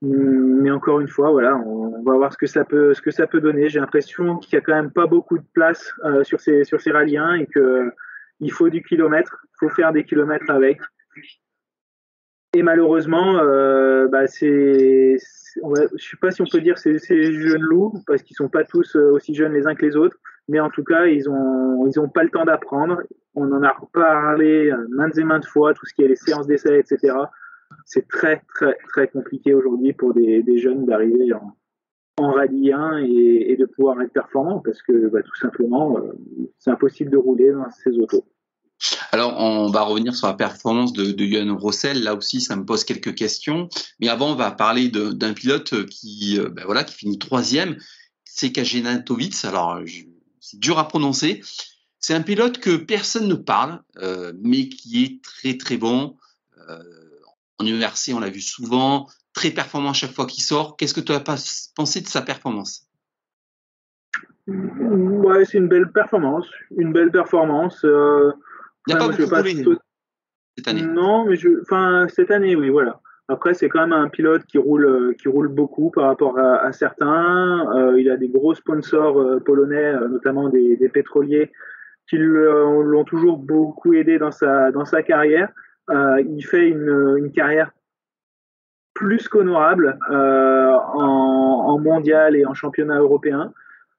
Mais 0.00 0.70
encore 0.70 1.00
une 1.00 1.08
fois, 1.08 1.30
voilà, 1.30 1.56
on 1.56 2.02
va 2.04 2.16
voir 2.16 2.32
ce 2.32 2.38
que 2.38 2.46
ça 2.46 2.64
peut, 2.64 2.94
ce 2.94 3.02
que 3.02 3.10
ça 3.10 3.26
peut 3.26 3.40
donner. 3.40 3.68
J'ai 3.68 3.80
l'impression 3.80 4.36
qu'il 4.36 4.54
y 4.54 4.56
a 4.56 4.60
quand 4.60 4.74
même 4.74 4.92
pas 4.92 5.06
beaucoup 5.06 5.38
de 5.38 5.44
place 5.52 5.92
euh, 6.04 6.22
sur 6.22 6.40
ces 6.40 6.62
sur 6.62 6.80
ces 6.80 6.92
rallyes 6.92 7.18
1 7.18 7.34
et 7.34 7.46
que 7.46 7.90
il 8.38 8.52
faut 8.52 8.68
du 8.68 8.82
kilomètre, 8.82 9.44
il 9.44 9.56
faut 9.58 9.74
faire 9.74 9.92
des 9.92 10.04
kilomètres 10.04 10.48
avec. 10.50 10.80
Et 12.54 12.62
malheureusement, 12.62 13.38
euh, 13.38 14.06
bah 14.06 14.28
c'est, 14.28 15.16
je 15.16 16.08
sais 16.10 16.16
pas 16.20 16.30
si 16.30 16.42
on 16.42 16.46
peut 16.46 16.60
dire 16.60 16.78
c'est 16.78 16.98
ces 16.98 17.32
jeunes 17.32 17.62
loups 17.62 18.00
parce 18.06 18.22
qu'ils 18.22 18.36
sont 18.36 18.48
pas 18.48 18.64
tous 18.64 18.94
euh, 18.94 19.10
aussi 19.10 19.34
jeunes 19.34 19.52
les 19.52 19.66
uns 19.66 19.74
que 19.74 19.84
les 19.84 19.96
autres, 19.96 20.16
mais 20.48 20.60
en 20.60 20.70
tout 20.70 20.84
cas 20.84 21.06
ils 21.06 21.28
ont 21.28 21.86
ils 21.86 21.98
ont 21.98 22.08
pas 22.08 22.22
le 22.22 22.30
temps 22.30 22.44
d'apprendre. 22.44 23.02
On 23.34 23.50
en 23.52 23.64
a 23.64 23.76
parlé 23.92 24.72
maintes 24.90 25.18
et 25.18 25.24
maintes 25.24 25.46
fois, 25.46 25.74
tout 25.74 25.86
ce 25.86 25.94
qui 25.94 26.02
est 26.02 26.08
les 26.08 26.16
séances 26.16 26.46
d'essai, 26.46 26.78
etc 26.78 27.14
c'est 27.88 28.06
très 28.06 28.42
très 28.54 28.76
très 28.88 29.08
compliqué 29.08 29.54
aujourd'hui 29.54 29.92
pour 29.94 30.14
des, 30.14 30.42
des 30.42 30.58
jeunes 30.58 30.84
d'arriver 30.84 31.32
en, 31.32 31.56
en 32.18 32.32
rallye 32.32 32.72
1 32.72 32.98
et, 32.98 33.56
de 33.58 33.64
pouvoir 33.64 34.00
être 34.02 34.12
performant 34.12 34.60
parce 34.60 34.82
que 34.82 35.08
bah, 35.08 35.22
tout 35.22 35.36
simplement 35.36 35.98
euh, 35.98 36.12
c'est 36.58 36.70
impossible 36.70 37.10
de 37.10 37.16
rouler 37.16 37.50
dans 37.50 37.68
ces 37.70 37.98
autos. 37.98 38.24
Alors, 39.10 39.34
on 39.40 39.70
va 39.70 39.82
revenir 39.82 40.14
sur 40.14 40.28
la 40.28 40.34
performance 40.34 40.92
de, 40.92 41.10
de 41.10 41.50
Rossel. 41.50 42.04
Là 42.04 42.14
aussi, 42.14 42.40
ça 42.40 42.54
me 42.54 42.64
pose 42.64 42.84
quelques 42.84 43.16
questions. 43.16 43.68
Mais 43.98 44.08
avant, 44.08 44.30
on 44.30 44.36
va 44.36 44.52
parler 44.52 44.88
d'un 44.88 45.32
pilote 45.32 45.84
qui, 45.86 46.38
ben 46.52 46.64
voilà, 46.64 46.84
qui 46.84 46.94
finit 46.94 47.18
troisième. 47.18 47.76
C'est 48.24 48.52
Kajenatovic. 48.52 49.34
Alors, 49.44 49.80
c'est 50.38 50.60
dur 50.60 50.78
à 50.78 50.86
prononcer. 50.86 51.42
C'est 51.98 52.14
un 52.14 52.22
pilote 52.22 52.58
que 52.58 52.76
personne 52.76 53.26
ne 53.26 53.34
parle, 53.34 53.82
euh, 53.96 54.32
mais 54.40 54.68
qui 54.68 55.02
est 55.02 55.22
très 55.22 55.56
très 55.58 55.76
bon. 55.76 56.16
Euh, 56.68 57.07
en 57.58 57.66
URC, 57.66 58.14
on 58.14 58.20
l'a 58.20 58.30
vu 58.30 58.40
souvent, 58.40 59.06
très 59.32 59.50
performant 59.50 59.90
à 59.90 59.94
chaque 59.94 60.12
fois 60.12 60.26
qu'il 60.26 60.42
sort. 60.42 60.76
Qu'est-ce 60.76 60.94
que 60.94 61.00
tu 61.00 61.12
as 61.12 61.20
pensé 61.20 62.00
de 62.00 62.06
sa 62.06 62.22
performance? 62.22 62.88
Ouais, 64.46 65.44
c'est 65.44 65.58
une 65.58 65.68
belle 65.68 65.90
performance. 65.92 66.46
Une 66.76 66.92
belle 66.92 67.10
performance. 67.10 67.84
Euh, 67.84 68.32
Il 68.86 68.94
n'y 68.94 69.00
a 69.00 69.06
pas 69.06 69.08
beaucoup 69.08 69.28
pas 69.28 69.42
cette 69.42 70.68
année. 70.68 70.82
Non, 70.82 71.26
mais 71.26 71.36
je, 71.36 71.60
enfin, 71.62 72.06
cette 72.08 72.30
année, 72.30 72.56
oui, 72.56 72.70
voilà. 72.70 73.00
Après, 73.28 73.52
c'est 73.52 73.68
quand 73.68 73.80
même 73.80 73.92
un 73.92 74.08
pilote 74.08 74.44
qui 74.46 74.56
roule, 74.56 75.14
qui 75.20 75.28
roule 75.28 75.48
beaucoup 75.48 75.90
par 75.90 76.06
rapport 76.06 76.38
à, 76.38 76.64
à 76.64 76.72
certains. 76.72 77.70
Euh, 77.76 78.00
il 78.00 78.10
a 78.10 78.16
des 78.16 78.28
gros 78.28 78.54
sponsors 78.54 79.20
euh, 79.20 79.38
polonais, 79.38 79.94
euh, 79.94 80.08
notamment 80.08 80.48
des, 80.48 80.76
des, 80.76 80.88
pétroliers, 80.88 81.52
qui 82.08 82.16
l'ont 82.16 83.04
toujours 83.04 83.36
beaucoup 83.36 83.92
aidé 83.92 84.18
dans 84.18 84.30
sa, 84.30 84.70
dans 84.70 84.86
sa 84.86 85.02
carrière. 85.02 85.50
Euh, 85.90 86.20
il 86.20 86.42
fait 86.44 86.68
une, 86.68 87.16
une, 87.18 87.32
carrière 87.32 87.72
plus 88.94 89.28
qu'honorable 89.28 89.98
euh, 90.10 90.72
en, 90.72 91.78
mondial 91.78 92.36
et 92.36 92.44
en 92.44 92.52
championnat 92.52 92.98
européen. 92.98 93.54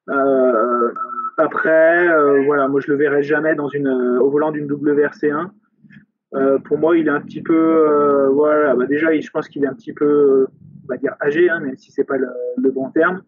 Euh, 0.10 0.92
après, 1.38 2.08
voilà, 2.46 2.68
moi 2.68 2.82
je 2.82 2.92
le 2.92 2.98
verrai 2.98 3.24
jamais 3.24 3.58
au 3.60 4.30
volant 4.30 4.52
d'une 4.52 4.68
WRC1. 4.68 5.50
Euh, 6.36 6.60
pour 6.60 6.78
moi, 6.78 6.96
il 6.98 7.08
est 7.08 7.12
un 7.12 7.22
petit 7.22 7.42
peu, 7.42 8.28
voilà, 8.34 8.76
bah 8.76 8.86
déjà, 8.86 9.18
je 9.18 9.30
pense 9.32 9.48
qu'il 9.48 9.64
est 9.64 9.68
un 9.68 9.74
petit 9.74 9.94
peu, 9.94 10.48
on 10.84 10.88
va 10.88 10.98
dire 10.98 11.16
âgé, 11.22 11.50
hein, 11.50 11.60
même 11.60 11.78
si 11.78 11.92
c'est 11.92 12.04
pas 12.04 12.18
le, 12.18 12.72
bon 12.72 12.92
terme. 12.92 13.24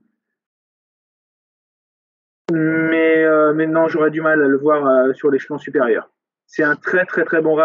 Mais, 2.52 3.26
mais 3.56 3.66
non, 3.66 3.88
j'aurais 3.88 4.12
du 4.12 4.22
mal 4.22 4.44
à 4.44 4.48
le 4.48 4.58
voir 4.58 5.16
sur 5.16 5.32
l'échelon 5.32 5.58
supérieur 5.58 6.10
c'est 6.52 6.64
un 6.64 6.76
très 6.76 7.06
très 7.06 7.24
très 7.24 7.42
bon 7.42 7.58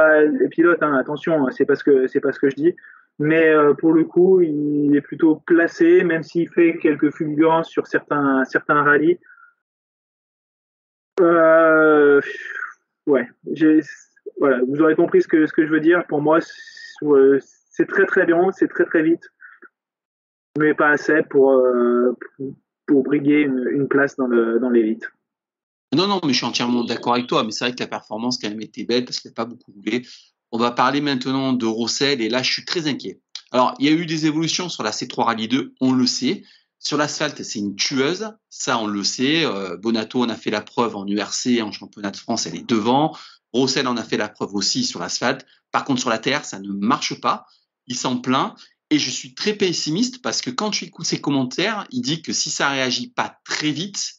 pilote. 0.53 0.81
Hein, 0.81 0.95
attention, 0.95 1.51
c'est 1.51 1.67
parce 1.67 1.83
que 1.83 2.07
c'est 2.07 2.21
pas 2.21 2.33
ce 2.33 2.39
que 2.39 2.49
je 2.49 2.55
dis. 2.55 2.77
Mais 3.19 3.49
euh, 3.49 3.75
pour 3.75 3.93
le 3.93 4.05
coup, 4.05 4.41
il 4.43 4.95
est 4.95 5.01
plutôt 5.01 5.43
placé, 5.45 6.05
même 6.05 6.23
s'il 6.23 6.49
fait 6.49 6.79
quelques 6.79 7.11
fulgurances 7.13 7.69
sur 7.69 7.89
certains 7.89 8.45
certains 8.45 8.85
rallyes. 8.85 9.19
Euh, 11.21 12.21
ouais, 13.07 13.29
voilà, 14.39 14.61
vous 14.69 14.81
aurez 14.81 14.95
compris 14.95 15.23
ce 15.23 15.29
que 15.29 15.47
ce 15.47 15.53
que 15.53 15.67
je 15.67 15.71
veux 15.73 15.81
dire. 15.81 16.07
Pour 16.07 16.23
moi, 16.23 16.39
c'est 16.41 17.87
très 17.89 18.07
très 18.07 18.25
bien, 18.25 18.53
c'est 18.53 18.69
très 18.69 18.85
très 18.85 19.03
vite, 19.03 19.25
mais 20.59 20.75
pas 20.75 20.91
assez 20.91 21.23
pour 21.25 21.55
euh, 21.55 22.17
pour 22.87 23.03
briguer 23.03 23.41
une, 23.41 23.67
une 23.69 23.89
place 23.89 24.15
dans 24.15 24.29
le 24.29 24.61
dans 24.61 24.71
l'élite. 24.71 25.11
Non, 25.95 26.07
non, 26.07 26.21
mais 26.25 26.33
je 26.33 26.39
suis 26.39 26.47
entièrement 26.47 26.85
d'accord 26.85 27.15
avec 27.15 27.27
toi. 27.27 27.45
Mais 27.45 27.53
c'est 27.53 27.65
vrai 27.65 27.75
que 27.75 27.81
la 27.81 27.87
performance, 27.87 28.39
quand 28.39 28.49
même, 28.49 28.61
était 28.61 28.85
belle 28.85 29.05
parce 29.05 29.21
qu'il 29.21 29.31
n'a 29.31 29.35
pas 29.35 29.45
beaucoup 29.45 29.73
roulé. 29.73 30.07
On 30.53 30.59
va 30.59 30.71
parler 30.71 31.01
maintenant 31.01 31.53
de 31.53 31.67
Rossel 31.67 32.21
et 32.21 32.29
là, 32.29 32.43
je 32.43 32.53
suis 32.53 32.65
très 32.65 32.87
inquiet. 32.87 33.21
Alors, 33.53 33.75
il 33.79 33.87
y 33.87 33.89
a 33.89 33.93
eu 33.93 34.07
des 34.07 34.27
évolutions 34.27 34.69
sur 34.69 34.83
la 34.83 34.91
C3 34.91 35.25
Rallye 35.25 35.49
2, 35.49 35.75
on 35.81 35.93
le 35.93 36.07
sait. 36.07 36.43
Sur 36.79 36.97
l'asphalte, 36.97 37.43
c'est 37.43 37.59
une 37.59 37.75
tueuse, 37.75 38.31
ça 38.51 38.79
on 38.79 38.87
le 38.87 39.03
sait. 39.03 39.45
Euh, 39.45 39.77
Bonato 39.77 40.23
en 40.23 40.29
a 40.29 40.37
fait 40.37 40.51
la 40.51 40.61
preuve 40.61 40.97
en 40.97 41.07
URC, 41.07 41.61
en 41.63 41.73
championnat 41.73 42.11
de 42.11 42.17
France, 42.17 42.47
elle 42.47 42.57
est 42.57 42.69
devant. 42.69 43.17
Rossel 43.53 43.87
en 43.89 43.97
a 43.97 44.03
fait 44.03 44.17
la 44.17 44.29
preuve 44.29 44.55
aussi 44.55 44.85
sur 44.85 45.01
l'asphalte. 45.01 45.47
Par 45.73 45.85
contre, 45.85 46.01
sur 46.01 46.11
la 46.11 46.19
terre, 46.19 46.45
ça 46.45 46.59
ne 46.59 46.69
marche 46.69 47.21
pas. 47.21 47.47
Il 47.87 47.97
s'en 47.97 48.19
plaint. 48.19 48.55
Et 48.91 48.99
je 48.99 49.11
suis 49.11 49.35
très 49.35 49.55
pessimiste 49.55 50.23
parce 50.23 50.41
que 50.41 50.51
quand 50.51 50.71
tu 50.71 50.85
écoutes 50.85 51.07
ses 51.07 51.21
commentaires, 51.21 51.87
il 51.91 52.03
dit 52.03 52.23
que 52.23 52.33
si 52.33 52.51
ça 52.51 52.69
réagit 52.69 53.09
pas 53.09 53.41
très 53.45 53.73
vite, 53.73 54.17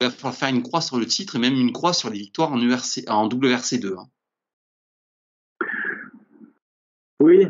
faire 0.00 0.48
une 0.48 0.62
croix 0.62 0.80
sur 0.80 0.98
le 0.98 1.06
titre 1.06 1.36
et 1.36 1.38
même 1.38 1.54
une 1.54 1.72
croix 1.72 1.92
sur 1.92 2.10
les 2.10 2.18
victoires 2.18 2.52
en, 2.52 2.60
URC, 2.60 3.04
en 3.08 3.28
WRC2. 3.28 3.98
Hein. 3.98 4.06
Oui, 7.20 7.48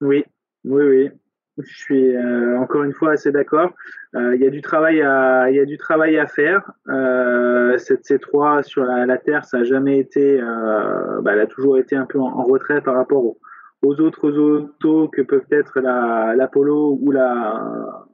oui, 0.00 0.24
oui, 0.64 0.84
oui. 0.84 1.10
Je 1.56 1.72
suis 1.72 2.16
euh, 2.16 2.58
encore 2.58 2.82
une 2.82 2.92
fois 2.92 3.12
assez 3.12 3.30
d'accord. 3.30 3.70
Euh, 4.16 4.34
il 4.34 4.42
y 4.42 4.46
a 4.46 4.50
du 4.50 4.60
travail 4.60 5.00
à, 5.02 5.50
il 5.50 5.56
y 5.56 5.60
a 5.60 5.64
du 5.64 5.78
travail 5.78 6.18
à 6.18 6.26
faire. 6.26 6.72
Euh, 6.88 7.78
cette 7.78 8.04
C3 8.04 8.64
sur 8.64 8.84
la, 8.84 9.06
la, 9.06 9.18
terre, 9.18 9.44
ça 9.44 9.58
a 9.58 9.64
jamais 9.64 9.98
été, 9.98 10.40
bah, 10.40 11.32
elle 11.32 11.40
a 11.40 11.46
toujours 11.46 11.78
été 11.78 11.94
un 11.96 12.06
peu 12.06 12.18
en, 12.18 12.42
retrait 12.42 12.80
par 12.80 12.96
rapport 12.96 13.24
aux, 13.24 13.38
aux, 13.82 14.00
autres 14.00 14.32
autos 14.36 15.08
que 15.08 15.22
peuvent 15.22 15.46
être 15.50 15.80
la, 15.80 16.34
la 16.36 16.48
Polo 16.48 16.98
ou 17.00 17.12
la, 17.12 18.04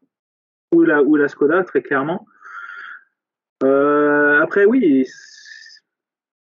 ou 0.75 0.83
la, 0.83 1.03
ou 1.03 1.17
la 1.17 1.29
Skoda, 1.29 1.65
très 1.65 1.81
clairement. 1.81 2.27
Euh, 3.63 4.41
après, 4.41 4.65
oui, 4.65 5.07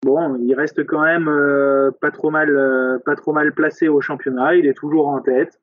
bon, 0.05 0.37
il 0.37 0.55
reste 0.55 0.85
quand 0.87 1.03
même 1.03 1.29
euh, 1.29 1.91
pas 2.01 2.11
trop 2.11 2.31
mal, 2.31 2.51
euh, 2.51 2.99
pas 3.05 3.17
trop 3.17 3.33
mal 3.33 3.55
placé 3.55 3.89
au 3.89 4.01
championnat. 4.01 4.57
Il 4.57 4.67
est 4.67 4.75
toujours 4.75 5.09
en 5.09 5.21
tête. 5.21 5.61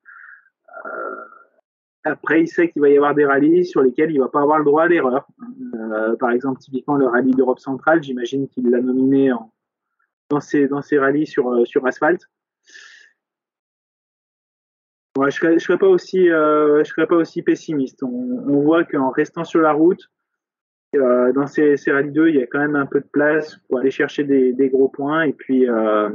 Euh, 0.85 1.23
après, 2.03 2.41
il 2.41 2.47
sait 2.47 2.69
qu'il 2.69 2.81
va 2.81 2.89
y 2.89 2.95
avoir 2.95 3.13
des 3.13 3.25
rallyes 3.25 3.65
sur 3.65 3.81
lesquels 3.81 4.11
il 4.11 4.19
va 4.19 4.29
pas 4.29 4.41
avoir 4.41 4.57
le 4.59 4.65
droit 4.65 4.83
à 4.83 4.87
l'erreur. 4.87 5.27
Par 6.19 6.31
exemple, 6.31 6.59
typiquement 6.59 6.95
le 6.95 7.07
rallye 7.07 7.31
d'Europe 7.31 7.59
centrale, 7.59 8.01
j'imagine 8.01 8.47
qu'il 8.47 8.69
l'a 8.69 8.79
nominé 8.79 9.31
dans 10.29 10.39
ses 10.39 10.67
dans 10.67 10.81
rallyes 10.99 11.27
sur 11.27 11.67
sur 11.67 11.85
asphalte. 11.85 12.29
Ouais, 15.17 15.31
je 15.31 15.37
serais, 15.37 15.53
je 15.53 15.63
serais 15.63 17.07
pas 17.07 17.15
aussi, 17.15 17.41
pessimiste. 17.41 18.03
On, 18.03 18.43
on 18.47 18.61
voit 18.61 18.85
qu'en 18.85 19.09
restant 19.09 19.43
sur 19.43 19.61
la 19.61 19.71
route, 19.71 20.09
euh, 20.95 21.33
dans 21.33 21.47
ces, 21.47 21.75
rallyes 21.87 22.11
2, 22.11 22.29
il 22.29 22.35
y 22.37 22.41
a 22.41 22.47
quand 22.47 22.59
même 22.59 22.75
un 22.75 22.85
peu 22.85 23.01
de 23.01 23.07
place 23.11 23.57
pour 23.67 23.79
aller 23.79 23.91
chercher 23.91 24.23
des, 24.23 24.69
gros 24.69 24.87
points. 24.87 25.23
Et 25.23 25.33
puis 25.33 25.69
euh, 25.69 26.09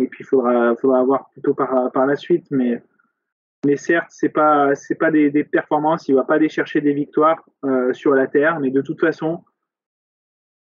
et 0.00 0.06
puis 0.06 0.24
faudra 0.24 0.76
faudra 0.76 1.00
avoir 1.00 1.30
plutôt 1.30 1.54
par 1.54 1.90
par 1.92 2.06
la 2.06 2.16
suite. 2.16 2.46
Mais 2.50 2.82
mais 3.66 3.76
certes 3.76 4.08
c'est 4.10 4.28
pas 4.28 4.74
c'est 4.74 4.94
pas 4.94 5.10
des, 5.10 5.30
performances. 5.44 6.08
Il 6.08 6.14
va 6.14 6.24
pas 6.24 6.34
aller 6.34 6.48
chercher 6.48 6.80
des 6.80 6.92
victoires 6.92 7.44
euh, 7.64 7.92
sur 7.92 8.14
la 8.14 8.26
terre. 8.28 8.60
Mais 8.60 8.70
de 8.70 8.80
toute 8.80 9.00
façon 9.00 9.42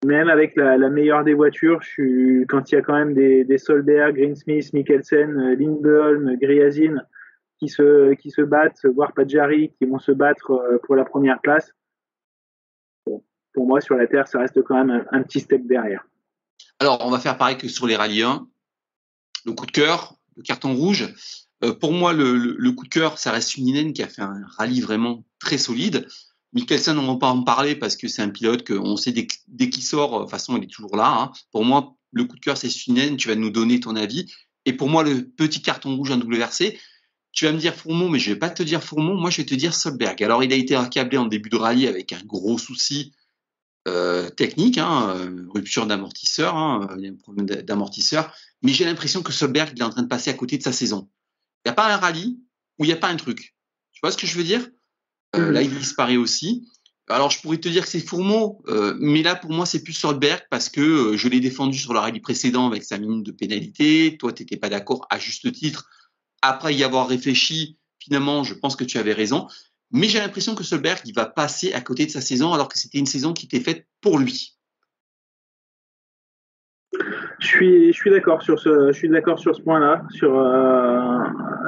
même 0.07 0.29
avec 0.29 0.55
la, 0.55 0.79
meilleure 0.89 1.25
des 1.25 1.35
voitures 1.35 1.81
quand 2.49 2.71
il 2.71 2.75
y 2.77 2.79
a 2.79 2.83
quand 2.83 2.95
même 2.95 3.15
des, 3.15 3.43
des 3.43 3.59
Solberg, 3.59 4.15
Greensmith, 4.15 4.73
Mikkelsen, 4.73 5.55
Lindholm, 5.55 6.37
Griazin 6.37 7.03
qui 7.59 7.69
se 7.69 8.15
qui 8.15 8.31
se 8.31 8.43
battent 8.43 8.87
voire 8.87 9.13
Pajari 9.13 9.73
qui 9.77 9.87
vont 9.87 9.99
se 9.99 10.13
battre 10.13 10.53
euh, 10.53 10.79
pour 10.85 10.95
la 10.95 11.05
première 11.05 11.41
place 11.41 11.75
pour 13.59 13.67
moi, 13.67 13.81
sur 13.81 13.97
la 13.97 14.07
Terre, 14.07 14.29
ça 14.29 14.39
reste 14.39 14.63
quand 14.63 14.85
même 14.85 15.05
un, 15.11 15.23
petit 15.25 15.41
step 15.41 15.67
derrière. 15.67 16.07
Alors, 16.79 17.05
on 17.05 17.11
va 17.11 17.19
faire 17.19 17.37
pareil 17.37 17.59
que 17.59 17.67
sur 17.67 17.89
les 17.89 17.97
rallyes 17.97 18.23
1. 18.23 18.47
Le 19.47 19.53
coup 19.53 19.67
de 19.67 19.73
cœur, 19.73 20.15
le 20.37 20.45
carton 20.45 20.77
rouge. 20.77 21.13
Euh, 21.65 21.73
pour 21.73 21.93
moi, 21.93 22.13
le, 22.13 22.71
coup 22.71 22.85
de 22.85 22.89
cœur, 22.89 23.19
ça 23.19 23.33
reste 23.33 23.57
Uninen 23.57 23.93
qui 23.93 24.05
a 24.05 24.07
fait 24.07 24.23
un 24.23 24.45
rallye 24.57 24.81
vraiment 24.81 25.25
très 25.41 25.59
solide. 25.59 26.07
Mikkelsen, 26.53 26.97
on 26.97 27.15
va 27.15 27.19
pas 27.19 27.27
en 27.27 27.43
parler 27.43 27.75
parce 27.75 27.97
que 27.97 28.07
c'est 28.07 28.23
un 28.23 28.29
pilote 28.29 28.65
qu'on 28.65 28.97
sait 28.97 29.11
dès, 29.11 29.27
dès 29.49 29.71
qu'il 29.71 29.83
sort, 29.83 30.19
de 30.19 30.23
toute 30.23 30.31
façon, 30.31 30.57
il 30.57 30.63
est 30.63 30.69
toujours 30.69 30.97
là. 30.97 31.09
Hein. 31.09 31.33
Pour 31.51 31.65
moi, 31.65 31.97
le 32.13 32.27
coup 32.27 32.37
de 32.37 32.41
cœur, 32.41 32.57
c'est 32.57 32.71
Sunen. 32.71 33.17
Tu 33.17 33.27
vas 33.27 33.35
nous 33.35 33.51
donner 33.51 33.81
ton 33.81 33.97
avis. 33.97 34.33
Et 34.67 34.73
pour 34.73 34.89
moi, 34.89 35.03
le 35.03 35.25
petit 35.25 35.63
carton 35.63 35.97
rouge 35.97 36.13
en 36.13 36.21
WRC, 36.21 36.79
tu 37.33 37.45
vas 37.45 37.51
me 37.51 37.59
dire 37.59 37.75
Fourmont, 37.75 38.09
mais 38.09 38.21
je 38.21 38.31
vais 38.31 38.39
pas 38.39 38.51
te 38.51 38.63
dire 38.63 38.85
Fourmont. 38.85 39.17
Moi, 39.17 39.31
je 39.31 39.39
vais 39.39 39.47
te 39.47 39.57
dire 39.57 39.75
Solberg. 39.75 40.23
Alors, 40.23 40.45
il 40.45 40.53
a 40.53 40.57
été 40.57 40.77
accablé 40.77 41.19
en 41.19 41.27
début 41.27 41.49
de 41.49 41.57
rallye 41.57 41.89
avec 41.89 42.13
un 42.13 42.23
gros 42.25 42.57
souci 42.57 43.15
euh, 43.89 44.29
technique, 44.31 44.79
hein, 44.79 45.15
euh, 45.17 45.47
rupture 45.49 45.87
d'amortisseur, 45.87 46.57
hein, 46.57 46.89
un 46.91 47.15
problème 47.15 47.47
d'amortisseur. 47.47 48.33
Mais 48.63 48.73
j'ai 48.73 48.85
l'impression 48.85 49.23
que 49.23 49.33
Solberg, 49.33 49.73
il 49.75 49.81
est 49.81 49.85
en 49.85 49.91
train 49.91 50.03
de 50.03 50.09
passer 50.09 50.31
à 50.31 50.35
côté 50.35 50.59
de 50.59 50.63
sa 50.63 50.73
saison. 50.73 51.09
Il 51.65 51.69
n'y 51.69 51.73
a 51.73 51.75
pas 51.75 51.93
un 51.93 51.97
rallye 51.97 52.39
où 52.79 52.85
il 52.85 52.89
n'y 52.89 52.93
a 52.93 52.97
pas 52.97 53.09
un 53.09 53.17
truc. 53.17 53.55
Tu 53.93 54.01
vois 54.03 54.13
ce 54.13 54.17
que 54.17 54.27
je 54.27 54.37
veux 54.37 54.45
dire? 54.45 54.69
Euh, 55.37 55.51
Là, 55.51 55.63
il 55.63 55.77
disparaît 55.77 56.17
aussi. 56.17 56.69
Alors, 57.09 57.31
je 57.31 57.41
pourrais 57.41 57.59
te 57.59 57.69
dire 57.69 57.85
que 57.85 57.89
c'est 57.89 58.01
Fourmeau, 58.01 58.63
euh, 58.69 58.95
mais 59.01 59.23
là, 59.23 59.35
pour 59.35 59.51
moi, 59.51 59.65
c'est 59.65 59.83
plus 59.83 59.95
Solberg 59.95 60.43
parce 60.51 60.69
que 60.69 60.81
euh, 60.81 61.17
je 61.17 61.29
l'ai 61.29 61.41
défendu 61.41 61.79
sur 61.79 61.95
le 61.95 61.99
rallye 61.99 62.21
précédent 62.21 62.67
avec 62.67 62.85
sa 62.85 62.99
minute 62.99 63.25
de 63.25 63.33
pénalité. 63.33 64.17
Toi, 64.19 64.33
tu 64.33 64.43
n'étais 64.43 64.59
pas 64.59 64.69
d'accord 64.69 65.07
à 65.09 65.19
juste 65.19 65.51
titre. 65.53 65.89
Après 66.43 66.75
y 66.75 66.85
avoir 66.85 67.09
réfléchi, 67.09 67.79
finalement, 67.99 68.45
je 68.45 68.55
pense 68.55 68.77
que 68.77 68.85
tu 68.85 68.99
avais 68.99 69.15
raison. 69.15 69.49
Mais 69.91 70.07
j'ai 70.07 70.19
l'impression 70.19 70.55
que 70.55 70.63
Solberg, 70.63 71.01
va 71.15 71.27
passer 71.27 71.73
à 71.73 71.81
côté 71.81 72.07
de 72.07 72.11
sa 72.11 72.21
saison 72.21 72.53
alors 72.53 72.69
que 72.69 72.79
c'était 72.79 72.99
une 72.99 73.07
saison 73.07 73.33
qui 73.33 73.47
était 73.47 73.61
faite 73.61 73.87
pour 74.01 74.19
lui. 74.19 74.55
Je 77.39 77.93
suis, 77.93 78.11
d'accord 78.11 78.43
sur 78.43 78.59
ce, 78.59 79.63
point-là, 79.63 80.03
sur, 80.11 80.33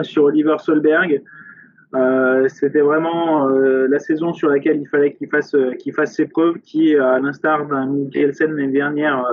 sur 0.02 0.24
Oliver 0.24 0.56
Solberg. 0.58 1.22
Euh, 1.94 2.46
c'était 2.48 2.80
vraiment 2.80 3.48
euh, 3.48 3.88
la 3.88 3.98
saison 3.98 4.32
sur 4.32 4.48
laquelle 4.48 4.80
il 4.80 4.86
fallait 4.86 5.12
qu'il 5.12 5.28
fasse, 5.28 5.54
euh, 5.54 5.74
ses 6.04 6.26
preuves, 6.26 6.58
qui, 6.60 6.94
à 6.94 7.18
l'instar 7.18 7.66
d'un 7.66 7.86
Mikkelsen 7.86 8.52
l'année 8.52 8.72
dernière, 8.72 9.24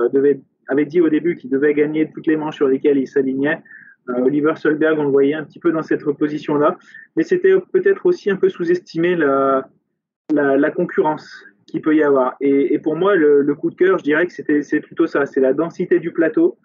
avait 0.68 0.84
dit 0.84 1.00
au 1.00 1.08
début 1.08 1.36
qu'il 1.36 1.50
devait 1.50 1.74
gagner 1.74 2.10
toutes 2.12 2.26
les 2.26 2.36
manches 2.36 2.56
sur 2.56 2.68
lesquelles 2.68 2.98
il 2.98 3.06
s'alignait. 3.06 3.62
Oliver 4.08 4.54
Solberg, 4.56 4.98
on 4.98 5.04
le 5.04 5.10
voyait 5.10 5.34
un 5.34 5.44
petit 5.44 5.58
peu 5.58 5.72
dans 5.72 5.82
cette 5.82 6.04
position-là, 6.04 6.76
mais 7.16 7.22
c'était 7.22 7.54
peut-être 7.72 8.06
aussi 8.06 8.30
un 8.30 8.36
peu 8.36 8.48
sous-estimé 8.48 9.16
la, 9.16 10.70
concurrence 10.74 11.44
qu'il 11.66 11.82
peut 11.82 11.94
y 11.94 12.02
avoir. 12.02 12.36
Et, 12.40 12.78
pour 12.78 12.96
moi, 12.96 13.16
le, 13.16 13.54
coup 13.54 13.70
de 13.70 13.74
cœur, 13.74 13.98
je 13.98 14.04
dirais 14.04 14.26
que 14.26 14.32
c'est 14.62 14.80
plutôt 14.80 15.06
ça, 15.06 15.26
c'est 15.26 15.40
la 15.40 15.52
densité 15.52 15.98
du 15.98 16.12
plateau, 16.12 16.58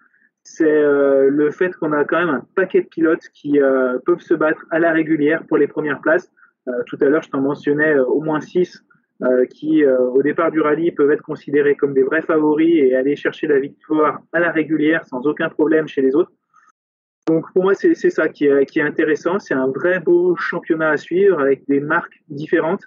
c'est 0.44 0.70
euh, 0.70 1.30
le 1.30 1.50
fait 1.50 1.74
qu'on 1.74 1.92
a 1.92 2.04
quand 2.04 2.18
même 2.18 2.28
un 2.28 2.46
paquet 2.54 2.82
de 2.82 2.86
pilotes 2.86 3.28
qui 3.32 3.60
euh, 3.60 3.98
peuvent 4.04 4.20
se 4.20 4.34
battre 4.34 4.66
à 4.70 4.78
la 4.78 4.92
régulière 4.92 5.44
pour 5.46 5.56
les 5.56 5.66
premières 5.66 6.00
places. 6.02 6.30
Euh, 6.68 6.72
tout 6.86 6.98
à 7.00 7.06
l'heure, 7.06 7.22
je 7.22 7.30
t'en 7.30 7.40
mentionnais 7.40 7.98
au 7.98 8.20
moins 8.20 8.40
six 8.40 8.84
qui, 9.48 9.86
au 9.86 10.22
départ 10.22 10.50
du 10.50 10.60
rallye, 10.60 10.90
peuvent 10.90 11.10
être 11.10 11.22
considérés 11.22 11.76
comme 11.76 11.94
des 11.94 12.02
vrais 12.02 12.20
favoris 12.20 12.74
et 12.74 12.94
aller 12.94 13.16
chercher 13.16 13.46
la 13.46 13.58
victoire 13.58 14.20
à 14.32 14.40
la 14.40 14.50
régulière 14.50 15.06
sans 15.06 15.26
aucun 15.26 15.48
problème 15.48 15.88
chez 15.88 16.02
les 16.02 16.14
autres. 16.14 16.32
Donc 17.26 17.50
pour 17.52 17.62
moi, 17.62 17.74
c'est 17.74 17.94
ça 17.94 18.28
qui 18.28 18.44
est, 18.46 18.80
intéressant. 18.80 19.38
C'est 19.38 19.54
un 19.54 19.68
vrai 19.68 19.98
beau 19.98 20.36
championnat 20.36 20.90
à 20.90 20.96
suivre 20.96 21.40
avec 21.40 21.66
des 21.66 21.80
marques 21.80 22.22
différentes. 22.28 22.82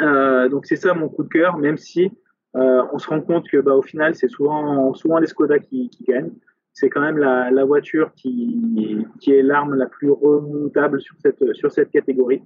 Euh, 0.00 0.48
donc 0.48 0.66
c'est 0.66 0.76
ça 0.76 0.94
mon 0.94 1.08
coup 1.08 1.24
de 1.24 1.28
cœur, 1.28 1.58
même 1.58 1.76
si 1.76 2.10
euh, 2.56 2.82
on 2.92 2.98
se 2.98 3.08
rend 3.08 3.20
compte 3.20 3.48
que 3.48 3.58
bah, 3.58 3.74
au 3.74 3.82
final, 3.82 4.14
c'est 4.14 4.28
souvent, 4.28 4.94
souvent 4.94 5.18
les 5.18 5.26
Skoda 5.26 5.58
qui, 5.58 5.90
qui 5.90 6.04
gagnent 6.04 6.32
c'est 6.74 6.90
quand 6.90 7.00
même 7.00 7.18
la, 7.18 7.64
voiture 7.64 8.12
qui, 8.14 9.04
qui 9.18 9.32
est 9.32 9.42
l'arme 9.42 9.74
la 9.74 9.86
plus 9.86 10.12
remontable 10.12 11.00
sur 11.00 11.16
cette, 11.18 11.52
sur 11.56 11.72
cette 11.72 11.90
catégorie. 11.90 12.40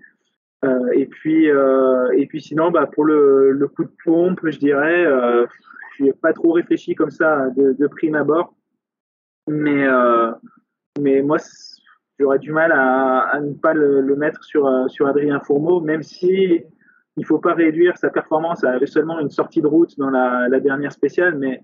Euh, 0.65 0.91
et 0.95 1.05
puis 1.05 1.49
et 1.49 2.27
puis 2.29 2.41
sinon 2.41 2.71
bah 2.71 2.87
pour 2.87 3.05
le, 3.05 3.69
coup 3.77 3.85
de 3.85 3.93
pompe 4.05 4.41
je 4.45 4.59
dirais 4.59 5.05
je 5.99 6.05
n'ai 6.05 6.13
pas 6.15 6.33
trop 6.33 6.53
réfléchi 6.53 6.95
comme 6.95 7.11
ça 7.11 7.51
de, 7.51 7.75
de 7.79 7.87
prime 7.89 8.15
abord 8.15 8.55
mais 9.49 9.87
mais 11.01 11.23
moi 11.23 11.39
j'aurais 12.19 12.39
du 12.39 12.53
mal 12.53 12.73
à, 12.73 13.39
ne 13.41 13.55
pas 13.55 13.73
le, 13.73 14.03
mettre 14.17 14.45
sur 14.45 14.69
sur 14.89 15.07
Adrien 15.07 15.41
Fourmeau 15.41 15.81
même 15.81 16.03
si 16.03 16.63
il 17.17 17.27
faut 17.27 17.39
pas 17.39 17.55
réduire 17.55 17.97
sa 17.99 18.11
performance 18.11 18.65
à 18.65 18.79
seulement 18.87 19.21
une 19.21 19.31
sortie 19.31 19.61
de 19.61 19.67
route 19.67 19.99
dans 19.99 20.11
la, 20.11 20.61
dernière 20.61 20.93
spéciale 20.93 21.37
mais 21.39 21.63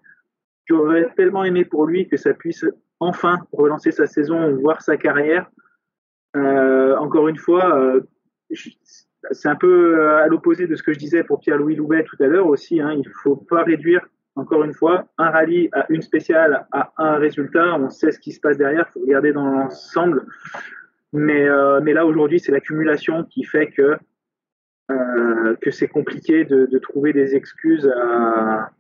J'aurais 0.69 1.09
tellement 1.17 1.45
aimé 1.45 1.65
pour 1.65 1.87
lui 1.87 2.09
que 2.09 2.19
ça 2.19 2.35
puisse 2.35 2.65
enfin 3.01 3.39
relancer 3.53 3.91
sa 3.91 4.07
saison, 4.07 4.55
voir 4.57 4.83
sa 4.83 4.99
carrière. 4.99 5.51
Euh, 6.37 6.95
encore 6.97 7.29
une 7.29 7.39
fois, 7.39 7.79
euh, 7.79 8.03
c'est 9.31 9.49
un 9.49 9.57
peu 9.57 10.09
à 10.19 10.27
l'opposé 10.27 10.67
de 10.67 10.77
ce 10.77 10.83
que 10.83 10.93
je 10.93 10.99
disais 10.99 11.25
pour 11.25 11.41
Pierre-Louis 11.41 11.77
Loubet 11.77 12.05
tout 12.05 12.17
à 12.21 12.27
l'heure 12.27 12.47
aussi. 12.47 12.81
Hein, 12.81 12.93
il 12.93 12.99
ne 12.99 13.15
faut 13.23 13.37
pas 13.37 13.63
réduire, 13.63 14.07
encore 14.39 14.65
une 14.65 14.73
fois, 14.73 15.07
un 15.19 15.31
rallye 15.31 15.69
à 15.73 15.87
une 15.89 16.03
spéciale, 16.03 16.67
à 16.73 16.93
un 16.99 17.17
résultat. 17.17 17.77
On 17.77 17.91
sait 17.91 18.13
ce 18.13 18.19
qui 18.19 18.33
se 18.33 18.41
passe 18.41 18.57
derrière, 18.57 18.87
il 18.89 18.93
faut 18.93 19.01
regarder 19.01 19.33
dans 19.33 19.45
l'ensemble. 19.45 20.27
Mais, 21.13 21.49
euh, 21.49 21.81
mais 21.83 21.93
là, 21.93 22.07
aujourd'hui, 22.07 22.39
c'est 22.39 22.53
l'accumulation 22.53 23.25
qui 23.25 23.45
fait 23.45 23.69
que, 23.69 23.97
euh, 24.91 25.57
c'est 25.71 25.89
compliqué 25.89 26.45
de, 26.45 26.79
trouver 26.79 27.13
des 27.13 27.35
excuses 27.35 27.91
à, 27.97 28.71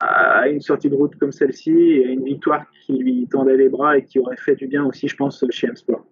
à 0.00 0.48
une 0.48 0.60
sortie 0.60 0.90
de 0.90 0.94
route 0.94 1.16
comme 1.16 1.32
celle-ci 1.32 1.70
et 1.70 2.08
une 2.12 2.24
victoire 2.24 2.64
qui 2.84 2.98
lui 2.98 3.26
tendait 3.28 3.56
les 3.56 3.68
bras 3.68 3.96
et 3.96 4.04
qui 4.04 4.18
aurait 4.18 4.36
fait 4.36 4.54
du 4.54 4.66
bien 4.66 4.84
aussi, 4.84 5.08
je 5.08 5.16
pense, 5.16 5.44
chez 5.50 5.68
M-Sport. 5.68 6.04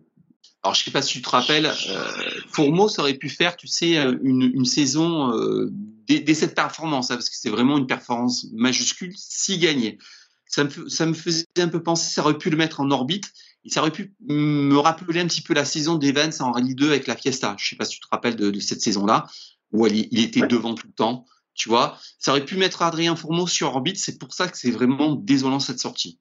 Alors, 0.64 0.74
je 0.74 0.80
ne 0.80 0.84
sais 0.84 0.90
pas 0.92 1.02
si 1.02 1.12
tu 1.12 1.22
te 1.22 1.28
rappelles, 1.28 1.66
euh, 1.66 2.30
Fourmeau, 2.50 2.88
ça 2.88 3.02
aurait 3.02 3.18
pu 3.18 3.28
faire, 3.28 3.54
tu 3.54 3.68
sais, 3.68 3.96
une, 4.22 4.50
une 4.54 4.64
saison 4.64 5.30
euh, 5.36 5.68
dès, 6.08 6.20
dès, 6.20 6.32
cette 6.32 6.54
performance, 6.54 7.10
hein, 7.10 7.16
parce 7.16 7.28
que 7.28 7.36
c'est 7.36 7.50
vraiment 7.50 7.76
une 7.76 7.86
performance 7.86 8.46
majuscule, 8.54 9.12
si 9.14 9.58
gagné. 9.58 9.98
Ça 10.46 10.64
me, 10.64 10.88
ça 10.88 11.04
me 11.04 11.12
faisait 11.12 11.44
un 11.58 11.68
peu 11.68 11.82
penser, 11.82 12.10
ça 12.10 12.22
aurait 12.22 12.38
pu 12.38 12.48
le 12.48 12.56
mettre 12.56 12.80
en 12.80 12.90
orbite, 12.90 13.30
et 13.66 13.68
ça 13.68 13.82
aurait 13.82 13.90
pu 13.90 14.14
me 14.26 14.78
rappeler 14.78 15.20
un 15.20 15.26
petit 15.26 15.42
peu 15.42 15.52
la 15.52 15.66
saison 15.66 15.96
d'Evans 15.96 16.40
en 16.40 16.52
Rallye 16.52 16.74
2 16.74 16.88
avec 16.88 17.06
la 17.08 17.16
Fiesta. 17.16 17.54
Je 17.58 17.66
ne 17.66 17.68
sais 17.68 17.76
pas 17.76 17.84
si 17.84 17.96
tu 17.96 18.00
te 18.00 18.08
rappelles 18.10 18.36
de, 18.36 18.50
de 18.50 18.60
cette 18.60 18.80
saison-là, 18.80 19.26
où 19.70 19.86
il, 19.86 20.08
il 20.12 20.20
était 20.20 20.40
ouais. 20.40 20.48
devant 20.48 20.74
tout 20.74 20.86
le 20.86 20.94
temps. 20.94 21.26
Tu 21.52 21.68
vois, 21.68 21.98
ça 22.18 22.30
aurait 22.30 22.44
pu 22.44 22.56
mettre 22.56 22.80
Adrien 22.80 23.16
Fourmeau 23.16 23.46
sur 23.46 23.68
orbite. 23.68 23.98
C'est 23.98 24.18
pour 24.18 24.32
ça 24.32 24.48
que 24.48 24.56
c'est 24.56 24.70
vraiment 24.70 25.14
désolant 25.14 25.60
cette 25.60 25.78
sortie. 25.78 26.18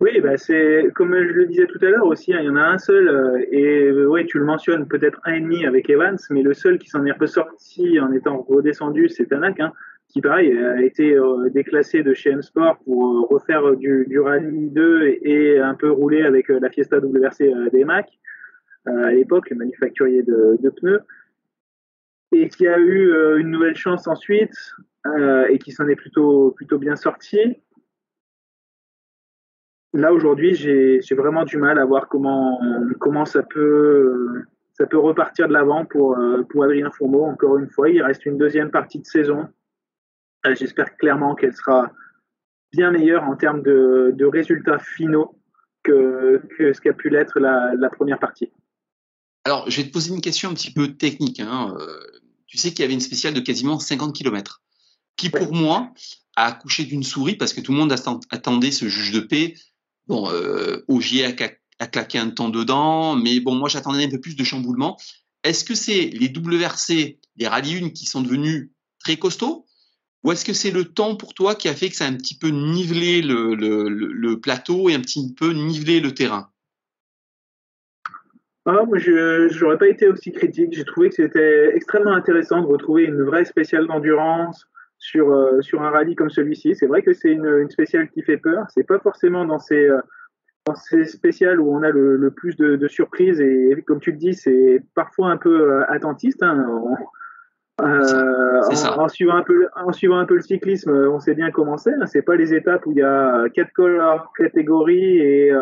Oui, 0.00 0.20
bah 0.20 0.36
c'est 0.36 0.88
comme 0.94 1.14
je 1.14 1.32
le 1.32 1.46
disais 1.46 1.66
tout 1.66 1.78
à 1.80 1.86
l'heure 1.86 2.06
aussi, 2.06 2.34
hein, 2.34 2.40
il 2.40 2.46
y 2.46 2.50
en 2.50 2.56
a 2.56 2.64
un 2.64 2.76
seul, 2.76 3.08
euh, 3.08 3.42
et 3.50 3.84
euh, 3.84 4.06
oui, 4.06 4.26
tu 4.26 4.38
le 4.38 4.44
mentionnes, 4.44 4.86
peut-être 4.86 5.20
un 5.24 5.34
et 5.34 5.40
demi 5.40 5.64
avec 5.64 5.88
Evans, 5.88 6.18
mais 6.28 6.42
le 6.42 6.52
seul 6.52 6.78
qui 6.78 6.88
s'en 6.88 7.06
est 7.06 7.12
ressorti 7.12 7.98
en 7.98 8.12
étant 8.12 8.42
redescendu, 8.42 9.08
c'est 9.08 9.26
Tanak, 9.26 9.58
hein, 9.58 9.72
qui 10.08 10.20
pareil 10.20 10.56
a 10.56 10.82
été 10.82 11.16
euh, 11.16 11.48
déclassé 11.48 12.02
de 12.02 12.12
chez 12.12 12.30
M-Sport 12.30 12.78
pour 12.84 13.04
euh, 13.04 13.34
refaire 13.34 13.74
du, 13.74 14.04
du, 14.06 14.20
Rallye 14.20 14.68
2 14.70 15.18
et, 15.22 15.58
un 15.60 15.74
peu 15.74 15.90
rouler 15.90 16.22
avec 16.22 16.48
la 16.48 16.68
Fiesta 16.68 16.98
WRC 16.98 17.70
des 17.72 17.84
Mac 17.84 18.06
à 18.84 19.12
l'époque, 19.12 19.48
le 19.50 19.56
manufacturier 19.56 20.22
de, 20.22 20.58
de 20.60 20.70
pneus 20.70 21.00
et 22.32 22.48
qui 22.48 22.68
a 22.68 22.78
eu 22.78 23.38
une 23.38 23.50
nouvelle 23.50 23.74
chance 23.74 24.06
ensuite 24.06 24.54
et 25.48 25.58
qui 25.58 25.72
s'en 25.72 25.88
est 25.88 25.96
plutôt, 25.96 26.52
plutôt 26.52 26.78
bien 26.78 26.94
sorti. 26.94 27.56
Là 29.92 30.12
aujourd'hui, 30.12 30.54
j'ai 30.54 31.00
vraiment 31.14 31.44
du 31.44 31.56
mal 31.56 31.78
à 31.78 31.84
voir 31.84 32.08
comment, 32.08 32.60
comment 32.98 33.24
ça, 33.24 33.42
peut, 33.42 34.42
ça 34.74 34.86
peut 34.86 34.98
repartir 34.98 35.48
de 35.48 35.52
l'avant 35.52 35.84
pour, 35.84 36.18
euh, 36.18 36.42
pour 36.42 36.64
Adrien 36.64 36.90
Fourmeau. 36.90 37.24
Encore 37.24 37.58
une 37.58 37.68
fois, 37.68 37.88
il 37.88 38.02
reste 38.02 38.26
une 38.26 38.36
deuxième 38.36 38.70
partie 38.70 38.98
de 38.98 39.06
saison. 39.06 39.48
J'espère 40.44 40.96
clairement 40.96 41.34
qu'elle 41.34 41.54
sera 41.54 41.90
bien 42.72 42.90
meilleure 42.90 43.24
en 43.24 43.36
termes 43.36 43.62
de, 43.62 44.12
de 44.14 44.24
résultats 44.26 44.78
finaux 44.78 45.34
que, 45.82 46.42
que 46.56 46.72
ce 46.72 46.80
qu'a 46.80 46.92
pu 46.92 47.08
l'être 47.08 47.40
la, 47.40 47.72
la, 47.74 47.88
première 47.88 48.18
partie. 48.18 48.52
Alors, 49.44 49.68
je 49.70 49.80
vais 49.80 49.88
te 49.88 49.92
poser 49.92 50.14
une 50.14 50.20
question 50.20 50.50
un 50.50 50.54
petit 50.54 50.72
peu 50.72 50.88
technique. 50.88 51.40
Hein 51.40 51.74
tu 52.46 52.58
sais 52.58 52.70
qu'il 52.70 52.80
y 52.80 52.84
avait 52.84 52.94
une 52.94 53.00
spéciale 53.00 53.34
de 53.34 53.40
quasiment 53.40 53.78
50 53.78 54.14
km, 54.14 54.62
qui 55.16 55.30
pour 55.30 55.52
moi 55.52 55.92
a 56.36 56.46
accouché 56.46 56.84
d'une 56.84 57.02
souris 57.02 57.36
parce 57.36 57.52
que 57.52 57.60
tout 57.60 57.72
le 57.72 57.78
monde 57.78 57.94
attendait 58.30 58.70
ce 58.70 58.88
juge 58.88 59.12
de 59.12 59.20
paix. 59.20 59.54
Bon, 60.06 60.30
euh, 60.30 60.84
Ogier 60.88 61.24
a, 61.24 61.86
claqué 61.86 62.18
un 62.18 62.30
temps 62.30 62.48
dedans, 62.48 63.16
mais 63.16 63.40
bon, 63.40 63.54
moi 63.54 63.68
j'attendais 63.68 64.04
un 64.04 64.10
peu 64.10 64.20
plus 64.20 64.36
de 64.36 64.44
chamboulement. 64.44 64.96
Est-ce 65.44 65.64
que 65.64 65.74
c'est 65.74 66.06
les 66.06 66.28
WRC, 66.28 67.18
les 67.36 67.46
rallyes 67.46 67.84
1 67.84 67.90
qui 67.90 68.06
sont 68.06 68.20
devenus 68.20 68.70
très 68.98 69.16
costauds 69.16 69.64
ou 70.24 70.32
est-ce 70.32 70.44
que 70.44 70.52
c'est 70.52 70.72
le 70.72 70.84
temps 70.84 71.14
pour 71.14 71.34
toi 71.34 71.54
qui 71.54 71.68
a 71.68 71.74
fait 71.74 71.88
que 71.88 71.94
ça 71.94 72.04
a 72.04 72.08
un 72.08 72.16
petit 72.16 72.36
peu 72.36 72.48
nivelé 72.48 73.22
le 73.22 74.34
plateau 74.40 74.88
et 74.88 74.94
un 74.94 75.00
petit 75.00 75.32
peu 75.34 75.52
nivelé 75.52 76.00
le 76.00 76.14
terrain? 76.14 76.50
Ah, 78.68 78.82
moi, 78.84 78.98
je 78.98 79.60
n'aurais 79.60 79.78
pas 79.78 79.86
été 79.86 80.08
aussi 80.08 80.32
critique. 80.32 80.72
J'ai 80.72 80.84
trouvé 80.84 81.08
que 81.10 81.14
c'était 81.14 81.70
extrêmement 81.76 82.14
intéressant 82.14 82.60
de 82.60 82.66
retrouver 82.66 83.04
une 83.04 83.22
vraie 83.22 83.44
spéciale 83.44 83.86
d'endurance 83.86 84.66
sur, 85.06 85.32
euh, 85.32 85.62
sur 85.62 85.82
un 85.82 85.90
rallye 85.90 86.16
comme 86.16 86.30
celui-ci. 86.30 86.74
C'est 86.74 86.86
vrai 86.86 87.02
que 87.02 87.12
c'est 87.12 87.30
une, 87.30 87.46
une, 87.46 87.70
spéciale 87.70 88.08
qui 88.10 88.22
fait 88.22 88.38
peur. 88.38 88.66
C'est 88.70 88.86
pas 88.86 88.98
forcément 88.98 89.44
dans 89.44 89.60
ces, 89.60 89.88
euh, 89.88 90.00
dans 90.66 90.74
ces 90.74 91.04
spéciales 91.04 91.60
où 91.60 91.72
on 91.72 91.82
a 91.84 91.90
le, 91.90 92.16
le 92.16 92.30
plus 92.32 92.56
de, 92.56 92.74
de, 92.74 92.88
surprises. 92.88 93.40
Et 93.40 93.84
comme 93.86 94.00
tu 94.00 94.10
le 94.10 94.16
dis, 94.16 94.34
c'est 94.34 94.82
parfois 94.96 95.30
un 95.30 95.36
peu 95.36 95.60
euh, 95.60 95.84
attentiste. 95.88 96.42
Hein. 96.42 96.66
Euh, 97.82 98.62
en, 98.96 99.08
suivant 99.08 99.36
un 99.36 99.42
peu, 99.42 99.68
en 99.76 99.92
suivant 99.92 100.18
un 100.18 100.24
peu 100.24 100.34
le 100.34 100.40
cyclisme, 100.40 100.90
on 100.90 101.20
sait 101.20 101.34
bien 101.34 101.52
comment 101.52 101.76
c'est. 101.76 101.94
Hein. 101.94 102.06
C'est 102.06 102.22
pas 102.22 102.34
les 102.34 102.52
étapes 102.52 102.84
où 102.86 102.90
il 102.90 102.98
y 102.98 103.02
a 103.02 103.48
quatre 103.50 103.72
cols 103.74 104.02
catégories 104.36 105.18
et 105.18 105.52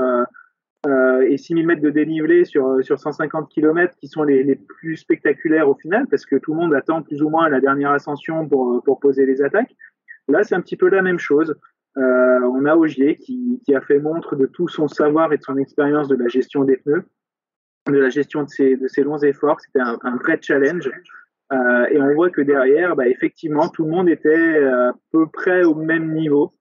et 0.86 1.36
6000 1.36 1.66
mètres 1.66 1.82
de 1.82 1.90
dénivelé 1.90 2.44
sur, 2.44 2.82
sur 2.82 2.98
150 2.98 3.48
km 3.48 3.94
qui 4.00 4.08
sont 4.08 4.22
les, 4.22 4.42
les, 4.42 4.56
plus 4.56 4.96
spectaculaires 4.96 5.68
au 5.68 5.74
final 5.74 6.06
parce 6.08 6.26
que 6.26 6.36
tout 6.36 6.52
le 6.52 6.60
monde 6.60 6.74
attend 6.74 7.02
plus 7.02 7.22
ou 7.22 7.30
moins 7.30 7.48
la 7.48 7.60
dernière 7.60 7.90
ascension 7.90 8.46
pour, 8.48 8.82
pour 8.84 9.00
poser 9.00 9.24
les 9.24 9.42
attaques. 9.42 9.74
Là, 10.28 10.42
c'est 10.42 10.54
un 10.54 10.60
petit 10.60 10.76
peu 10.76 10.88
la 10.88 11.02
même 11.02 11.18
chose. 11.18 11.54
Euh, 11.96 12.40
on 12.40 12.64
a 12.64 12.74
Ogier 12.74 13.16
qui, 13.16 13.60
qui, 13.64 13.74
a 13.74 13.80
fait 13.80 13.98
montre 13.98 14.36
de 14.36 14.46
tout 14.46 14.68
son 14.68 14.88
savoir 14.88 15.32
et 15.32 15.38
de 15.38 15.42
son 15.42 15.56
expérience 15.56 16.08
de 16.08 16.16
la 16.16 16.28
gestion 16.28 16.64
des 16.64 16.76
pneus, 16.78 17.04
de 17.88 17.98
la 17.98 18.08
gestion 18.08 18.42
de 18.42 18.48
ses, 18.48 18.76
de 18.76 18.88
ses 18.88 19.02
longs 19.02 19.18
efforts. 19.18 19.60
C'était 19.60 19.80
un, 19.80 19.98
un, 20.02 20.16
vrai 20.16 20.38
challenge. 20.40 20.90
Euh, 21.52 21.86
et 21.90 22.00
on 22.00 22.14
voit 22.14 22.30
que 22.30 22.40
derrière, 22.40 22.96
bah, 22.96 23.06
effectivement, 23.06 23.68
tout 23.68 23.84
le 23.84 23.90
monde 23.90 24.08
était 24.08 24.64
à 24.64 24.92
peu 25.12 25.26
près 25.28 25.62
au 25.64 25.74
même 25.74 26.12
niveau 26.12 26.52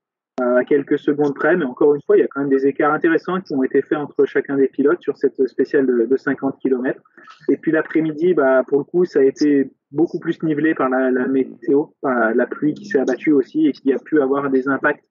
à 0.41 0.63
quelques 0.63 0.97
secondes 0.97 1.35
près, 1.35 1.55
mais 1.55 1.65
encore 1.65 1.93
une 1.93 2.01
fois, 2.01 2.17
il 2.17 2.21
y 2.21 2.23
a 2.23 2.27
quand 2.27 2.41
même 2.41 2.49
des 2.49 2.65
écarts 2.65 2.93
intéressants 2.93 3.39
qui 3.41 3.53
ont 3.53 3.63
été 3.63 3.81
faits 3.81 3.97
entre 3.97 4.25
chacun 4.25 4.57
des 4.57 4.67
pilotes 4.67 5.01
sur 5.01 5.17
cette 5.17 5.47
spéciale 5.47 5.85
de, 5.85 6.05
de 6.05 6.17
50 6.17 6.59
km. 6.59 7.01
Et 7.49 7.57
puis 7.57 7.71
l'après-midi, 7.71 8.33
bah, 8.33 8.63
pour 8.67 8.79
le 8.79 8.83
coup, 8.83 9.05
ça 9.05 9.19
a 9.19 9.23
été 9.23 9.71
beaucoup 9.91 10.19
plus 10.19 10.41
nivelé 10.41 10.73
par 10.73 10.89
la, 10.89 11.27
météo, 11.27 11.85
par 12.01 12.33
la 12.33 12.47
pluie 12.47 12.73
qui 12.73 12.85
s'est 12.85 12.99
abattue 12.99 13.31
aussi 13.31 13.67
et 13.67 13.71
qui 13.73 13.93
a 13.93 13.99
pu 13.99 14.21
avoir 14.21 14.49
des 14.49 14.67
impacts 14.67 15.05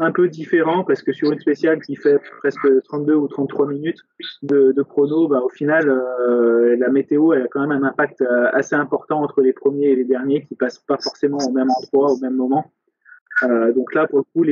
un 0.00 0.12
peu 0.12 0.28
différents 0.28 0.84
parce 0.84 1.02
que 1.02 1.12
sur 1.12 1.32
une 1.32 1.40
spéciale 1.40 1.80
qui 1.80 1.96
fait 1.96 2.20
presque 2.38 2.68
32 2.84 3.14
ou 3.14 3.26
33 3.26 3.66
minutes 3.66 3.98
de, 4.42 4.72
de 4.72 4.82
chrono, 4.82 5.28
bah, 5.28 5.40
au 5.44 5.48
final, 5.48 5.88
euh, 5.88 6.76
la 6.78 6.88
météo 6.88 7.32
elle 7.32 7.42
a 7.42 7.48
quand 7.48 7.60
même 7.66 7.82
un 7.82 7.86
impact 7.86 8.22
euh, 8.22 8.48
assez 8.52 8.74
important 8.74 9.22
entre 9.22 9.40
les 9.40 9.52
premiers 9.52 9.86
et 9.86 9.96
les 9.96 10.04
derniers 10.04 10.44
qui 10.44 10.54
passent 10.54 10.78
pas 10.78 10.98
forcément 10.98 11.38
au 11.38 11.52
même 11.52 11.68
endroit 11.70 12.12
au 12.12 12.18
même 12.18 12.34
moment. 12.34 12.72
Euh, 13.44 13.72
donc 13.72 13.94
là, 13.94 14.06
pour 14.06 14.18
le 14.18 14.24
coup, 14.24 14.44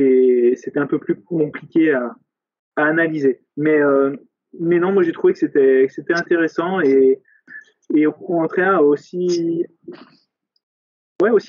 c'était 0.55 0.79
un 0.79 0.87
peu 0.87 0.99
plus 0.99 1.15
compliqué 1.15 1.93
à, 1.93 2.15
analyser. 2.75 3.41
Mais, 3.55 3.81
euh, 3.81 4.15
mais 4.59 4.79
non, 4.79 4.91
moi 4.91 5.01
j'ai 5.03 5.11
trouvé 5.11 5.33
que 5.33 5.39
c'était, 5.39 5.87
intéressant 6.13 6.79
et, 6.81 7.21
et 7.93 8.05
au 8.05 8.11
contraire 8.11 8.83
aussi, 8.83 9.65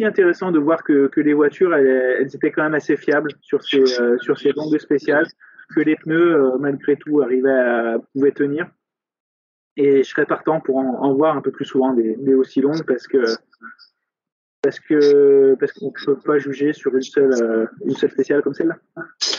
intéressant 0.00 0.50
de 0.50 0.58
voir 0.58 0.82
que, 0.82 1.10
les 1.16 1.34
voitures, 1.34 1.74
elles, 1.74 2.34
étaient 2.34 2.50
quand 2.50 2.62
même 2.62 2.74
assez 2.74 2.96
fiables 2.96 3.32
sur 3.42 3.62
ces, 3.62 4.00
euh, 4.00 4.16
longues 4.56 4.78
spéciales, 4.78 5.26
que 5.74 5.80
les 5.80 5.96
pneus, 5.96 6.34
euh, 6.34 6.58
malgré 6.58 6.96
tout, 6.96 7.20
arrivaient 7.20 7.98
pouvaient 8.14 8.32
tenir. 8.32 8.70
Et 9.76 10.02
je 10.02 10.08
serais 10.08 10.26
partant 10.26 10.60
pour 10.60 10.78
en, 10.78 11.02
en 11.02 11.14
voir 11.14 11.36
un 11.36 11.42
peu 11.42 11.52
plus 11.52 11.66
souvent 11.66 11.92
des, 11.92 12.16
des 12.16 12.34
aussi 12.34 12.60
longues 12.60 12.84
parce 12.84 13.06
que 13.06 13.18
parce 14.62 14.80
que 14.80 15.54
parce 15.60 15.72
qu'on 15.72 15.86
ne 15.86 16.04
peut 16.04 16.18
pas 16.18 16.38
juger 16.38 16.72
sur 16.72 16.94
une 16.94 17.02
seule 17.02 17.32
euh, 17.32 17.66
une 17.84 17.96
seule 17.96 18.10
spéciale 18.10 18.42
comme 18.42 18.54
celle-là. 18.54 18.76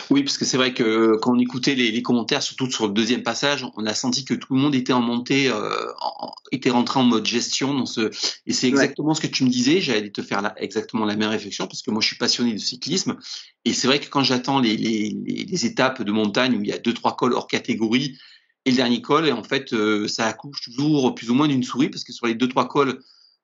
Oui, 0.10 0.24
parce 0.24 0.38
que 0.38 0.46
c'est 0.46 0.58
vrai 0.58 0.74
que 0.74 1.18
quand 1.18 1.34
on 1.36 1.40
écoutait 1.40 1.76
les, 1.76 1.92
les, 1.92 2.02
commentaires, 2.02 2.42
surtout 2.42 2.72
sur 2.72 2.88
le 2.88 2.94
deuxième 2.94 3.22
passage, 3.22 3.66
on 3.76 3.86
a 3.86 3.94
senti 3.94 4.24
que 4.24 4.34
tout 4.34 4.54
le 4.54 4.60
monde 4.60 4.74
était 4.74 4.94
en 4.94 5.02
montée, 5.02 5.50
euh, 5.50 5.92
en, 6.02 6.32
était 6.52 6.70
rentré 6.70 7.00
en 7.00 7.04
mode 7.04 7.26
gestion 7.26 7.74
dans 7.74 7.86
ce 7.86 8.10
et 8.46 8.54
c'est 8.54 8.68
exactement 8.68 9.10
ouais. 9.10 9.16
ce 9.16 9.22
que 9.22 9.28
tu 9.28 9.44
me 9.44 9.50
disais. 9.50 9.82
J'allais 9.82 10.10
te 10.10 10.22
faire 10.22 10.42
la, 10.42 10.54
exactement 10.62 11.06
la 11.06 11.18
même 11.18 11.30
réflexion 11.30 11.68
parce 11.68 11.82
que 11.82 11.92
moi 11.92 12.02
je 12.02 12.08
suis 12.08 12.18
passionné 12.18 12.54
de 12.54 12.58
cyclisme 12.58 13.18
et 13.66 13.74
c'est 13.74 13.88
vrai 13.88 14.00
que 14.00 14.10
quand 14.10 14.24
j'attends 14.24 14.60
les, 14.60 14.78
les, 14.78 15.10
les, 15.10 15.66
étapes 15.66 16.02
de 16.02 16.12
montagne 16.12 16.56
où 16.56 16.62
il 16.62 16.68
y 16.68 16.74
a 16.74 16.78
deux 16.78 16.94
trois 16.94 17.18
cols 17.18 17.34
hors 17.34 17.48
catégorie 17.48 18.18
et 18.66 18.72
le 18.72 18.78
dernier 18.78 19.02
col, 19.02 19.28
et 19.28 19.32
en 19.32 19.44
fait 19.44 19.74
euh, 19.74 20.08
ça 20.08 20.26
accouche 20.28 20.62
toujours 20.62 21.14
plus 21.14 21.30
ou 21.30 21.34
moins 21.34 21.48
d'une 21.48 21.64
souris 21.64 21.90
parce 21.90 22.06
que 22.06 22.14
sur 22.14 22.26
les 22.26 22.36
deux 22.36 22.48
trois 22.48 22.68
cols 22.68 23.00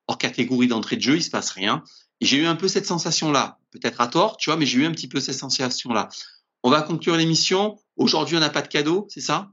hors 0.08 0.18
catégorie 0.18 0.68
d'entrée 0.68 0.96
de 0.96 1.02
jeu, 1.02 1.16
il 1.16 1.24
se 1.24 1.30
passe 1.30 1.52
rien. 1.52 1.84
J'ai 2.22 2.38
eu 2.38 2.46
un 2.46 2.56
peu 2.56 2.68
cette 2.68 2.86
sensation-là, 2.86 3.58
peut-être 3.72 4.02
à 4.02 4.08
tort, 4.08 4.38
tu 4.38 4.50
vois, 4.50 4.58
mais 4.58 4.66
j'ai 4.66 4.80
eu 4.80 4.86
un 4.86 4.92
petit 4.92 5.10
peu 5.10 5.20
cette 5.20 5.36
sensation-là. 5.36 6.10
On 6.64 6.70
va 6.70 6.82
conclure 6.82 7.16
l'émission. 7.16 7.78
Aujourd'hui, 7.98 8.38
on 8.38 8.40
n'a 8.40 8.50
pas 8.50 8.62
de 8.62 8.68
cadeau, 8.68 9.06
c'est 9.10 9.22
ça? 9.22 9.50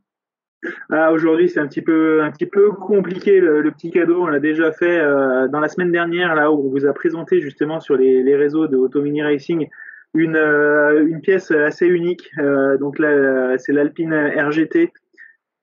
Ah, 0.91 1.13
Aujourd'hui, 1.13 1.49
c'est 1.49 1.59
un 1.59 1.67
petit 1.67 1.83
peu 1.83 2.23
un 2.23 2.31
petit 2.31 2.47
peu 2.47 2.71
compliqué 2.71 3.41
le, 3.41 3.69
petit 3.73 3.91
cadeau. 3.91 4.23
On 4.23 4.27
l'a 4.27 4.39
déjà 4.39 4.71
fait 4.73 4.99
euh, 4.99 5.49
dans 5.49 5.59
la 5.61 5.69
semaine 5.69 5.91
dernière, 5.91 6.35
là 6.35 6.53
où 6.53 6.67
on 6.67 6.71
vous 6.71 6.87
a 6.87 6.93
présenté 6.93 7.41
justement 7.41 7.81
sur 7.81 7.97
les, 7.97 8.37
réseaux 8.37 8.69
de 8.69 8.77
Automini 8.77 9.23
Racing 9.23 9.69
une 10.15 10.37
euh, 10.37 11.07
une 11.07 11.21
pièce 11.21 11.51
assez 11.51 11.87
unique. 11.87 12.31
Euh, 12.39 12.79
donc 12.79 12.99
là, 12.99 13.59
c'est 13.59 13.73
l'Alpine 13.73 14.15
RGT 14.15 14.93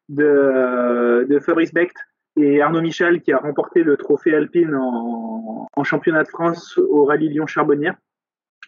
de 0.09 1.25
de 1.29 1.39
Fabrice 1.39 1.73
Becht 1.73 1.95
et 2.41 2.61
Arnaud 2.61 2.81
Michel 2.81 3.21
qui 3.21 3.31
a 3.31 3.37
remporté 3.37 3.83
le 3.83 3.97
trophée 3.97 4.33
Alpine 4.33 4.75
en, 4.75 5.67
championnat 5.83 6.23
de 6.23 6.27
France 6.27 6.77
au 6.77 7.05
rallye 7.05 7.29
Lyon-Charbonnière. 7.29 7.95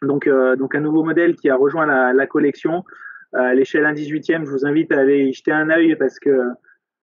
Donc, 0.01 0.27
euh, 0.27 0.55
donc 0.55 0.75
un 0.75 0.79
nouveau 0.79 1.03
modèle 1.03 1.35
qui 1.35 1.49
a 1.49 1.57
rejoint 1.57 1.85
la, 1.85 2.27
collection. 2.27 2.83
À 3.33 3.53
l'échelle 3.53 3.85
1 3.85 3.93
18e, 3.93 4.45
je 4.45 4.51
vous 4.51 4.65
invite 4.65 4.91
à 4.93 4.99
aller 4.99 5.25
y 5.25 5.33
jeter 5.33 5.51
un 5.51 5.69
œil 5.69 5.95
parce 5.95 6.19
que 6.19 6.31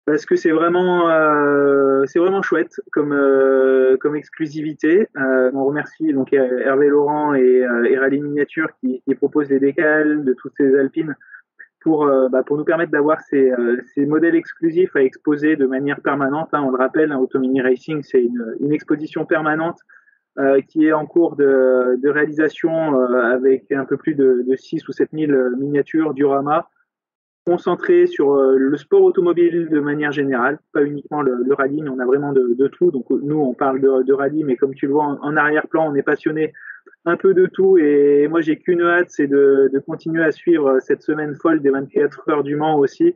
parce 0.06 0.26
que 0.26 0.36
c'est 0.36 0.52
vraiment 0.52 1.10
euh, 1.10 2.04
c'est 2.06 2.20
vraiment 2.20 2.42
chouette 2.42 2.80
comme 2.92 3.12
euh, 3.12 3.98
comme 3.98 4.16
exclusivité. 4.16 5.08
Euh, 5.18 5.50
on 5.54 5.66
remercie 5.66 6.14
donc 6.14 6.32
Hervé 6.32 6.88
Laurent 6.88 7.34
et, 7.34 7.64
euh, 7.64 8.00
Rallye 8.00 8.22
Miniature 8.22 8.70
qui, 8.80 9.02
qui 9.02 9.16
proposent 9.16 9.48
des 9.48 9.60
décals 9.60 10.24
de 10.24 10.34
toutes 10.34 10.54
ces 10.58 10.76
alpines 10.78 11.16
pour, 11.86 12.08
euh, 12.08 12.30
bah, 12.30 12.42
pour 12.42 12.58
nous 12.58 12.66
permettre 12.66 12.92
d'avoir 12.92 13.22
ces, 13.22 13.52
euh, 13.52 13.80
ces, 13.94 14.08
modèles 14.08 14.34
exclusifs 14.34 14.96
à 14.96 15.04
exposer 15.04 15.56
de 15.56 15.68
manière 15.68 16.02
permanente. 16.02 16.50
Hein, 16.52 16.64
on 16.66 16.72
le 16.72 16.78
rappelle, 16.78 17.12
hein, 17.12 17.20
Automini 17.20 17.62
Racing, 17.62 18.02
c'est 18.02 18.24
une, 18.24 18.74
exposition 18.74 19.24
permanente 19.24 19.78
euh, 20.40 20.62
qui 20.62 20.88
est 20.88 20.94
en 20.94 21.06
cours 21.06 21.36
de, 21.36 22.10
réalisation 22.10 23.00
avec 23.00 23.72
un 23.72 23.86
peu 23.86 23.98
plus 23.98 24.16
de, 24.16 24.44
de 24.48 24.56
6 24.56 24.88
ou 24.88 24.94
7 24.94 25.10
000 25.14 25.32
miniatures 25.60 26.16
Durama 26.16 26.70
concentrées 27.46 28.08
sur 28.08 28.36
le 28.36 28.78
sport 28.78 29.04
automobile 29.04 29.70
de 29.70 29.80
manière 29.80 30.12
générale, 30.12 30.58
pas 30.74 30.84
uniquement 30.84 31.22
le, 31.22 31.44
le 31.46 31.54
rallye, 31.54 31.84
mais 31.84 31.90
on 31.90 32.00
a 32.00 32.06
vraiment 32.06 32.34
de, 32.34 32.68
tout. 32.68 32.90
Donc 32.90 33.12
nous, 33.12 33.40
on 33.40 33.54
parle 33.54 33.80
de, 33.80 34.02
de 34.02 34.14
rallye, 34.14 34.44
mais 34.44 34.56
comme 34.56 34.74
tu 34.74 34.88
le 34.88 34.94
vois 34.94 35.06
en, 35.06 35.20
en 35.22 35.38
arrière-plan, 35.38 35.88
on 35.88 35.94
est 35.94 36.02
passionné 36.02 36.52
un 37.06 37.18
peu 37.18 37.34
de 37.34 37.46
tout. 37.46 37.78
Et 37.78 38.28
moi, 38.28 38.42
j'ai 38.42 38.58
qu'une 38.58 38.82
hâte, 38.82 39.10
c'est 39.10 39.28
de, 39.28 39.70
de, 39.72 39.80
continuer 39.80 40.24
à 40.24 40.32
suivre 40.32 40.80
cette 40.80 41.02
semaine 41.02 41.36
folle 41.36 41.62
des 41.62 41.70
24 41.70 42.30
heures 42.30 42.44
du 42.44 42.56
Mans 42.56 42.78
aussi, 42.78 43.16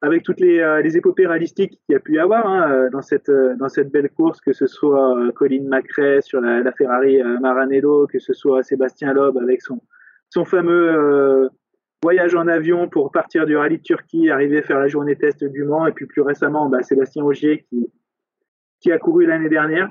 avec 0.00 0.22
toutes 0.22 0.40
les, 0.40 0.60
euh, 0.60 0.80
les 0.80 0.96
épopées 0.96 1.26
réalistiques 1.26 1.80
qu'il 1.84 1.92
y 1.92 1.96
a 1.96 2.00
pu 2.00 2.14
y 2.14 2.18
avoir 2.18 2.46
hein, 2.46 2.70
euh, 2.70 2.90
dans, 2.90 3.02
cette, 3.02 3.28
euh, 3.28 3.54
dans 3.56 3.68
cette 3.68 3.90
belle 3.90 4.10
course, 4.10 4.40
que 4.40 4.52
ce 4.52 4.66
soit 4.66 5.16
Colin 5.34 5.64
McRae 5.68 6.22
sur 6.22 6.40
la, 6.40 6.62
la 6.62 6.72
Ferrari 6.72 7.22
Maranello, 7.40 8.06
que 8.06 8.18
ce 8.18 8.32
soit 8.32 8.62
Sébastien 8.62 9.12
Loeb 9.12 9.36
avec 9.38 9.60
son, 9.60 9.80
son 10.30 10.44
fameux 10.44 10.92
euh, 10.92 11.48
voyage 12.02 12.34
en 12.34 12.46
avion 12.46 12.88
pour 12.88 13.10
partir 13.10 13.46
du 13.46 13.56
rallye 13.56 13.78
de 13.78 13.82
Turquie, 13.82 14.30
arriver 14.30 14.62
faire 14.62 14.78
la 14.78 14.88
journée 14.88 15.16
test 15.16 15.44
du 15.44 15.64
Mans, 15.64 15.86
et 15.86 15.92
puis 15.92 16.06
plus 16.06 16.22
récemment, 16.22 16.68
bah, 16.68 16.82
Sébastien 16.82 17.24
Augier 17.24 17.66
qui, 17.68 17.90
qui 18.80 18.92
a 18.92 18.98
couru 18.98 19.26
l'année 19.26 19.48
dernière. 19.48 19.90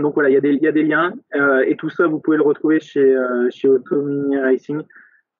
Donc 0.00 0.14
voilà, 0.14 0.28
il 0.28 0.32
y 0.32 0.36
a 0.36 0.40
des, 0.40 0.52
il 0.52 0.62
y 0.62 0.66
a 0.66 0.72
des 0.72 0.82
liens 0.82 1.14
euh, 1.36 1.64
et 1.66 1.76
tout 1.76 1.88
ça, 1.88 2.06
vous 2.06 2.18
pouvez 2.18 2.36
le 2.36 2.42
retrouver 2.42 2.80
chez, 2.80 3.14
euh, 3.14 3.48
chez 3.50 3.68
Racing. 4.42 4.82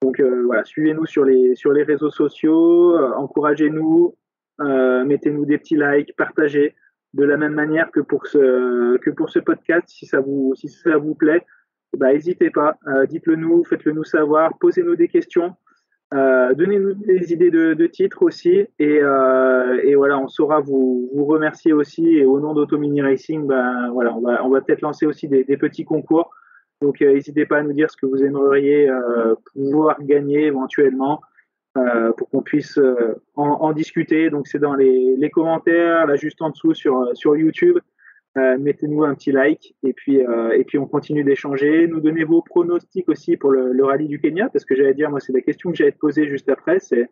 Donc 0.01 0.21
euh, 0.21 0.43
voilà, 0.45 0.65
suivez-nous 0.65 1.07
sur 1.07 1.25
les, 1.25 1.55
sur 1.55 1.73
les 1.73 1.83
réseaux 1.83 2.11
sociaux, 2.11 2.97
euh, 2.97 3.13
encouragez-nous, 3.17 4.15
euh, 4.61 5.05
mettez-nous 5.05 5.45
des 5.45 5.59
petits 5.59 5.77
likes, 5.77 6.15
partagez 6.17 6.77
de 7.15 7.25
la 7.25 7.37
même 7.37 7.55
manière 7.55 7.91
que 7.91 8.01
pour 8.01 8.27
ce, 8.27 8.97
que 8.99 9.11
pour 9.11 9.31
ce 9.31 9.39
podcast, 9.39 9.89
si 9.89 10.07
ça 10.07 10.21
vous, 10.21 10.53
si 10.57 10.69
ça 10.69 10.99
vous 10.99 11.15
plaît, 11.15 11.45
bah, 11.97 12.13
n'hésitez 12.13 12.51
pas, 12.51 12.77
euh, 12.89 13.07
dites-le 13.07 13.37
nous, 13.37 13.65
faites-le 13.65 13.93
nous 13.93 14.05
savoir, 14.05 14.59
posez-nous 14.59 14.97
des 14.97 15.09
questions. 15.09 15.55
Euh, 16.13 16.55
Donnez-nous 16.55 16.95
des 16.95 17.33
idées 17.33 17.51
de, 17.51 17.75
de 17.75 17.87
titres 17.87 18.23
aussi 18.23 18.67
et, 18.79 18.99
euh, 19.03 19.81
et, 19.83 19.95
voilà, 19.95 20.19
on 20.19 20.29
saura 20.29 20.61
vous, 20.61 21.11
vous 21.15 21.25
remercier 21.25 21.73
aussi 21.73 22.07
et 22.19 22.27
au 22.27 22.39
nom 22.41 22.53
d'Automini 22.53 23.03
Racing, 23.03 23.47
ben 23.47 23.91
voilà, 23.91 24.15
on 24.15 24.21
va, 24.21 24.45
on 24.45 24.51
va 24.51 24.61
peut-être 24.61 24.83
lancer 24.83 25.07
aussi 25.07 25.29
des, 25.29 25.45
des, 25.45 25.57
petits 25.57 25.85
concours. 25.85 26.31
Donc 26.83 27.01
euh, 27.01 27.15
n'hésitez 27.15 27.47
pas 27.47 27.59
à 27.59 27.63
nous 27.63 27.73
dire 27.73 27.91
ce 27.91 27.97
que 27.97 28.07
vous 28.07 28.23
aimeriez 28.23 28.89
euh, 28.89 29.35
pouvoir 29.55 29.97
gagner 30.03 30.45
éventuellement 30.45 31.21
euh, 31.79 32.13
pour 32.13 32.29
qu'on 32.29 32.43
puisse 32.43 32.79
en, 33.35 33.49
en, 33.49 33.73
discuter. 33.73 34.31
Donc 34.31 34.47
c'est 34.47 34.61
dans 34.61 34.75
les, 34.75 35.17
les, 35.17 35.31
commentaires, 35.31 36.07
là 36.07 36.17
juste 36.17 36.43
en 36.43 36.51
dessous 36.51 36.75
sur, 36.75 37.09
sur 37.15 37.35
YouTube. 37.37 37.79
Euh, 38.37 38.59
mettez-nous 38.59 39.05
un 39.05 39.15
petit 39.15 39.31
like 39.31 39.77
et 39.85 39.93
puis 39.93 40.21
euh, 40.21 40.59
et 40.59 40.65
puis 40.65 40.77
on 40.77 40.87
continue 40.87 41.23
d'échanger. 41.23 41.87
Nous 41.87 42.01
donnez 42.01 42.25
vos 42.25 42.43
pronostics 42.43 43.09
aussi 43.09 43.37
pour 43.37 43.53
le, 43.53 43.73
le 43.73 43.85
rallye 43.85 44.09
du 44.09 44.21
Kenya 44.21 44.49
parce 44.49 44.65
que 44.65 44.75
j'allais 44.75 44.95
dire 44.95 45.09
moi 45.09 45.21
c'est 45.21 45.33
la 45.33 45.41
question 45.41 45.71
que 45.71 45.77
j'allais 45.77 45.93
te 45.93 45.99
poser 45.99 46.29
juste 46.29 46.49
après 46.49 46.81
c'est 46.81 47.09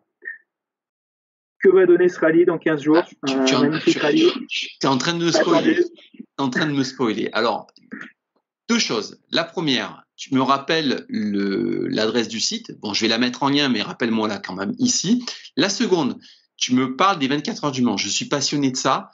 que 1.63 1.69
va 1.69 1.85
donner 1.85 2.09
ce 2.09 2.19
rallye 2.19 2.43
dans 2.43 2.57
15 2.57 2.81
jours? 2.81 2.97
Ah, 2.97 3.45
tu, 3.45 3.55
tu, 3.55 3.61
magnifique 3.61 3.93
tu, 3.93 3.99
rallye. 3.99 4.29
Tu 4.49 4.67
es 4.83 4.85
en 4.85 4.97
train 4.97 5.13
de 5.13 5.23
me 5.23 5.31
spoiler. 5.31 5.77
en 6.37 6.49
train 6.49 6.65
de 6.65 6.73
me 6.73 6.83
spoiler. 6.83 7.29
Alors 7.31 7.67
deux 8.67 8.79
choses. 8.79 9.21
La 9.31 9.45
première, 9.45 10.03
tu 10.17 10.35
me 10.35 10.41
rappelles 10.41 11.05
l'adresse 11.09 12.27
du 12.27 12.41
site. 12.41 12.77
Bon, 12.81 12.93
je 12.93 13.01
vais 13.01 13.07
la 13.07 13.17
mettre 13.17 13.43
en 13.43 13.49
lien, 13.49 13.69
mais 13.69 13.81
rappelle-moi 13.81 14.27
là 14.27 14.39
quand 14.39 14.55
même 14.55 14.73
ici. 14.77 15.23
La 15.55 15.69
seconde, 15.69 16.19
tu 16.57 16.75
me 16.75 16.97
parles 16.97 17.19
des 17.19 17.29
24 17.29 17.63
heures 17.63 17.71
du 17.71 17.81
Mans. 17.81 17.95
Je 17.95 18.09
suis 18.09 18.25
passionné 18.25 18.71
de 18.71 18.77
ça 18.77 19.09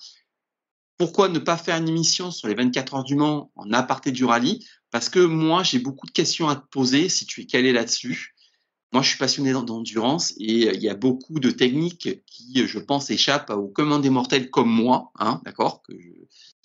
pourquoi 0.99 1.29
ne 1.29 1.39
pas 1.39 1.55
faire 1.55 1.77
une 1.77 1.87
émission 1.87 2.29
sur 2.29 2.49
les 2.49 2.55
24 2.55 2.93
heures 2.93 3.03
du 3.05 3.15
Mans 3.15 3.51
en 3.55 3.71
aparté 3.71 4.11
du 4.11 4.25
rallye? 4.25 4.67
Parce 4.91 5.07
que 5.07 5.19
moi, 5.19 5.63
j'ai 5.63 5.79
beaucoup 5.79 6.05
de 6.05 6.11
questions 6.11 6.49
à 6.49 6.57
te 6.57 6.67
poser 6.69 7.07
si 7.07 7.25
tu 7.25 7.41
es 7.41 7.45
calé 7.45 7.71
là-dessus. 7.71 8.35
Moi, 8.91 9.01
je 9.01 9.09
suis 9.09 9.17
passionné 9.17 9.53
d'endurance 9.53 10.33
et 10.37 10.75
il 10.75 10.81
y 10.81 10.89
a 10.89 10.95
beaucoup 10.95 11.39
de 11.39 11.51
techniques 11.51 12.25
qui, 12.25 12.67
je 12.67 12.79
pense, 12.79 13.09
échappent 13.11 13.51
aux 13.51 13.69
communs 13.69 13.99
des 13.99 14.09
mortels 14.09 14.49
comme 14.49 14.69
moi, 14.69 15.11
hein, 15.17 15.41
d'accord? 15.45 15.83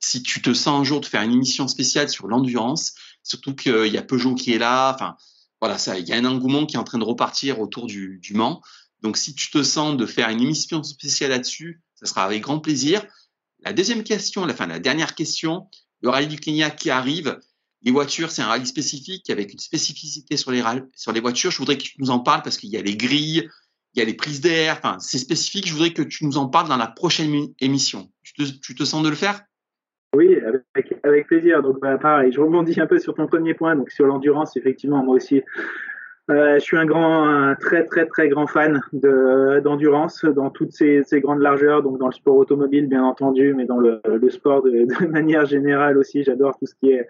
Si 0.01 0.23
tu 0.23 0.43
te 0.43 0.53
sens 0.53 0.81
un 0.81 0.85
jour 0.85 1.01
de 1.01 1.07
faire 1.07 1.23
une 1.23 1.33
émission 1.33 1.69
spéciale 1.69 2.09
sur 2.09 2.27
l'endurance, 2.27 2.95
surtout 3.23 3.55
qu'il 3.55 3.87
y 3.87 3.99
a 3.99 4.03
Peugeot 4.03 4.35
qui 4.35 4.53
est 4.53 4.59
là, 4.59 4.93
enfin, 4.95 5.17
voilà, 5.61 5.79
ça, 5.79 5.97
il 5.97 6.09
y 6.09 6.13
a 6.13 6.17
un 6.17 6.25
engouement 6.25 6.67
qui 6.67 6.75
est 6.75 6.81
en 6.81 6.85
train 6.85 6.99
de 6.99 7.05
repartir 7.05 7.61
autour 7.61 7.87
du, 7.87 8.19
du 8.21 8.35
Mans. 8.35 8.63
Donc, 9.01 9.17
si 9.17 9.35
tu 9.35 9.51
te 9.51 9.63
sens 9.63 9.97
de 9.97 10.07
faire 10.07 10.29
une 10.31 10.43
émission 10.43 10.83
spéciale 10.83 11.31
là-dessus, 11.31 11.83
ça 11.95 12.07
sera 12.07 12.25
avec 12.25 12.43
grand 12.43 12.59
plaisir. 12.59 13.07
La 13.65 13.73
deuxième 13.73 14.03
question, 14.03 14.45
la, 14.45 14.53
fin, 14.53 14.67
la 14.67 14.79
dernière 14.79 15.15
question, 15.15 15.67
le 16.03 16.11
rallye 16.11 16.29
du 16.29 16.37
Kenya 16.37 16.71
qui 16.71 16.91
arrive. 16.91 17.39
Les 17.83 17.91
voitures, 17.91 18.31
c'est 18.31 18.43
un 18.43 18.47
rallye 18.47 18.67
spécifique 18.67 19.31
avec 19.31 19.53
une 19.53 19.59
spécificité 19.59 20.37
sur 20.37 20.51
les, 20.51 20.63
sur 20.95 21.13
les 21.13 21.21
voitures. 21.21 21.51
Je 21.51 21.59
voudrais 21.59 21.79
que 21.79 21.83
tu 21.83 21.95
nous 21.99 22.11
en 22.11 22.19
parles 22.19 22.43
parce 22.43 22.59
qu'il 22.59 22.71
y 22.71 22.77
a 22.77 22.83
les 22.83 22.97
grilles, 22.97 23.49
il 23.95 23.99
y 23.99 24.03
a 24.03 24.05
les 24.05 24.15
prises 24.15 24.41
d'air. 24.43 24.77
Enfin, 24.79 24.99
c'est 24.99 25.19
spécifique. 25.19 25.67
Je 25.67 25.73
voudrais 25.73 25.93
que 25.93 26.03
tu 26.03 26.27
nous 26.27 26.37
en 26.37 26.49
parles 26.49 26.69
dans 26.69 26.77
la 26.77 26.87
prochaine 26.87 27.49
émission. 27.61 28.11
Tu 28.23 28.35
te, 28.75 28.85
sens 28.85 29.03
de 29.03 29.09
le 29.09 29.15
faire? 29.15 29.43
Oui, 30.15 30.37
avec, 30.75 30.95
avec, 31.03 31.27
plaisir. 31.27 31.63
Donc, 31.63 31.81
bah, 31.81 31.97
pareil, 31.99 32.33
je 32.33 32.41
rebondis 32.41 32.79
un 32.81 32.87
peu 32.87 32.99
sur 32.99 33.15
ton 33.15 33.27
premier 33.27 33.55
point, 33.55 33.77
donc 33.77 33.91
sur 33.91 34.07
l'endurance. 34.07 34.57
Effectivement, 34.57 35.03
moi 35.03 35.17
aussi, 35.17 35.43
je 36.29 36.59
suis 36.59 36.77
un 36.77 36.87
grand, 36.87 37.29
un 37.29 37.55
très 37.55 37.85
très 37.85 38.07
très 38.07 38.29
grand 38.29 38.47
fan 38.47 38.81
de 38.93 39.61
d'endurance 39.61 40.25
dans 40.25 40.51
toutes 40.51 40.73
ces, 40.73 41.03
ces, 41.05 41.21
grandes 41.21 41.41
largeurs, 41.41 41.83
donc 41.83 41.99
dans 41.99 42.07
le 42.07 42.13
sport 42.13 42.37
automobile 42.37 42.89
bien 42.89 43.05
entendu, 43.05 43.53
mais 43.55 43.67
dans 43.67 43.79
le, 43.79 44.01
le 44.07 44.31
sport 44.31 44.63
de, 44.63 44.71
de, 44.71 45.07
manière 45.11 45.45
générale 45.45 45.99
aussi. 45.99 46.23
J'adore 46.25 46.57
tout 46.59 46.67
ce 46.67 46.75
qui 46.77 46.93
est 46.93 47.07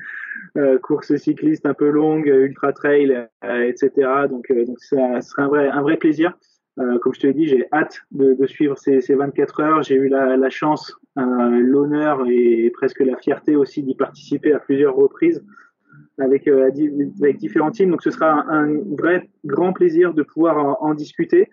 euh, 0.57 0.79
course 0.79 1.15
cycliste 1.17 1.67
un 1.67 1.75
peu 1.75 1.91
longue, 1.91 2.27
ultra 2.27 2.73
trail, 2.73 3.29
euh, 3.45 3.63
etc. 3.69 3.91
Donc 4.29 4.51
euh, 4.51 4.65
donc 4.65 4.79
ça 4.81 5.21
serait 5.21 5.43
un 5.43 5.49
vrai 5.49 5.69
un 5.69 5.83
vrai 5.83 5.97
plaisir. 5.97 6.37
Euh, 6.81 6.99
comme 6.99 7.15
je 7.15 7.21
te 7.21 7.27
l'ai 7.29 7.35
dit, 7.35 7.47
j'ai 7.47 7.69
hâte 7.73 8.03
de, 8.11 8.35
de, 8.35 8.47
suivre 8.47 8.77
ces, 8.77 9.01
ces 9.01 9.15
24 9.15 9.61
heures. 9.61 9.83
J'ai 9.85 9.95
eu 9.95 10.09
la, 10.09 10.37
la 10.37 10.51
chance, 10.51 10.93
l'honneur 11.17 12.25
et 12.29 12.69
presque 12.75 12.99
la 12.99 13.17
fierté 13.17 13.55
aussi 13.55 13.85
d'y 13.85 13.95
participer 13.95 14.53
à 14.53 14.59
plusieurs 14.59 14.97
reprises 14.97 15.45
avec, 16.19 16.49
euh, 16.49 16.71
avec 17.23 17.39
différents 17.39 17.71
teams. 17.71 17.91
Donc 17.91 18.03
ce 18.03 18.11
sera 18.11 18.45
un, 18.49 18.79
vrai 18.99 19.29
grand 19.45 19.73
plaisir 19.73 20.15
de 20.15 20.23
pouvoir 20.23 20.59
en, 20.59 20.79
en 20.81 20.95
discuter. 20.95 21.49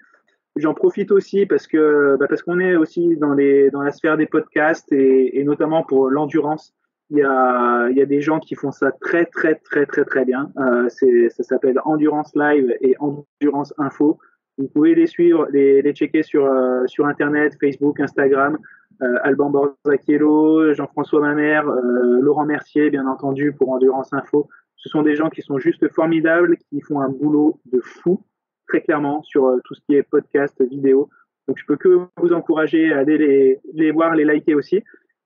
J'en 0.57 0.73
profite 0.73 1.11
aussi 1.11 1.45
parce 1.45 1.65
que 1.65 2.17
bah 2.19 2.27
parce 2.27 2.43
qu'on 2.43 2.59
est 2.59 2.75
aussi 2.75 3.15
dans 3.15 3.33
les 3.33 3.71
dans 3.71 3.81
la 3.81 3.91
sphère 3.91 4.17
des 4.17 4.25
podcasts 4.25 4.91
et, 4.91 5.39
et 5.39 5.43
notamment 5.45 5.83
pour 5.83 6.09
l'endurance. 6.09 6.73
Il 7.09 7.17
y 7.17 7.23
a 7.23 7.87
il 7.89 7.97
y 7.97 8.01
a 8.01 8.05
des 8.05 8.21
gens 8.21 8.39
qui 8.39 8.55
font 8.55 8.71
ça 8.71 8.91
très 8.91 9.25
très 9.25 9.55
très 9.55 9.85
très 9.85 10.03
très 10.03 10.25
bien. 10.25 10.51
Euh, 10.57 10.89
ça 10.89 11.43
s'appelle 11.43 11.79
Endurance 11.85 12.35
Live 12.35 12.75
et 12.81 12.95
Endurance 12.99 13.73
Info. 13.77 14.19
Vous 14.57 14.67
pouvez 14.67 14.93
les 14.93 15.07
suivre, 15.07 15.47
les, 15.51 15.81
les 15.81 15.93
checker 15.93 16.23
sur 16.23 16.45
euh, 16.45 16.85
sur 16.85 17.05
internet, 17.05 17.55
Facebook, 17.59 17.99
Instagram. 18.01 18.57
Euh, 19.01 19.17
Alban 19.23 19.49
Borzacchiello, 19.49 20.73
Jean-François 20.73 21.21
Mamère, 21.21 21.67
euh, 21.67 22.21
Laurent 22.21 22.45
Mercier, 22.45 22.91
bien 22.91 23.07
entendu, 23.07 23.51
pour 23.51 23.69
Endurance 23.69 24.13
Info. 24.13 24.47
Ce 24.75 24.89
sont 24.89 25.01
des 25.01 25.15
gens 25.15 25.29
qui 25.29 25.41
sont 25.41 25.57
juste 25.57 25.91
formidables, 25.91 26.57
qui 26.69 26.81
font 26.81 27.01
un 27.01 27.09
boulot 27.09 27.59
de 27.71 27.79
fou, 27.79 28.23
très 28.67 28.81
clairement, 28.81 29.23
sur 29.23 29.47
euh, 29.47 29.57
tout 29.65 29.73
ce 29.73 29.81
qui 29.81 29.95
est 29.95 30.03
podcast, 30.03 30.61
vidéo. 30.61 31.09
Donc, 31.47 31.57
je 31.57 31.65
peux 31.65 31.77
que 31.77 32.07
vous 32.17 32.33
encourager 32.33 32.93
à 32.93 32.99
aller 32.99 33.59
les, 33.73 33.91
voir, 33.91 34.13
les 34.13 34.23
liker 34.23 34.53
aussi. 34.53 34.83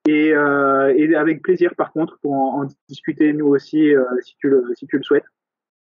Et, 0.07 0.33
avec 0.33 1.41
plaisir, 1.41 1.75
par 1.75 1.91
contre, 1.91 2.17
pour 2.21 2.33
en, 2.33 2.65
discuter 2.87 3.33
nous 3.33 3.47
aussi, 3.47 3.91
si, 4.21 4.35
tu 4.37 4.49
le, 4.49 4.63
si 4.75 4.87
souhaites, 5.01 5.25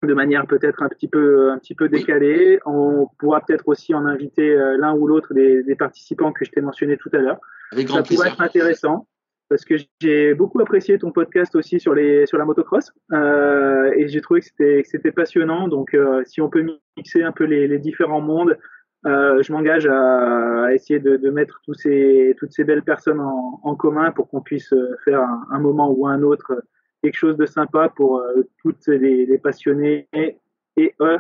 de 0.03 0.13
manière 0.13 0.47
peut-être 0.47 0.84
un 0.84 0.88
petit 0.88 1.07
peu, 1.07 1.51
un 1.51 1.59
décalée. 1.88 2.59
On 2.65 3.07
pourra 3.19 3.41
peut-être 3.41 3.67
aussi 3.67 3.93
en 3.93 4.05
inviter 4.05 4.55
l'un 4.77 4.93
ou 4.93 5.07
l'autre 5.07 5.34
des, 5.34 5.63
des, 5.63 5.75
participants 5.75 6.31
que 6.31 6.45
je 6.45 6.51
t'ai 6.51 6.61
mentionné 6.61 6.95
tout 6.95 7.09
à 7.11 7.17
l'heure. 7.17 7.39
Avec 7.74 7.88
grand 7.88 7.97
ça 7.97 8.03
plaisir. 8.03 8.17
pourrait 8.24 8.34
être 8.34 8.41
intéressant 8.41 9.07
parce 9.49 9.65
que 9.65 9.76
j'ai 10.01 10.34
beaucoup 10.34 10.59
apprécié 10.61 10.97
ton 10.97 11.11
podcast 11.11 11.53
aussi 11.55 11.80
sur 11.80 11.93
les 11.93 12.26
sur 12.26 12.38
la 12.38 12.45
motocross 12.45 12.91
euh, 13.11 13.91
et 13.95 14.07
j'ai 14.07 14.21
trouvé 14.21 14.39
que 14.39 14.47
c'était 14.47 14.82
que 14.84 14.89
c'était 14.89 15.11
passionnant. 15.11 15.67
Donc 15.67 15.93
euh, 15.93 16.24
si 16.26 16.41
on 16.41 16.49
peut 16.49 16.65
mixer 16.97 17.24
un 17.24 17.32
peu 17.32 17.43
les, 17.43 17.67
les 17.67 17.78
différents 17.78 18.21
mondes, 18.21 18.57
euh, 19.05 19.43
je 19.43 19.51
m'engage 19.51 19.86
à, 19.86 20.63
à, 20.65 20.74
essayer 20.74 20.99
de, 20.99 21.17
de, 21.17 21.30
mettre 21.30 21.59
tous 21.65 21.74
ces 21.74 22.36
toutes 22.39 22.53
ces 22.53 22.63
belles 22.63 22.84
personnes 22.84 23.19
en, 23.19 23.59
en 23.61 23.76
commun 23.76 24.11
pour 24.11 24.28
qu'on 24.30 24.41
puisse 24.41 24.74
faire 25.03 25.19
un, 25.21 25.45
un, 25.51 25.59
moment 25.59 25.91
ou 25.91 26.07
un 26.07 26.24
autre 26.24 26.63
quelque 27.03 27.17
chose 27.17 27.38
de 27.38 27.45
sympa 27.45 27.89
pour 27.95 28.24
toutes 28.61 28.88
les, 28.88 29.26
les, 29.26 29.38
passionnés 29.38 30.07
et 30.13 30.95
E 31.01 31.17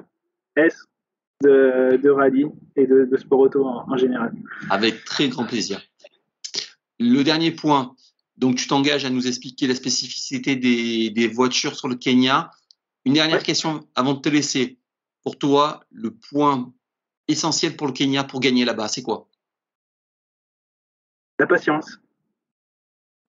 S 0.55 0.85
de, 1.43 1.97
de 1.97 2.09
rallye 2.09 2.47
et 2.77 2.87
de, 2.87 3.05
de 3.05 3.17
sport 3.17 3.39
auto 3.39 3.65
en, 3.65 3.85
en 3.91 3.97
général. 3.97 4.31
Avec 4.69 5.03
très 5.03 5.27
grand 5.27 5.45
plaisir. 5.45 5.81
Le 7.05 7.21
dernier 7.23 7.51
point, 7.51 7.95
donc 8.37 8.55
tu 8.55 8.65
t'engages 8.65 9.03
à 9.03 9.09
nous 9.09 9.27
expliquer 9.27 9.67
la 9.67 9.75
spécificité 9.75 10.55
des, 10.55 11.09
des, 11.09 11.27
voitures 11.27 11.75
sur 11.75 11.89
le 11.89 11.95
Kenya. 11.95 12.49
Une 13.03 13.13
dernière 13.13 13.39
ouais. 13.39 13.43
question 13.43 13.85
avant 13.93 14.13
de 14.13 14.21
te 14.21 14.29
laisser. 14.29 14.79
Pour 15.21 15.37
toi, 15.37 15.83
le 15.91 16.11
point 16.11 16.73
essentiel 17.27 17.75
pour 17.75 17.87
le 17.87 17.93
Kenya 17.93 18.23
pour 18.23 18.39
gagner 18.39 18.63
là-bas, 18.63 18.87
c'est 18.87 19.01
quoi? 19.01 19.27
La 21.39 21.47
patience. 21.47 21.99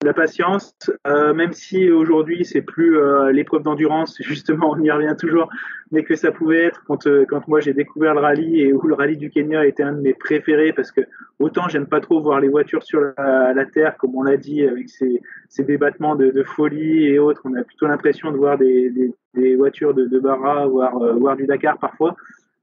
La 0.04 0.14
patience, 0.14 0.76
euh, 1.08 1.34
même 1.34 1.54
si 1.54 1.90
aujourd'hui 1.90 2.44
c'est 2.44 2.62
plus 2.62 2.98
euh, 2.98 3.32
l'épreuve 3.32 3.64
d'endurance, 3.64 4.18
justement 4.20 4.72
on 4.72 4.82
y 4.82 4.92
revient 4.92 5.16
toujours, 5.18 5.50
mais 5.92 6.04
que 6.04 6.16
ça 6.18 6.32
pouvait 6.32 6.64
être 6.66 6.84
quand, 6.86 7.08
euh, 7.08 7.26
quand 7.30 7.48
moi 7.48 7.62
j'ai 7.62 7.74
découvert 7.74 8.14
le 8.14 8.20
rallye 8.20 8.62
et 8.62 8.74
où 8.74 8.86
le 8.86 8.96
rallye 8.96 9.16
du 9.16 9.30
Kenya 9.30 9.66
était 9.66 9.84
un 9.84 9.94
de 9.94 10.02
mes 10.02 10.14
préférés 10.14 10.74
parce 10.74 10.92
que 10.92 11.02
autant 11.40 11.70
j'aime 11.70 11.86
pas 11.86 12.02
trop 12.02 12.20
voir 12.22 12.42
les 12.42 12.50
voitures 12.50 12.84
sur 12.84 13.00
la, 13.00 13.66
terre, 13.74 13.96
comme 13.98 14.14
on 14.16 14.24
l'a 14.24 14.36
dit, 14.36 14.66
avec 14.66 14.90
ces, 14.90 15.22
ces 15.48 15.64
débattements 15.64 16.18
de, 16.18 16.44
folie 16.44 17.06
et 17.06 17.18
autres, 17.18 17.42
on 17.46 17.56
a 17.56 17.64
plutôt 17.64 17.88
l'impression 17.88 18.32
de 18.32 18.38
voir 18.38 18.58
des, 18.58 18.92
des, 19.34 19.56
voitures 19.56 19.94
de, 19.94 20.20
Barra, 20.20 20.68
voire, 20.68 20.98
voire 21.16 21.38
du 21.38 21.46
Dakar 21.46 21.78
parfois. 21.78 22.18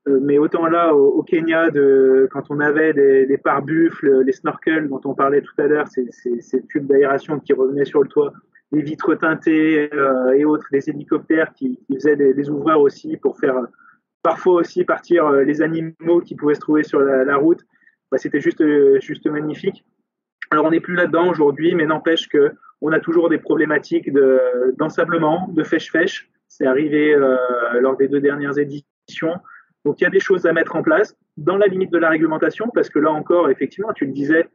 Euh, 0.08 0.18
mais 0.22 0.38
autant 0.38 0.66
là 0.66 0.94
au, 0.94 1.22
Kenya, 1.22 1.68
quand 2.30 2.44
on 2.50 2.60
avait 2.60 2.92
des, 2.92 3.26
des 3.26 3.38
pare-buffles, 3.38 4.22
les 4.22 4.32
snorkels 4.32 4.88
dont 4.88 5.00
on 5.04 5.14
parlait 5.14 5.42
tout 5.42 5.54
à 5.58 5.66
l'heure, 5.66 5.88
ces, 5.88 6.66
tubes 6.68 6.86
d'aération 6.86 7.38
qui 7.38 7.52
revenaient 7.52 7.84
sur 7.84 8.02
le 8.02 8.08
toit, 8.08 8.32
les 8.72 8.82
vitres 8.82 9.14
teintées 9.14 9.92
euh, 9.92 10.32
et 10.32 10.44
autres, 10.44 10.66
les 10.72 10.88
hélicoptères 10.88 11.52
qui, 11.52 11.78
faisaient 11.92 12.16
des, 12.16 12.32
des, 12.32 12.48
ouvreurs 12.48 12.80
aussi 12.80 13.16
pour 13.16 13.38
faire 13.38 13.56
parfois 14.22 14.54
aussi 14.54 14.84
partir 14.84 15.26
euh, 15.26 15.44
les 15.44 15.60
animaux 15.60 16.20
qui 16.24 16.34
pouvaient 16.34 16.54
se 16.54 16.60
trouver 16.60 16.82
sur 16.82 17.00
la, 17.00 17.36
route. 17.36 17.60
Bah, 18.10 18.16
C'était 18.16 18.40
juste, 18.40 18.62
juste 19.00 19.26
magnifique. 19.26 19.84
Alors 20.50 20.64
on 20.64 20.70
n'est 20.70 20.80
plus 20.80 20.94
là-dedans 20.94 21.28
aujourd'hui, 21.28 21.74
mais 21.74 21.84
n'empêche 21.84 22.28
que 22.28 22.52
on 22.80 22.92
a 22.92 23.00
toujours 23.00 23.28
des 23.28 23.38
problématiques 23.38 24.10
d'ensablement, 24.78 25.48
de, 25.48 25.60
de 25.60 25.64
fèche-fèche. 25.64 26.30
C'est 26.48 26.64
arrivé 26.64 27.14
lors 27.78 27.96
des 27.98 28.08
deux 28.08 28.20
dernières 28.20 28.58
éditions. 28.58 29.34
Donc 29.84 30.00
il 30.00 30.04
y 30.04 30.06
a 30.06 30.10
des 30.10 30.20
choses 30.20 30.46
à 30.46 30.52
mettre 30.52 30.76
en 30.76 30.82
place 30.82 31.16
dans 31.36 31.56
la 31.56 31.66
limite 31.66 31.90
de 31.90 31.98
la 31.98 32.10
réglementation, 32.10 32.68
parce 32.74 32.90
que 32.90 32.98
là 32.98 33.10
encore, 33.10 33.50
effectivement, 33.50 33.92
tu 33.92 34.04
le 34.04 34.12
disais, 34.12 34.46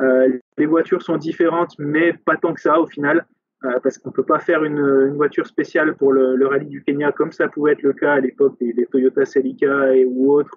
euh, 0.00 0.38
les 0.58 0.66
voitures 0.66 1.02
sont 1.02 1.16
différentes, 1.16 1.74
mais 1.78 2.12
pas 2.12 2.36
tant 2.36 2.52
que 2.54 2.60
ça 2.60 2.80
au 2.80 2.86
final, 2.86 3.24
euh, 3.64 3.78
parce 3.82 3.98
qu'on 3.98 4.10
peut 4.10 4.24
pas 4.24 4.40
faire 4.40 4.64
une, 4.64 5.10
voiture 5.14 5.46
spéciale 5.46 5.94
pour 5.96 6.12
le, 6.12 6.46
rallye 6.46 6.66
du 6.66 6.82
Kenya 6.82 7.12
comme 7.12 7.30
ça 7.30 7.48
pouvait 7.48 7.72
être 7.72 7.82
le 7.82 7.92
cas 7.92 8.14
à 8.14 8.20
l'époque 8.20 8.56
des, 8.60 8.86
Toyota 8.90 9.24
Celica 9.24 9.94
et 9.94 10.04
ou 10.04 10.32
autres, 10.32 10.56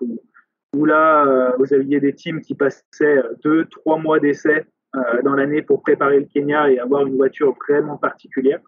où, 0.73 0.86
là 0.86 1.26
euh, 1.28 1.51
vous 1.59 1.73
aviez 1.73 1.99
des 1.99 2.13
teams 2.13 2.41
qui 2.41 2.55
passaient 2.55 3.21
deux, 3.43 3.65
trois 3.65 3.97
mois 3.97 4.19
d'essai 4.19 4.65
dans 5.26 5.36
l'année 5.36 5.61
pour 5.61 5.82
préparer 5.82 6.21
le 6.21 6.26
Kenya 6.26 6.71
et 6.71 6.80
avoir 6.80 7.05
une 7.05 7.17
voiture 7.17 7.53
vraiment 7.67 7.97
particulière. 7.97 8.61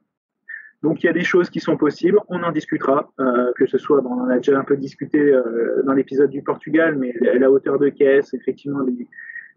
Donc 0.84 1.04
il 1.04 1.08
y 1.08 1.10
a 1.10 1.14
des 1.14 1.24
choses 1.24 1.50
qui 1.50 1.60
sont 1.60 1.76
possibles, 1.76 2.20
on 2.28 2.44
en 2.44 2.52
discutera, 2.52 3.12
euh, 3.20 3.52
que 3.58 3.66
ce 3.66 3.78
soit, 3.78 4.02
on 4.06 4.22
en 4.22 4.30
a 4.30 4.38
déjà 4.38 4.60
un 4.60 4.64
peu 4.64 4.78
discuté 4.78 5.20
euh, 5.20 5.82
dans 5.84 5.94
l'épisode 5.94 6.30
du 6.30 6.44
Portugal, 6.44 6.96
mais 6.98 7.14
la, 7.20 7.50
hauteur 7.50 7.80
de 7.80 7.90
caisse, 7.90 8.34
effectivement 8.36 8.86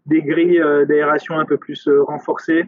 des, 0.07 0.21
grilles 0.23 0.59
euh, 0.59 0.85
d'aération 0.85 1.37
un 1.37 1.45
peu 1.45 1.57
plus 1.57 1.87
renforcées. 2.07 2.65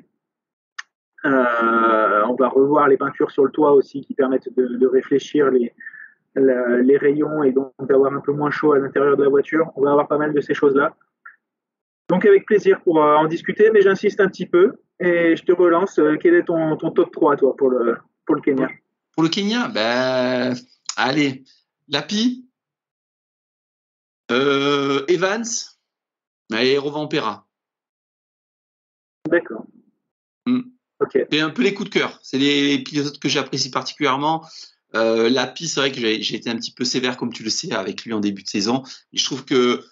On 1.25 2.35
va 2.37 2.47
revoir 2.49 2.87
les 2.89 2.97
peintures 2.97 3.31
sur 3.31 3.45
le 3.45 3.51
toit 3.51 3.71
aussi 3.71 4.01
qui 4.01 4.13
permettent 4.13 4.53
de, 4.55 4.87
réfléchir 4.87 5.49
les, 5.49 5.73
les 6.35 6.97
rayons 6.97 7.43
et 7.43 7.51
donc 7.51 7.71
d'avoir 7.79 8.13
un 8.13 8.19
peu 8.19 8.33
moins 8.33 8.51
chaud 8.51 8.73
à 8.73 8.79
l'intérieur 8.79 9.15
de 9.15 9.23
la 9.23 9.29
voiture. 9.29 9.71
On 9.75 9.81
va 9.81 9.91
avoir 9.91 10.07
pas 10.07 10.17
mal 10.17 10.33
de 10.33 10.41
ces 10.41 10.53
choses-là. 10.53 10.95
Donc 12.09 12.25
avec 12.25 12.45
plaisir 12.45 12.81
pour 12.81 12.97
en 12.97 13.25
discuter, 13.27 13.71
mais 13.71 13.81
j'insiste 13.81 14.19
un 14.19 14.27
petit 14.27 14.45
peu 14.45 14.73
et 14.99 15.35
je 15.35 15.43
te 15.43 15.53
relance. 15.53 15.99
Quel 16.19 16.35
est 16.35 16.43
ton, 16.43 16.75
ton 16.75 16.91
top 16.91 17.11
3 17.11 17.37
toi 17.37 17.55
pour 17.55 17.69
le, 17.69 17.95
pour 18.25 18.35
le 18.35 18.41
Kenya 18.41 18.69
Pour 19.13 19.23
le 19.23 19.29
Kenya, 19.29 19.67
ben, 19.67 20.55
allez, 20.95 21.43
Lapi, 21.87 22.45
euh, 24.31 25.05
Evans 25.07 25.45
et 26.57 26.77
Rovampera. 26.77 27.47
D'accord. 29.29 29.65
Hmm. 30.45 30.61
C'est 31.11 31.39
un 31.39 31.49
peu 31.49 31.63
les 31.63 31.73
coups 31.73 31.89
de 31.89 31.93
cœur. 31.93 32.19
C'est 32.23 32.37
les, 32.37 32.79
pilotes 32.79 33.19
que 33.19 33.29
j'apprécie 33.29 33.71
particulièrement. 33.71 34.47
Euh, 34.95 35.29
Lapi, 35.29 35.67
c'est 35.67 35.79
vrai 35.79 35.91
que 35.91 35.99
j'ai 35.99 36.35
été 36.35 36.49
un 36.49 36.55
petit 36.55 36.73
peu 36.73 36.85
sévère, 36.85 37.17
comme 37.17 37.33
tu 37.33 37.43
le 37.43 37.49
sais, 37.49 37.73
avec 37.73 38.05
lui 38.05 38.13
en 38.13 38.19
début 38.19 38.43
de 38.43 38.47
saison. 38.47 38.83
Et 39.11 39.17
je 39.17 39.25
trouve 39.25 39.43
que 39.43 39.83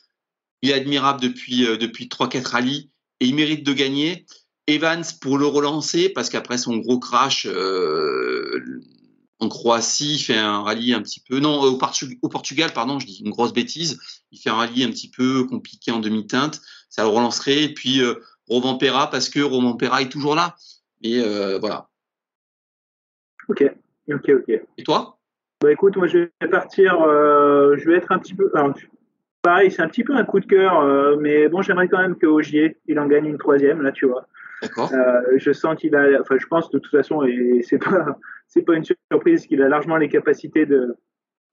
il 0.61 0.69
est 0.69 0.73
admirable 0.73 1.21
depuis 1.21 1.65
euh, 1.65 1.75
depuis 1.75 2.07
trois 2.07 2.29
quatre 2.29 2.51
rallyes 2.51 2.91
et 3.19 3.25
il 3.25 3.35
mérite 3.35 3.65
de 3.65 3.73
gagner. 3.73 4.25
Evans 4.67 5.03
pour 5.21 5.37
le 5.37 5.45
relancer 5.45 6.09
parce 6.09 6.29
qu'après 6.29 6.57
son 6.57 6.77
gros 6.77 6.99
crash 6.99 7.47
euh, 7.47 8.81
en 9.39 9.49
Croatie, 9.49 10.15
il 10.15 10.19
fait 10.19 10.37
un 10.37 10.61
rallye 10.61 10.93
un 10.93 11.01
petit 11.01 11.21
peu 11.27 11.39
non 11.39 11.59
au, 11.61 11.79
au, 12.21 12.29
Portugal 12.29 12.71
pardon, 12.73 12.99
je 12.99 13.07
dis 13.07 13.21
une 13.25 13.31
grosse 13.31 13.53
bêtise. 13.53 13.99
Il 14.31 14.39
fait 14.39 14.49
un 14.49 14.55
rallye 14.55 14.83
un 14.83 14.91
petit 14.91 15.09
peu 15.09 15.45
compliqué 15.45 15.91
en 15.91 15.99
demi-teinte. 15.99 16.61
Ça 16.89 17.03
le 17.03 17.09
relancerait 17.09 17.63
et 17.63 17.73
puis 17.73 18.01
euh, 18.01 18.15
Roman 18.47 18.77
Perra 18.77 19.09
parce 19.09 19.29
que 19.29 19.39
Roman 19.39 19.75
Perra 19.75 20.01
est 20.01 20.09
toujours 20.09 20.35
là. 20.35 20.55
Et 21.01 21.19
euh, 21.19 21.57
voilà. 21.59 21.87
Ok, 23.47 23.63
ok, 24.09 24.29
ok. 24.29 24.61
Et 24.77 24.83
toi? 24.83 25.17
Bah 25.61 25.71
écoute, 25.71 25.95
moi 25.97 26.07
je 26.07 26.17
vais 26.19 26.47
partir. 26.49 27.01
Euh, 27.01 27.75
je 27.77 27.89
vais 27.89 27.97
être 27.97 28.11
un 28.11 28.19
petit 28.19 28.33
peu. 28.33 28.51
pareil, 29.41 29.71
c'est 29.71 29.81
un 29.81 29.87
petit 29.87 30.03
peu 30.03 30.15
un 30.15 30.23
coup 30.23 30.39
de 30.39 30.45
cœur, 30.45 30.79
euh, 30.79 31.17
mais 31.19 31.47
bon, 31.49 31.61
j'aimerais 31.61 31.87
quand 31.87 31.99
même 31.99 32.17
que 32.17 32.25
Ogier, 32.25 32.77
il 32.87 32.99
en 32.99 33.07
gagne 33.07 33.25
une 33.25 33.37
troisième, 33.37 33.81
là, 33.81 33.91
tu 33.91 34.05
vois. 34.05 34.25
D'accord. 34.61 34.91
je 35.37 35.51
sens 35.51 35.75
qu'il 35.75 35.95
a. 35.95 36.21
Enfin, 36.21 36.37
je 36.39 36.45
pense 36.47 36.69
de 36.69 36.79
toute 36.79 36.91
façon, 36.91 37.23
et 37.23 37.61
c'est 37.63 37.79
pas, 37.79 38.17
c'est 38.47 38.61
pas 38.61 38.75
une 38.75 38.83
surprise 38.83 39.47
qu'il 39.47 39.61
a 39.61 39.69
largement 39.69 39.97
les 39.97 40.09
capacités 40.09 40.65
de 40.65 40.95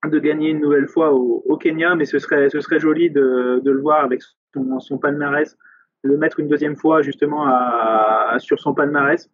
de 0.07 0.19
gagner 0.19 0.49
une 0.49 0.61
nouvelle 0.61 0.87
fois 0.87 1.13
au, 1.13 1.57
Kenya, 1.57 1.95
mais 1.95 2.05
ce 2.05 2.19
serait, 2.19 2.49
ce 2.49 2.61
serait 2.61 2.79
joli 2.79 3.09
de, 3.09 3.61
le 3.63 3.81
voir 3.81 4.05
avec 4.05 4.21
son, 4.53 4.79
son 4.79 4.97
palmarès, 4.97 5.57
le 6.03 6.17
mettre 6.17 6.39
une 6.39 6.47
deuxième 6.47 6.77
fois 6.77 7.01
justement 7.01 7.45
à, 7.45 8.35
sur 8.39 8.59
son 8.59 8.73
palmarès. 8.73 9.29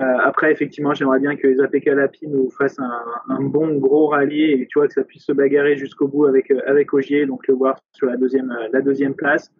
Euh, 0.00 0.04
après, 0.24 0.50
effectivement, 0.50 0.94
j'aimerais 0.94 1.20
bien 1.20 1.36
que 1.36 1.46
les 1.46 1.60
APK 1.60 1.86
Lapi 1.86 2.26
nous 2.26 2.50
fassent 2.50 2.78
un, 2.78 3.04
un, 3.28 3.42
bon 3.42 3.76
gros 3.76 4.08
rallye 4.08 4.52
et 4.52 4.66
tu 4.68 4.78
vois 4.78 4.88
que 4.88 4.94
ça 4.94 5.04
puisse 5.04 5.24
se 5.26 5.32
bagarrer 5.32 5.76
jusqu'au 5.76 6.08
bout 6.08 6.26
avec 6.26 6.50
avec 6.66 6.94
Ogier, 6.94 7.26
donc 7.26 7.46
le 7.48 7.54
voir 7.54 7.78
sur 7.92 8.06
la 8.06 8.16
deuxième 8.16 8.56
la 8.72 8.80
deuxième 8.80 9.14
place. 9.14 9.52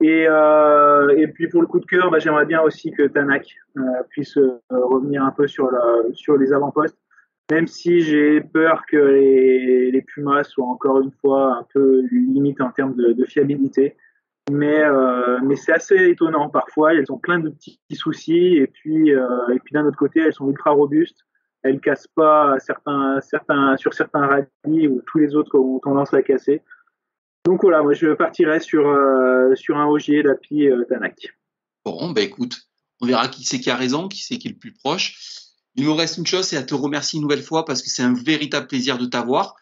Et 0.00 0.26
euh, 0.28 1.16
et 1.16 1.28
puis 1.28 1.48
pour 1.48 1.60
le 1.60 1.66
coup 1.66 1.80
de 1.80 1.86
cœur, 1.86 2.10
bah, 2.10 2.18
j'aimerais 2.18 2.46
bien 2.46 2.60
aussi 2.60 2.90
que 2.90 3.06
Tanak 3.06 3.46
euh, 3.76 3.80
puisse 4.10 4.36
euh, 4.36 4.58
revenir 4.70 5.22
un 5.22 5.30
peu 5.30 5.46
sur 5.46 5.70
la 5.70 6.02
sur 6.12 6.36
les 6.36 6.52
avant-postes, 6.52 6.98
même 7.50 7.66
si 7.66 8.00
j'ai 8.00 8.40
peur 8.40 8.82
que 8.90 8.96
les, 8.96 9.90
les 9.92 10.02
Pumas 10.02 10.44
soient 10.44 10.66
encore 10.66 11.00
une 11.00 11.12
fois 11.12 11.58
un 11.58 11.66
peu 11.72 12.02
limite 12.10 12.60
en 12.60 12.70
termes 12.70 12.94
de, 12.96 13.12
de 13.12 13.24
fiabilité 13.24 13.96
mais 14.50 14.82
euh, 14.82 15.38
mais 15.42 15.56
c'est 15.56 15.72
assez 15.72 16.08
étonnant 16.08 16.48
parfois. 16.50 16.94
Elles 16.94 17.10
ont 17.10 17.18
plein 17.18 17.38
de 17.38 17.48
petits 17.48 17.80
soucis 17.92 18.56
et 18.56 18.66
puis 18.66 19.14
euh, 19.14 19.48
et 19.54 19.58
puis 19.58 19.72
d'un 19.72 19.86
autre 19.86 19.96
côté, 19.96 20.20
elles 20.20 20.34
sont 20.34 20.48
ultra 20.48 20.70
robustes. 20.70 21.24
Elles 21.62 21.80
cassent 21.80 22.08
pas 22.08 22.56
certains 22.58 23.20
certains 23.22 23.76
sur 23.78 23.94
certains 23.94 24.26
rallyes 24.26 24.88
où 24.88 25.00
tous 25.06 25.18
les 25.18 25.34
autres 25.34 25.58
ont 25.58 25.78
tendance 25.78 26.12
à 26.12 26.22
casser. 26.22 26.62
Donc 27.44 27.62
voilà, 27.62 27.82
moi 27.82 27.92
je 27.92 28.14
partirais 28.14 28.60
sur 28.60 28.88
euh, 28.88 29.54
sur 29.54 29.76
un 29.76 29.86
Ogier 29.86 30.22
d'Api 30.22 30.68
euh, 30.68 30.84
Tanak. 30.88 31.34
Bon, 31.84 32.10
bah 32.10 32.22
écoute, 32.22 32.62
on 33.00 33.06
verra 33.06 33.28
qui 33.28 33.44
c'est 33.44 33.60
qui 33.60 33.70
a 33.70 33.76
raison, 33.76 34.08
qui 34.08 34.22
c'est 34.22 34.38
qui 34.38 34.48
est 34.48 34.52
le 34.52 34.58
plus 34.58 34.72
proche. 34.72 35.16
Il 35.76 35.84
me 35.84 35.90
reste 35.90 36.18
une 36.18 36.26
chose, 36.26 36.46
c'est 36.46 36.56
à 36.56 36.62
te 36.62 36.74
remercier 36.74 37.18
une 37.18 37.22
nouvelle 37.22 37.42
fois 37.42 37.64
parce 37.64 37.82
que 37.82 37.90
c'est 37.90 38.02
un 38.02 38.14
véritable 38.14 38.66
plaisir 38.66 38.96
de 38.96 39.06
t'avoir 39.06 39.56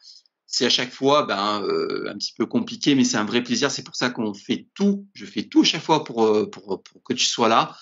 c'est 0.52 0.66
à 0.66 0.70
chaque 0.70 0.92
fois 0.92 1.24
ben, 1.24 1.62
euh, 1.62 2.10
un 2.10 2.14
petit 2.18 2.34
peu 2.36 2.44
compliqué, 2.46 2.94
mais 2.94 3.04
c'est 3.04 3.16
un 3.16 3.24
vrai 3.24 3.42
plaisir. 3.42 3.70
C'est 3.70 3.82
pour 3.82 3.96
ça 3.96 4.10
qu'on 4.10 4.34
fait 4.34 4.68
tout. 4.74 5.06
Je 5.14 5.24
fais 5.24 5.44
tout 5.44 5.62
à 5.62 5.64
chaque 5.64 5.82
fois 5.82 6.04
pour, 6.04 6.24
euh, 6.24 6.48
pour, 6.48 6.82
pour 6.82 7.02
que 7.02 7.14
tu 7.14 7.24
sois 7.24 7.48
là. 7.48 7.74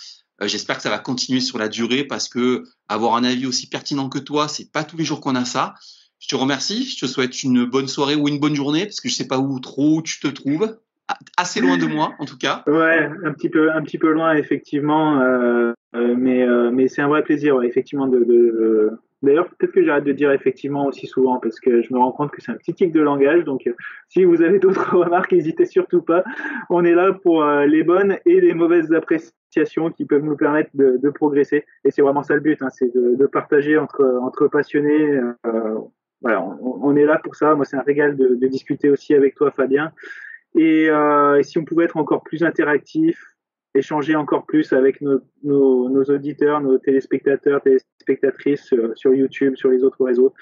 J'espère 0.42 0.76
que 0.76 0.82
ça 0.82 0.88
va 0.88 0.98
continuer 0.98 1.40
sur 1.40 1.59
la 1.59 1.68
durée 1.68 2.05
parce 2.05 2.26
que 2.26 2.64
avoir 2.88 3.14
un 3.14 3.24
avis 3.24 3.44
aussi 3.44 3.68
pertinent 3.68 4.09
que 4.09 4.18
toi, 4.18 4.48
c'est 4.48 4.72
pas 4.72 4.84
tous 4.84 4.96
les 4.96 5.05
jours 5.05 5.20
qu'on 5.20 5.34
a 5.34 5.44
ça. 5.44 5.74
Je 6.21 6.29
te 6.29 6.37
remercie. 6.37 6.85
Je 6.85 7.01
te 7.01 7.07
souhaite 7.07 7.43
une 7.43 7.64
bonne 7.64 7.89
soirée 7.89 8.14
ou 8.14 8.29
une 8.29 8.39
bonne 8.39 8.55
journée 8.55 8.85
parce 8.85 9.01
que 9.01 9.09
je 9.09 9.14
sais 9.14 9.27
pas 9.27 9.39
où 9.39 9.59
trop 9.59 10.03
tu 10.03 10.21
te 10.21 10.29
trouves. 10.29 10.79
Assez 11.37 11.61
loin 11.61 11.77
de 11.77 11.87
moi, 11.87 12.14
en 12.21 12.25
tout 12.25 12.39
cas. 12.39 12.62
Ouais, 12.68 13.11
un 13.25 13.33
petit 13.33 13.49
peu, 13.49 13.73
un 13.73 13.83
petit 13.83 13.99
peu 13.99 14.12
loin, 14.12 14.35
effectivement. 14.35 15.21
Euh, 15.21 15.73
mais, 15.93 16.47
mais 16.71 16.87
c'est 16.87 17.03
un 17.03 17.09
vrai 17.09 17.25
plaisir, 17.25 17.57
ouais, 17.57 17.66
effectivement, 17.66 18.07
de, 18.07 18.21
de 18.21 18.93
D'ailleurs, 19.23 19.51
peut-être 19.51 19.73
que 19.73 19.85
j'arrête 19.85 20.05
de 20.05 20.12
dire 20.12 20.33
effectivement 20.33 20.87
aussi 20.87 21.07
souvent 21.07 21.39
parce 21.39 21.61
que 21.61 21.83
je 21.83 21.93
me 21.93 21.99
rends 21.99 22.12
compte 22.12 22.31
que 22.31 22.41
c'est 22.41 22.53
un 22.53 22.57
petit 22.57 22.73
tic 22.73 22.91
de 22.93 23.01
langage. 23.01 23.45
Donc, 23.45 23.66
euh, 23.66 23.75
si 24.09 24.25
vous 24.25 24.41
avez 24.41 24.59
d'autres 24.59 24.97
remarques, 24.97 25.33
n'hésitez 25.33 25.66
surtout 25.66 26.01
pas. 26.01 26.25
On 26.71 26.85
est 26.85 26.95
là 26.95 27.12
pour 27.12 27.43
euh, 27.43 27.66
les 27.66 27.83
bonnes 27.83 28.16
et 28.25 28.41
les 28.41 28.55
mauvaises 28.55 28.93
appréciations 28.93 29.91
qui 29.91 30.07
peuvent 30.07 30.25
nous 30.25 30.37
permettre 30.37 30.71
de, 30.75 30.99
de 31.03 31.11
progresser. 31.11 31.66
Et 31.85 31.91
c'est 31.91 32.01
vraiment 32.01 32.23
ça 32.23 32.35
le 32.35 32.41
but, 32.41 32.62
hein, 32.62 32.71
c'est 32.71 32.93
de, 32.95 33.14
de, 33.14 33.27
partager 33.27 33.77
entre, 33.77 34.05
entre 34.23 34.49
passionnés. 34.49 35.21
Euh, 35.47 35.79
voilà, 36.23 36.43
on, 36.43 36.95
est 36.97 37.05
là 37.05 37.18
pour 37.23 37.35
ça. 37.35 37.55
Moi, 37.55 37.64
c'est 37.64 37.77
un 37.77 37.83
régal 37.83 38.16
de, 38.16 38.35
de, 38.35 38.47
discuter 38.47 38.91
aussi 38.91 39.14
avec 39.14 39.35
toi, 39.35 39.51
Fabien. 39.51 39.93
Et, 40.55 40.91
euh, 40.91 41.43
si 41.43 41.59
on 41.59 41.64
pouvait 41.64 41.85
être 41.85 41.97
encore 41.97 42.23
plus 42.23 42.43
interactif, 42.43 43.18
échanger 43.75 44.16
encore 44.16 44.45
plus 44.47 44.73
avec 44.73 45.01
nos, 45.01 45.21
nos, 45.45 45.89
nos, 45.89 46.05
auditeurs, 46.05 46.61
nos 46.61 46.79
téléspectateurs, 46.79 47.62
téléspectatrices 47.62 48.75
sur, 48.95 49.14
YouTube, 49.14 49.57
sur 49.57 49.71
les 49.71 49.83
autres 49.83 50.05
réseaux. 50.05 50.35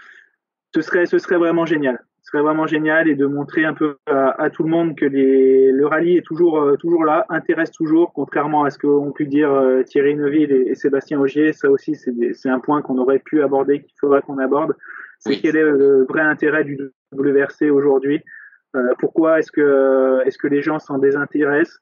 Ce 0.75 0.81
serait, 0.81 1.07
ce 1.07 1.19
serait 1.19 1.37
vraiment 1.37 1.67
génial. 1.67 2.03
Ce 2.23 2.33
serait 2.33 2.43
vraiment 2.43 2.67
génial 2.67 3.09
et 3.09 3.15
de 3.15 3.27
montrer 3.27 3.65
un 3.65 3.73
peu 3.73 3.97
à, 4.07 4.51
tout 4.51 4.63
le 4.63 4.69
monde 4.69 4.97
que 4.97 5.07
les, 5.07 5.71
le 5.71 5.87
rallye 5.87 6.19
est 6.19 6.27
toujours, 6.27 6.61
euh, 6.61 6.77
toujours 6.77 7.05
là, 7.05 7.25
intéresse 7.29 7.71
toujours, 7.71 8.13
contrairement 8.13 8.65
à 8.65 8.71
ce 8.71 8.79
qu'ont 8.79 9.13
pu 9.13 9.27
dire 9.27 9.51
euh, 9.51 9.83
Thierry 9.83 10.15
Neuville 10.15 10.53
et, 10.53 10.71
et, 10.71 10.75
Sébastien 10.75 11.21
Augier. 11.21 11.53
Ça 11.53 11.71
aussi, 11.71 11.95
c'est 11.95 12.51
un 12.51 12.61
point 12.61 12.83
qu'on 12.83 12.99
aurait 12.99 13.21
pu 13.21 13.43
aborder, 13.43 13.83
qu'il 13.83 13.95
faudrait 13.99 14.23
qu'on 14.23 14.39
aborde. 14.39 14.75
C'est 15.19 15.31
oui. 15.31 15.41
quel 15.43 15.57
est 15.57 15.63
le 15.63 16.07
vrai 16.09 16.23
intérêt 16.23 16.65
du 16.65 16.79
WRC 17.13 17.71
aujourd'hui? 17.71 18.23
Euh, 18.77 18.95
Pourquoi 18.99 19.39
est-ce 19.39 19.51
que, 19.51 20.21
est-ce 20.27 20.39
que 20.39 20.47
les 20.47 20.63
gens 20.63 20.79
s'en 20.79 20.99
désintéressent? 20.99 21.81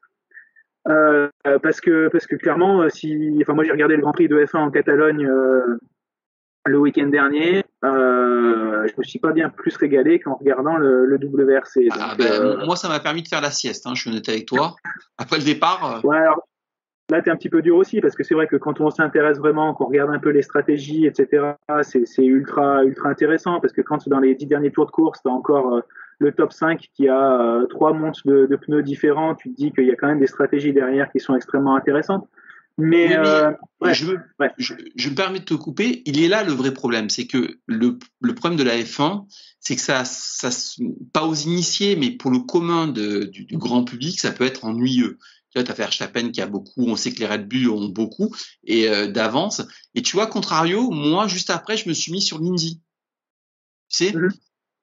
Euh, 0.88 1.28
parce 1.62 1.80
que 1.80 2.08
parce 2.08 2.26
que 2.26 2.36
clairement, 2.36 2.82
euh, 2.82 2.88
si, 2.88 3.36
enfin 3.42 3.54
moi 3.54 3.64
j'ai 3.64 3.72
regardé 3.72 3.96
le 3.96 4.02
Grand 4.02 4.12
Prix 4.12 4.28
de 4.28 4.36
F1 4.36 4.58
en 4.58 4.70
Catalogne 4.70 5.26
euh, 5.26 5.78
le 6.64 6.78
week-end 6.78 7.08
dernier, 7.08 7.64
euh, 7.84 8.86
je 8.86 8.92
me 8.96 9.02
suis 9.02 9.18
pas 9.18 9.32
bien 9.32 9.48
plus 9.48 9.76
régalé 9.76 10.20
qu'en 10.20 10.36
regardant 10.36 10.76
le, 10.76 11.06
le 11.06 11.16
WRC. 11.16 11.88
Ah, 11.90 12.14
ben, 12.16 12.64
moi 12.64 12.76
ça 12.76 12.88
m'a 12.88 13.00
permis 13.00 13.22
de 13.22 13.28
faire 13.28 13.40
la 13.40 13.50
sieste, 13.50 13.84
hein, 13.86 13.94
je 13.96 14.02
suis 14.02 14.10
honnête 14.10 14.28
avec 14.28 14.46
toi. 14.46 14.76
Après 15.18 15.38
le 15.38 15.44
départ. 15.44 16.04
Ouais, 16.04 16.18
alors, 16.18 16.46
là 17.10 17.22
t'es 17.22 17.30
un 17.30 17.36
petit 17.36 17.48
peu 17.48 17.62
dur 17.62 17.76
aussi 17.76 18.00
parce 18.00 18.14
que 18.14 18.24
c'est 18.24 18.34
vrai 18.34 18.46
que 18.46 18.56
quand 18.56 18.80
on 18.80 18.90
s'intéresse 18.90 19.38
vraiment, 19.38 19.74
qu'on 19.74 19.86
regarde 19.86 20.10
un 20.10 20.18
peu 20.18 20.30
les 20.30 20.42
stratégies, 20.42 21.06
etc., 21.06 21.52
c'est 21.82 22.24
ultra 22.24 22.84
ultra 22.84 23.08
intéressant 23.08 23.60
parce 23.60 23.72
que 23.72 23.82
quand 23.82 24.08
dans 24.08 24.20
les 24.20 24.34
dix 24.34 24.46
derniers 24.46 24.70
tours 24.70 24.86
de 24.86 24.90
course, 24.90 25.20
t'as 25.22 25.30
encore 25.30 25.82
le 26.18 26.32
top 26.32 26.52
5 26.52 26.88
qui 26.94 27.08
a 27.08 27.40
euh, 27.40 27.66
trois 27.66 27.92
montes 27.92 28.26
de, 28.26 28.46
de, 28.46 28.56
pneus 28.56 28.82
différents, 28.82 29.34
tu 29.34 29.50
te 29.50 29.56
dis 29.56 29.72
qu'il 29.72 29.86
y 29.86 29.90
a 29.90 29.96
quand 29.96 30.08
même 30.08 30.20
des 30.20 30.26
stratégies 30.26 30.72
derrière 30.72 31.10
qui 31.10 31.20
sont 31.20 31.34
extrêmement 31.34 31.76
intéressantes. 31.76 32.26
Mais, 32.78 33.08
mais, 33.08 33.16
euh, 33.16 33.52
je, 33.92 34.04
me, 34.04 34.18
ouais. 34.38 34.50
je, 34.58 34.74
je, 34.96 35.08
me 35.08 35.14
permets 35.14 35.38
de 35.38 35.44
te 35.44 35.54
couper. 35.54 36.02
Il 36.04 36.22
est 36.22 36.28
là 36.28 36.44
le 36.44 36.52
vrai 36.52 36.74
problème, 36.74 37.08
c'est 37.08 37.26
que 37.26 37.58
le, 37.66 37.98
le, 38.20 38.34
problème 38.34 38.58
de 38.58 38.64
la 38.64 38.76
F1, 38.76 39.24
c'est 39.60 39.76
que 39.76 39.80
ça, 39.80 40.04
ça, 40.04 40.50
pas 41.14 41.24
aux 41.24 41.34
initiés, 41.34 41.96
mais 41.96 42.10
pour 42.10 42.30
le 42.30 42.40
commun 42.40 42.86
de, 42.86 43.24
du, 43.24 43.46
du, 43.46 43.56
grand 43.56 43.82
public, 43.82 44.20
ça 44.20 44.30
peut 44.30 44.44
être 44.44 44.66
ennuyeux. 44.66 45.18
Vois, 45.56 45.64
tu 45.64 45.70
as 45.70 45.74
Verstappen 45.74 46.30
qui 46.30 46.42
a 46.42 46.46
beaucoup, 46.46 46.84
on 46.86 46.96
sait 46.96 47.12
que 47.12 47.20
les 47.20 47.26
Red 47.26 47.48
Bull 47.48 47.70
ont 47.70 47.88
beaucoup 47.88 48.34
et 48.64 48.88
euh, 48.88 49.06
d'avance. 49.06 49.62
Et 49.94 50.02
tu 50.02 50.12
vois, 50.12 50.26
contrario, 50.26 50.90
moi, 50.90 51.26
juste 51.28 51.48
après, 51.48 51.78
je 51.78 51.88
me 51.88 51.94
suis 51.94 52.12
mis 52.12 52.20
sur 52.20 52.38
l'Indy. 52.38 52.82
Tu 53.88 53.96
sais, 53.96 54.12
mm 54.12 54.28
-hmm. 54.28 54.32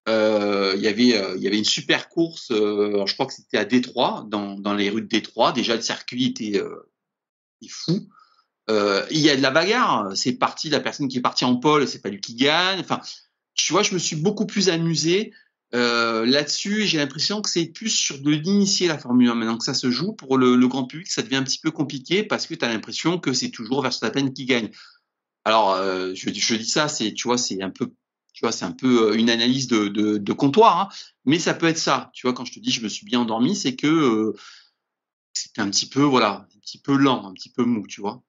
Euh, 0.09 0.74
il 0.76 0.84
y 0.84 0.89
avait 0.89 1.15
euh, 1.15 1.38
il 1.38 1.43
y 1.43 1.47
avait 1.47 1.57
une 1.57 1.74
super 1.80 2.09
course 2.09 2.47
je 2.49 3.13
crois 3.13 3.26
que 3.26 3.34
c'était 3.34 3.57
à 3.57 3.63
Détroit 3.63 4.26
dans, 4.28 4.59
dans 4.59 4.76
les 4.76 4.89
rues 4.89 5.05
de 5.07 5.07
Détroit 5.07 5.53
déjà 5.53 5.76
le 5.78 5.82
circuit 5.82 6.26
était, 6.26 6.59
était 7.61 7.74
fou 7.82 8.09
il 9.17 9.21
y 9.28 9.30
a 9.30 9.36
de 9.38 9.41
la 9.41 9.51
bagarre 9.51 10.11
c'est 10.21 10.38
parti 10.45 10.69
la 10.69 10.82
personne 10.82 11.07
qui 11.07 11.17
est 11.19 11.28
partie 11.30 11.45
en 11.45 11.55
pole 11.55 11.88
c'est 11.88 12.01
pas 12.01 12.11
lui 12.13 12.19
qui 12.19 12.36
gagne 12.36 12.82
enfin 12.82 12.99
tu 13.53 13.71
vois 13.71 13.84
je 13.89 13.93
me 13.93 13.99
suis 13.99 14.17
beaucoup 14.17 14.47
plus 14.53 14.67
amusé 14.67 15.32
là-dessus 15.74 16.86
j'ai 16.86 16.99
l'impression 16.99 17.41
que 17.41 17.49
c'est 17.49 17.65
plus 17.65 17.89
sur 17.89 18.19
de 18.19 18.32
l'initier 18.32 18.88
la 18.88 18.97
Formule 18.97 19.30
1 19.30 19.36
maintenant 19.36 19.57
que 19.57 19.63
ça 19.63 19.74
se 19.74 19.89
joue 19.89 20.13
pour 20.13 20.38
le, 20.38 20.55
grand 20.67 20.86
public 20.86 21.07
ça 21.11 21.24
devient 21.24 21.38
un 21.38 21.43
petit 21.43 21.59
peu 21.59 21.71
compliqué 21.71 22.24
parce 22.24 22.45
que 22.45 22.53
tu 22.53 22.63
as 22.63 22.71
l'impression 22.71 23.17
que 23.17 23.34
c'est 23.34 23.49
toujours 23.49 23.82
Verstappen 23.82 24.30
qui 24.30 24.45
gagne 24.45 24.69
alors 25.45 25.76
je, 26.13 26.32
je 26.32 26.55
dis 26.55 26.69
ça 26.69 26.88
c'est 26.88 27.13
tu 27.13 27.28
vois 27.28 27.39
c'est 27.39 27.61
un 27.61 27.71
peu 27.71 27.91
tu 28.34 28.41
vois, 28.41 28.51
c'est 28.51 28.65
un 28.65 28.71
peu 28.71 29.11
euh, 29.11 29.17
une 29.17 29.30
analyse 29.30 29.67
de, 29.67 29.88
de, 29.88 30.17
de 30.17 30.34
comptoir, 30.34 30.80
hein, 30.80 30.89
mais 31.26 31.39
ça 31.39 31.53
peut 31.53 31.67
être 31.67 31.78
ça. 31.78 32.09
Tu 32.13 32.26
vois, 32.28 32.34
quand 32.34 32.45
je 32.45 32.53
te 32.53 32.59
dis 32.59 32.71
je 32.71 32.82
me 32.82 32.89
suis 32.89 33.05
bien 33.05 33.19
endormi, 33.21 33.55
c'est 33.55 33.76
que 33.76 33.88
euh, 33.88 34.34
c'était 35.34 35.61
un 35.61 35.69
petit 35.69 35.88
peu, 35.88 36.01
voilà, 36.01 36.47
un 36.55 36.59
petit 36.59 36.80
peu 36.80 36.97
lent, 36.97 37.26
un 37.28 37.34
petit 37.34 37.51
peu 37.51 37.63
mou, 37.63 37.86
tu 37.88 38.01
vois. 38.01 38.24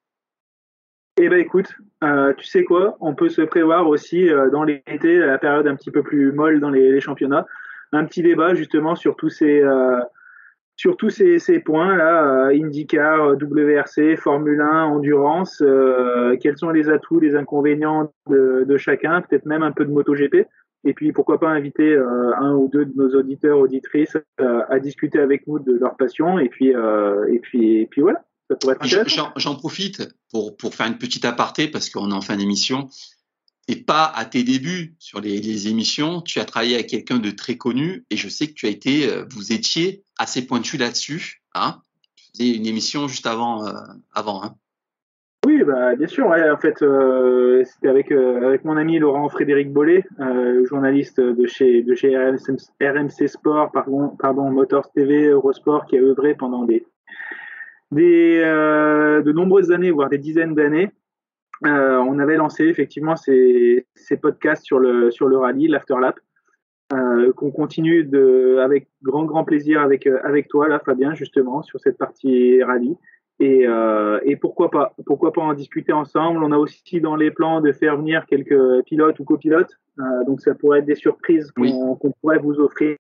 Eh 1.25 1.29
ben 1.29 1.39
écoute, 1.39 1.73
euh, 2.03 2.33
tu 2.35 2.45
sais 2.45 2.65
quoi, 2.65 2.97
on 3.01 3.15
peut 3.15 3.31
se 3.31 3.43
prévoir 3.43 3.89
aussi 3.89 4.29
euh, 4.29 4.51
dans 4.51 4.63
l'été, 4.63 5.17
la 5.17 5.39
période 5.39 5.67
un 5.67 5.75
petit 5.75 5.91
peu 5.91 6.03
plus 6.03 6.33
molle 6.33 6.61
dans 6.61 6.71
les, 6.71 7.01
championnats, 7.01 7.47
un 7.93 8.05
petit 8.05 8.23
débat 8.23 8.55
justement 8.55 8.95
sur 8.95 9.17
tous 9.17 9.31
ces 9.31 9.63
sur 10.77 10.97
tous 10.97 11.11
ces, 11.11 11.61
points-là, 11.61 12.49
euh, 12.49 12.65
IndyCar, 12.65 13.37
WRC, 13.41 14.17
Formule 14.17 14.61
1, 14.61 14.85
Endurance, 14.85 15.63
euh, 15.63 16.37
quels 16.41 16.59
sont 16.59 16.71
les 16.71 16.89
atouts, 16.89 17.21
les 17.21 17.37
inconvénients 17.37 18.13
de, 18.29 18.65
de 18.67 18.77
chacun, 18.77 19.23
peut-être 19.23 19.47
même 19.47 19.63
un 19.63 19.73
peu 19.73 19.85
de 19.85 19.93
MotoGP. 19.93 20.47
Et 20.87 20.93
puis 20.93 21.13
pourquoi 21.13 21.39
pas 21.41 21.49
inviter 21.49 21.95
euh, 21.95 22.35
un 22.37 22.55
ou 22.55 22.69
deux 22.69 22.85
de 22.85 22.93
nos 22.97 23.15
auditeurs, 23.15 23.59
auditrices 23.59 24.19
à 24.39 24.79
discuter 24.81 25.19
avec 25.19 25.47
nous 25.47 25.59
de 25.59 25.79
leur 25.79 25.97
passion. 25.97 26.39
Et 26.39 26.51
puis, 26.51 26.69
et 26.69 27.39
puis, 27.41 27.81
et 27.81 27.87
puis 27.87 28.03
voilà. 28.03 28.23
J'en 29.37 29.55
profite 29.57 30.03
pour, 30.31 30.57
pour 30.57 30.75
faire 30.75 30.87
une 30.87 30.99
petite 30.99 31.25
aparté 31.25 31.69
parce 31.69 31.91
qu'on 31.91 32.11
est 32.11 32.15
en 32.15 32.21
fin 32.21 32.37
d'émission 32.37 32.89
et 33.69 33.77
pas 33.77 34.05
à 34.05 34.25
tes 34.27 34.43
débuts 34.43 34.95
sur 34.99 35.21
les, 35.21 35.41
les, 35.41 35.69
émissions. 35.69 36.21
Tu 36.21 36.39
as 36.39 36.45
travaillé 36.45 36.75
avec 36.75 36.89
quelqu'un 36.89 37.19
de 37.19 37.31
très 37.31 37.57
connu 37.57 38.05
et 38.11 38.17
je 38.17 38.29
sais 38.29 38.49
que 38.49 38.53
tu 38.53 38.67
as 38.67 38.69
été, 38.69 39.09
euh, 39.09 39.25
vous 39.31 39.53
étiez 39.53 40.03
assez 40.19 40.47
pointu 40.47 40.77
là-dessus. 40.77 41.43
Hein 41.55 41.81
tu 42.17 42.25
faisais 42.33 42.57
une 42.57 42.67
émission 42.67 43.09
juste 43.09 43.27
avant. 43.27 43.67
Euh, 43.67 43.73
avant 44.13 44.45
hein 44.45 44.55
oui, 45.47 45.63
bah, 45.63 45.95
bien 45.95 46.07
sûr. 46.07 46.27
Ouais, 46.27 46.49
en 46.49 46.57
fait, 46.57 46.81
euh, 46.81 47.63
c'était 47.65 47.89
avec, 47.89 48.11
euh, 48.11 48.47
avec 48.47 48.65
mon 48.65 48.79
ami 48.79 48.99
Laurent 48.99 49.29
Frédéric 49.29 49.71
Bollet, 49.71 50.03
journaliste 50.65 51.21
de 51.21 51.47
chez, 51.47 51.83
de 51.83 51.95
chez 51.95 52.17
RMC, 52.17 52.57
RMC 52.81 53.29
Sport, 53.29 53.71
pardon, 53.71 54.17
pardon, 54.19 54.51
Motors 54.51 54.91
TV, 54.93 55.27
Eurosport, 55.27 55.85
qui 55.85 55.99
a 55.99 56.01
œuvré 56.01 56.35
pendant 56.35 56.65
des, 56.65 56.87
des, 57.95 58.41
de 58.41 59.33
nombreuses 59.33 59.73
années, 59.73 59.91
voire 59.91 60.11
des 60.11 60.19
dizaines 60.19 60.55
d'années 60.55 60.91
euh, 61.65 61.99
on 61.99 62.19
avait 62.19 62.37
lancé 62.37 62.65
effectivement 62.65 63.17
ces, 63.17 63.87
ces, 63.95 64.17
podcasts 64.17 64.65
sur 64.65 64.79
le, 64.79 65.11
sur 65.11 65.29
le 65.29 65.39
rallye, 65.39 65.69
l'Afterlap, 65.69 66.19
euh, 66.93 67.33
qu'on 67.33 67.51
continue 67.51 68.05
de, 68.05 68.59
avec 68.63 68.89
grand, 69.03 69.25
grand 69.25 69.45
plaisir 69.45 69.81
avec, 69.81 70.07
euh, 70.07 70.19
avec 70.25 70.49
toi, 70.49 70.69
là, 70.69 70.81
Fabien, 70.85 71.15
justement, 71.15 71.63
sur 71.63 71.81
cette 71.81 71.97
partie 71.97 72.63
rallye. 72.63 72.97
Et, 73.41 73.67
euh, 73.67 74.21
et 74.25 74.37
pourquoi 74.37 74.71
pas 74.71 74.95
Pourquoi 75.07 75.33
pas 75.33 75.43
en 75.43 75.55
discuter 75.55 75.93
ensemble 75.93 76.45
On 76.45 76.53
a 76.53 76.59
aussi 76.59 77.01
dans 77.01 77.17
les 77.17 77.31
plans 77.31 77.61
de 77.61 77.73
faire 77.73 77.97
venir 77.97 78.27
quelques 78.27 78.85
pilotes 78.85 79.19
ou 79.19 79.25
copilotes. 79.25 79.77
Euh, 79.99 80.25
donc 80.27 80.41
ça 80.41 80.55
pourrait 80.55 80.81
être 80.81 80.85
des 80.85 80.95
surprises 80.95 81.51
qu'on 81.51 82.13
pourrait 82.21 82.39
vous 82.39 82.61
offrir. 82.61 82.97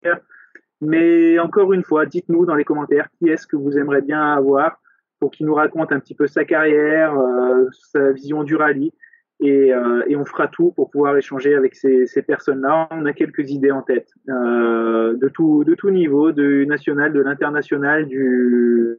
Mais 0.80 1.38
encore 1.38 1.72
une 1.72 1.84
fois, 1.84 2.04
dites-nous 2.06 2.46
dans 2.46 2.56
les 2.56 2.64
commentaires 2.64 3.08
qui 3.18 3.28
est-ce 3.28 3.46
que 3.46 3.56
vous 3.56 3.78
aimeriez 3.78 4.02
bien 4.02 4.20
avoir 4.32 4.80
pour 5.24 5.30
qu'il 5.30 5.46
nous 5.46 5.54
raconte 5.54 5.90
un 5.90 6.00
petit 6.00 6.14
peu 6.14 6.26
sa 6.26 6.44
carrière, 6.44 7.18
euh, 7.18 7.64
sa 7.92 8.12
vision 8.12 8.44
du 8.44 8.56
rallye. 8.56 8.92
Et, 9.40 9.72
euh, 9.72 10.02
et, 10.06 10.16
on 10.16 10.26
fera 10.26 10.48
tout 10.48 10.72
pour 10.72 10.90
pouvoir 10.90 11.16
échanger 11.16 11.54
avec 11.54 11.74
ces, 11.76 12.22
personnes-là. 12.26 12.88
On 12.90 13.06
a 13.06 13.14
quelques 13.14 13.50
idées 13.50 13.70
en 13.70 13.80
tête 13.80 14.10
euh, 14.28 15.16
de 15.16 15.28
tout 15.28 15.90
niveau, 15.90 16.30
du 16.30 16.66
national, 16.66 17.14
de 17.14 17.20
l'international, 17.22 18.06
du, 18.06 18.98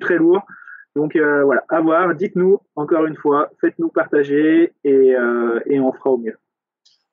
très 0.00 0.16
lourd. 0.16 0.42
Donc 0.96 1.16
voilà, 1.16 1.62
à 1.68 1.80
voir. 1.80 2.16
Dites-nous 2.16 2.58
encore 2.74 3.06
une 3.06 3.16
fois, 3.16 3.48
faites-nous 3.60 3.90
partager 3.90 4.72
et 4.82 5.14
on 5.16 5.92
fera 5.92 6.10
au 6.10 6.18
mieux. 6.18 6.36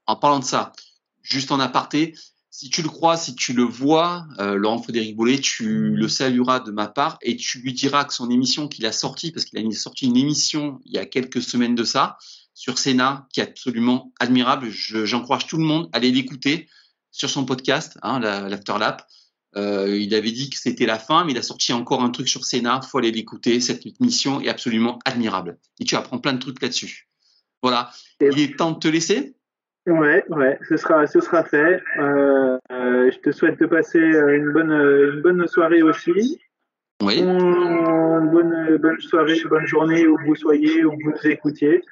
En 0.08 0.16
parlant 0.16 0.40
de 0.40 0.46
ça, 0.46 0.72
juste 1.22 1.52
en 1.52 1.60
aparté, 1.60 2.16
si 2.58 2.70
tu 2.70 2.82
le 2.82 2.88
crois, 2.88 3.18
si 3.18 3.36
tu 3.36 3.52
le 3.52 3.64
vois, 3.64 4.28
euh, 4.40 4.56
Laurent 4.56 4.82
Frédéric 4.82 5.18
Bollet, 5.18 5.40
tu 5.40 5.90
le 5.90 6.08
salueras 6.08 6.62
de 6.62 6.72
ma 6.72 6.88
part 6.88 7.18
et 7.22 7.36
tu 7.36 7.60
lui 7.60 7.74
diras 7.74 8.06
que 8.06 8.14
son 8.14 8.30
émission 8.30 8.70
qu'il 8.70 8.86
a 8.86 8.94
sortie, 8.94 9.34
parce 9.34 9.44
qu'il 9.44 9.60
a 9.60 9.72
sorti 9.72 10.06
une 10.06 10.16
émission 10.16 10.80
il 10.86 10.94
y 10.94 10.98
a 10.98 11.06
quelques 11.06 11.42
semaines 11.42 11.76
de 11.76 11.84
ça, 11.84 12.18
sur 12.54 12.80
Sénat, 12.80 13.28
qui 13.34 13.42
est 13.42 13.44
absolument 13.44 14.14
admirable. 14.22 14.70
J'encourage 14.70 15.48
tout 15.48 15.58
le 15.58 15.66
monde 15.66 15.90
à 15.92 15.98
aller 15.98 16.12
l'écouter 16.12 16.70
sur 17.12 17.30
son 17.30 17.44
podcast, 17.44 17.98
hein, 18.04 18.20
l'Afterlap. 18.20 19.06
Euh, 19.58 20.00
il 20.00 20.16
avait 20.16 20.32
dit 20.32 20.50
que 20.50 20.58
c'était 20.58 20.86
la 20.86 20.98
fin, 20.98 21.26
mais 21.26 21.34
il 21.34 21.38
a 21.38 21.44
sorti 21.44 21.74
encore 21.74 22.04
un 22.04 22.10
truc 22.10 22.30
sur 22.30 22.46
Sénat. 22.46 22.80
faut 22.90 23.00
aller 23.00 23.12
l'écouter. 23.12 23.60
Cette 23.60 23.86
émission 24.00 24.40
est 24.40 24.48
absolument 24.48 25.00
admirable. 25.04 25.60
Et 25.82 25.84
tu 25.84 25.98
apprends 25.98 26.20
plein 26.20 26.32
de 26.32 26.40
trucs 26.40 26.62
là-dessus. 26.62 27.10
Voilà. 27.62 27.92
Il 28.22 28.40
est 28.40 28.56
temps 28.56 28.72
de 28.72 28.80
te 28.80 28.88
laisser. 28.88 29.36
Ouais, 29.88 30.24
ouais, 30.30 30.58
ce 30.68 30.78
sera, 30.78 31.06
ce 31.06 31.20
sera 31.20 31.44
fait. 31.44 31.82
Euh, 32.00 32.58
euh, 32.72 33.12
je 33.12 33.20
te 33.20 33.32
souhaite 33.32 33.60
de 33.60 33.68
passer 33.68 34.00
euh, 34.00 34.36
une 34.36 34.52
bonne, 34.52 34.72
une 34.72 35.22
bonne 35.22 35.46
soirée 35.48 35.84
aussi. 35.84 36.40
Oui. 37.04 37.20
Une 37.20 38.30
bonne, 38.32 38.78
bonne 38.78 39.00
soirée, 39.00 39.40
bonne 39.48 39.68
journée 39.68 40.08
où 40.08 40.18
vous 40.26 40.36
soyez, 40.36 40.84
où 40.84 40.92
vous 40.92 41.12
nous 41.12 41.30
écoutiez. 41.30 41.84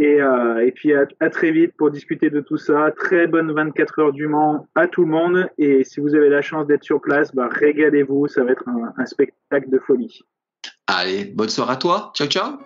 Et, 0.00 0.20
euh, 0.20 0.66
et 0.66 0.72
puis 0.72 0.94
à, 0.94 1.06
à, 1.20 1.28
très 1.28 1.52
vite 1.52 1.74
pour 1.76 1.90
discuter 1.90 2.30
de 2.30 2.40
tout 2.40 2.56
ça. 2.56 2.90
Très 2.96 3.26
bonne 3.26 3.52
24 3.52 3.98
heures 4.00 4.12
du 4.12 4.26
Mans 4.26 4.66
à 4.74 4.88
tout 4.88 5.02
le 5.02 5.10
monde. 5.10 5.48
Et 5.58 5.84
si 5.84 6.00
vous 6.00 6.14
avez 6.14 6.28
la 6.28 6.42
chance 6.42 6.66
d'être 6.66 6.82
sur 6.82 7.00
place, 7.00 7.32
bah, 7.34 7.48
régalez-vous. 7.52 8.26
Ça 8.26 8.42
va 8.42 8.52
être 8.52 8.68
un, 8.68 8.92
un 8.96 9.06
spectacle 9.06 9.70
de 9.70 9.78
folie. 9.78 10.22
Allez, 10.88 11.26
bonne 11.26 11.50
soirée 11.50 11.74
à 11.74 11.76
toi. 11.76 12.12
Ciao, 12.16 12.26
ciao. 12.26 12.58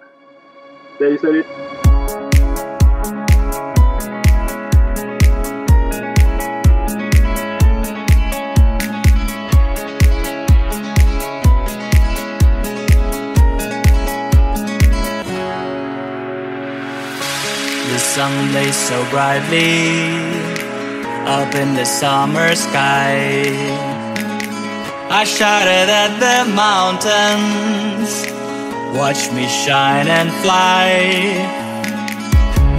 Salut, 0.98 1.18
salut. 1.18 1.44
Sun 18.16 18.72
so 18.72 18.98
brightly 19.10 19.92
up 21.36 21.54
in 21.54 21.74
the 21.74 21.84
summer 21.84 22.54
sky. 22.54 23.52
I 25.10 25.22
shouted 25.24 25.88
at 26.02 26.12
the 26.24 26.38
mountains, 26.64 28.10
watch 28.96 29.30
me 29.36 29.46
shine 29.46 30.08
and 30.08 30.32
fly. 30.42 30.88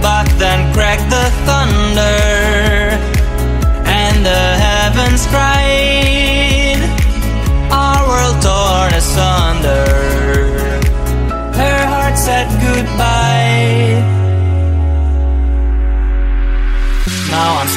But 0.02 0.26
then 0.40 0.74
cracked 0.74 1.08
the 1.08 1.30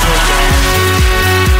so 0.00 0.08
bad. 0.08 1.59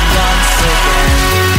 once 0.15 0.61
again. 0.61 1.50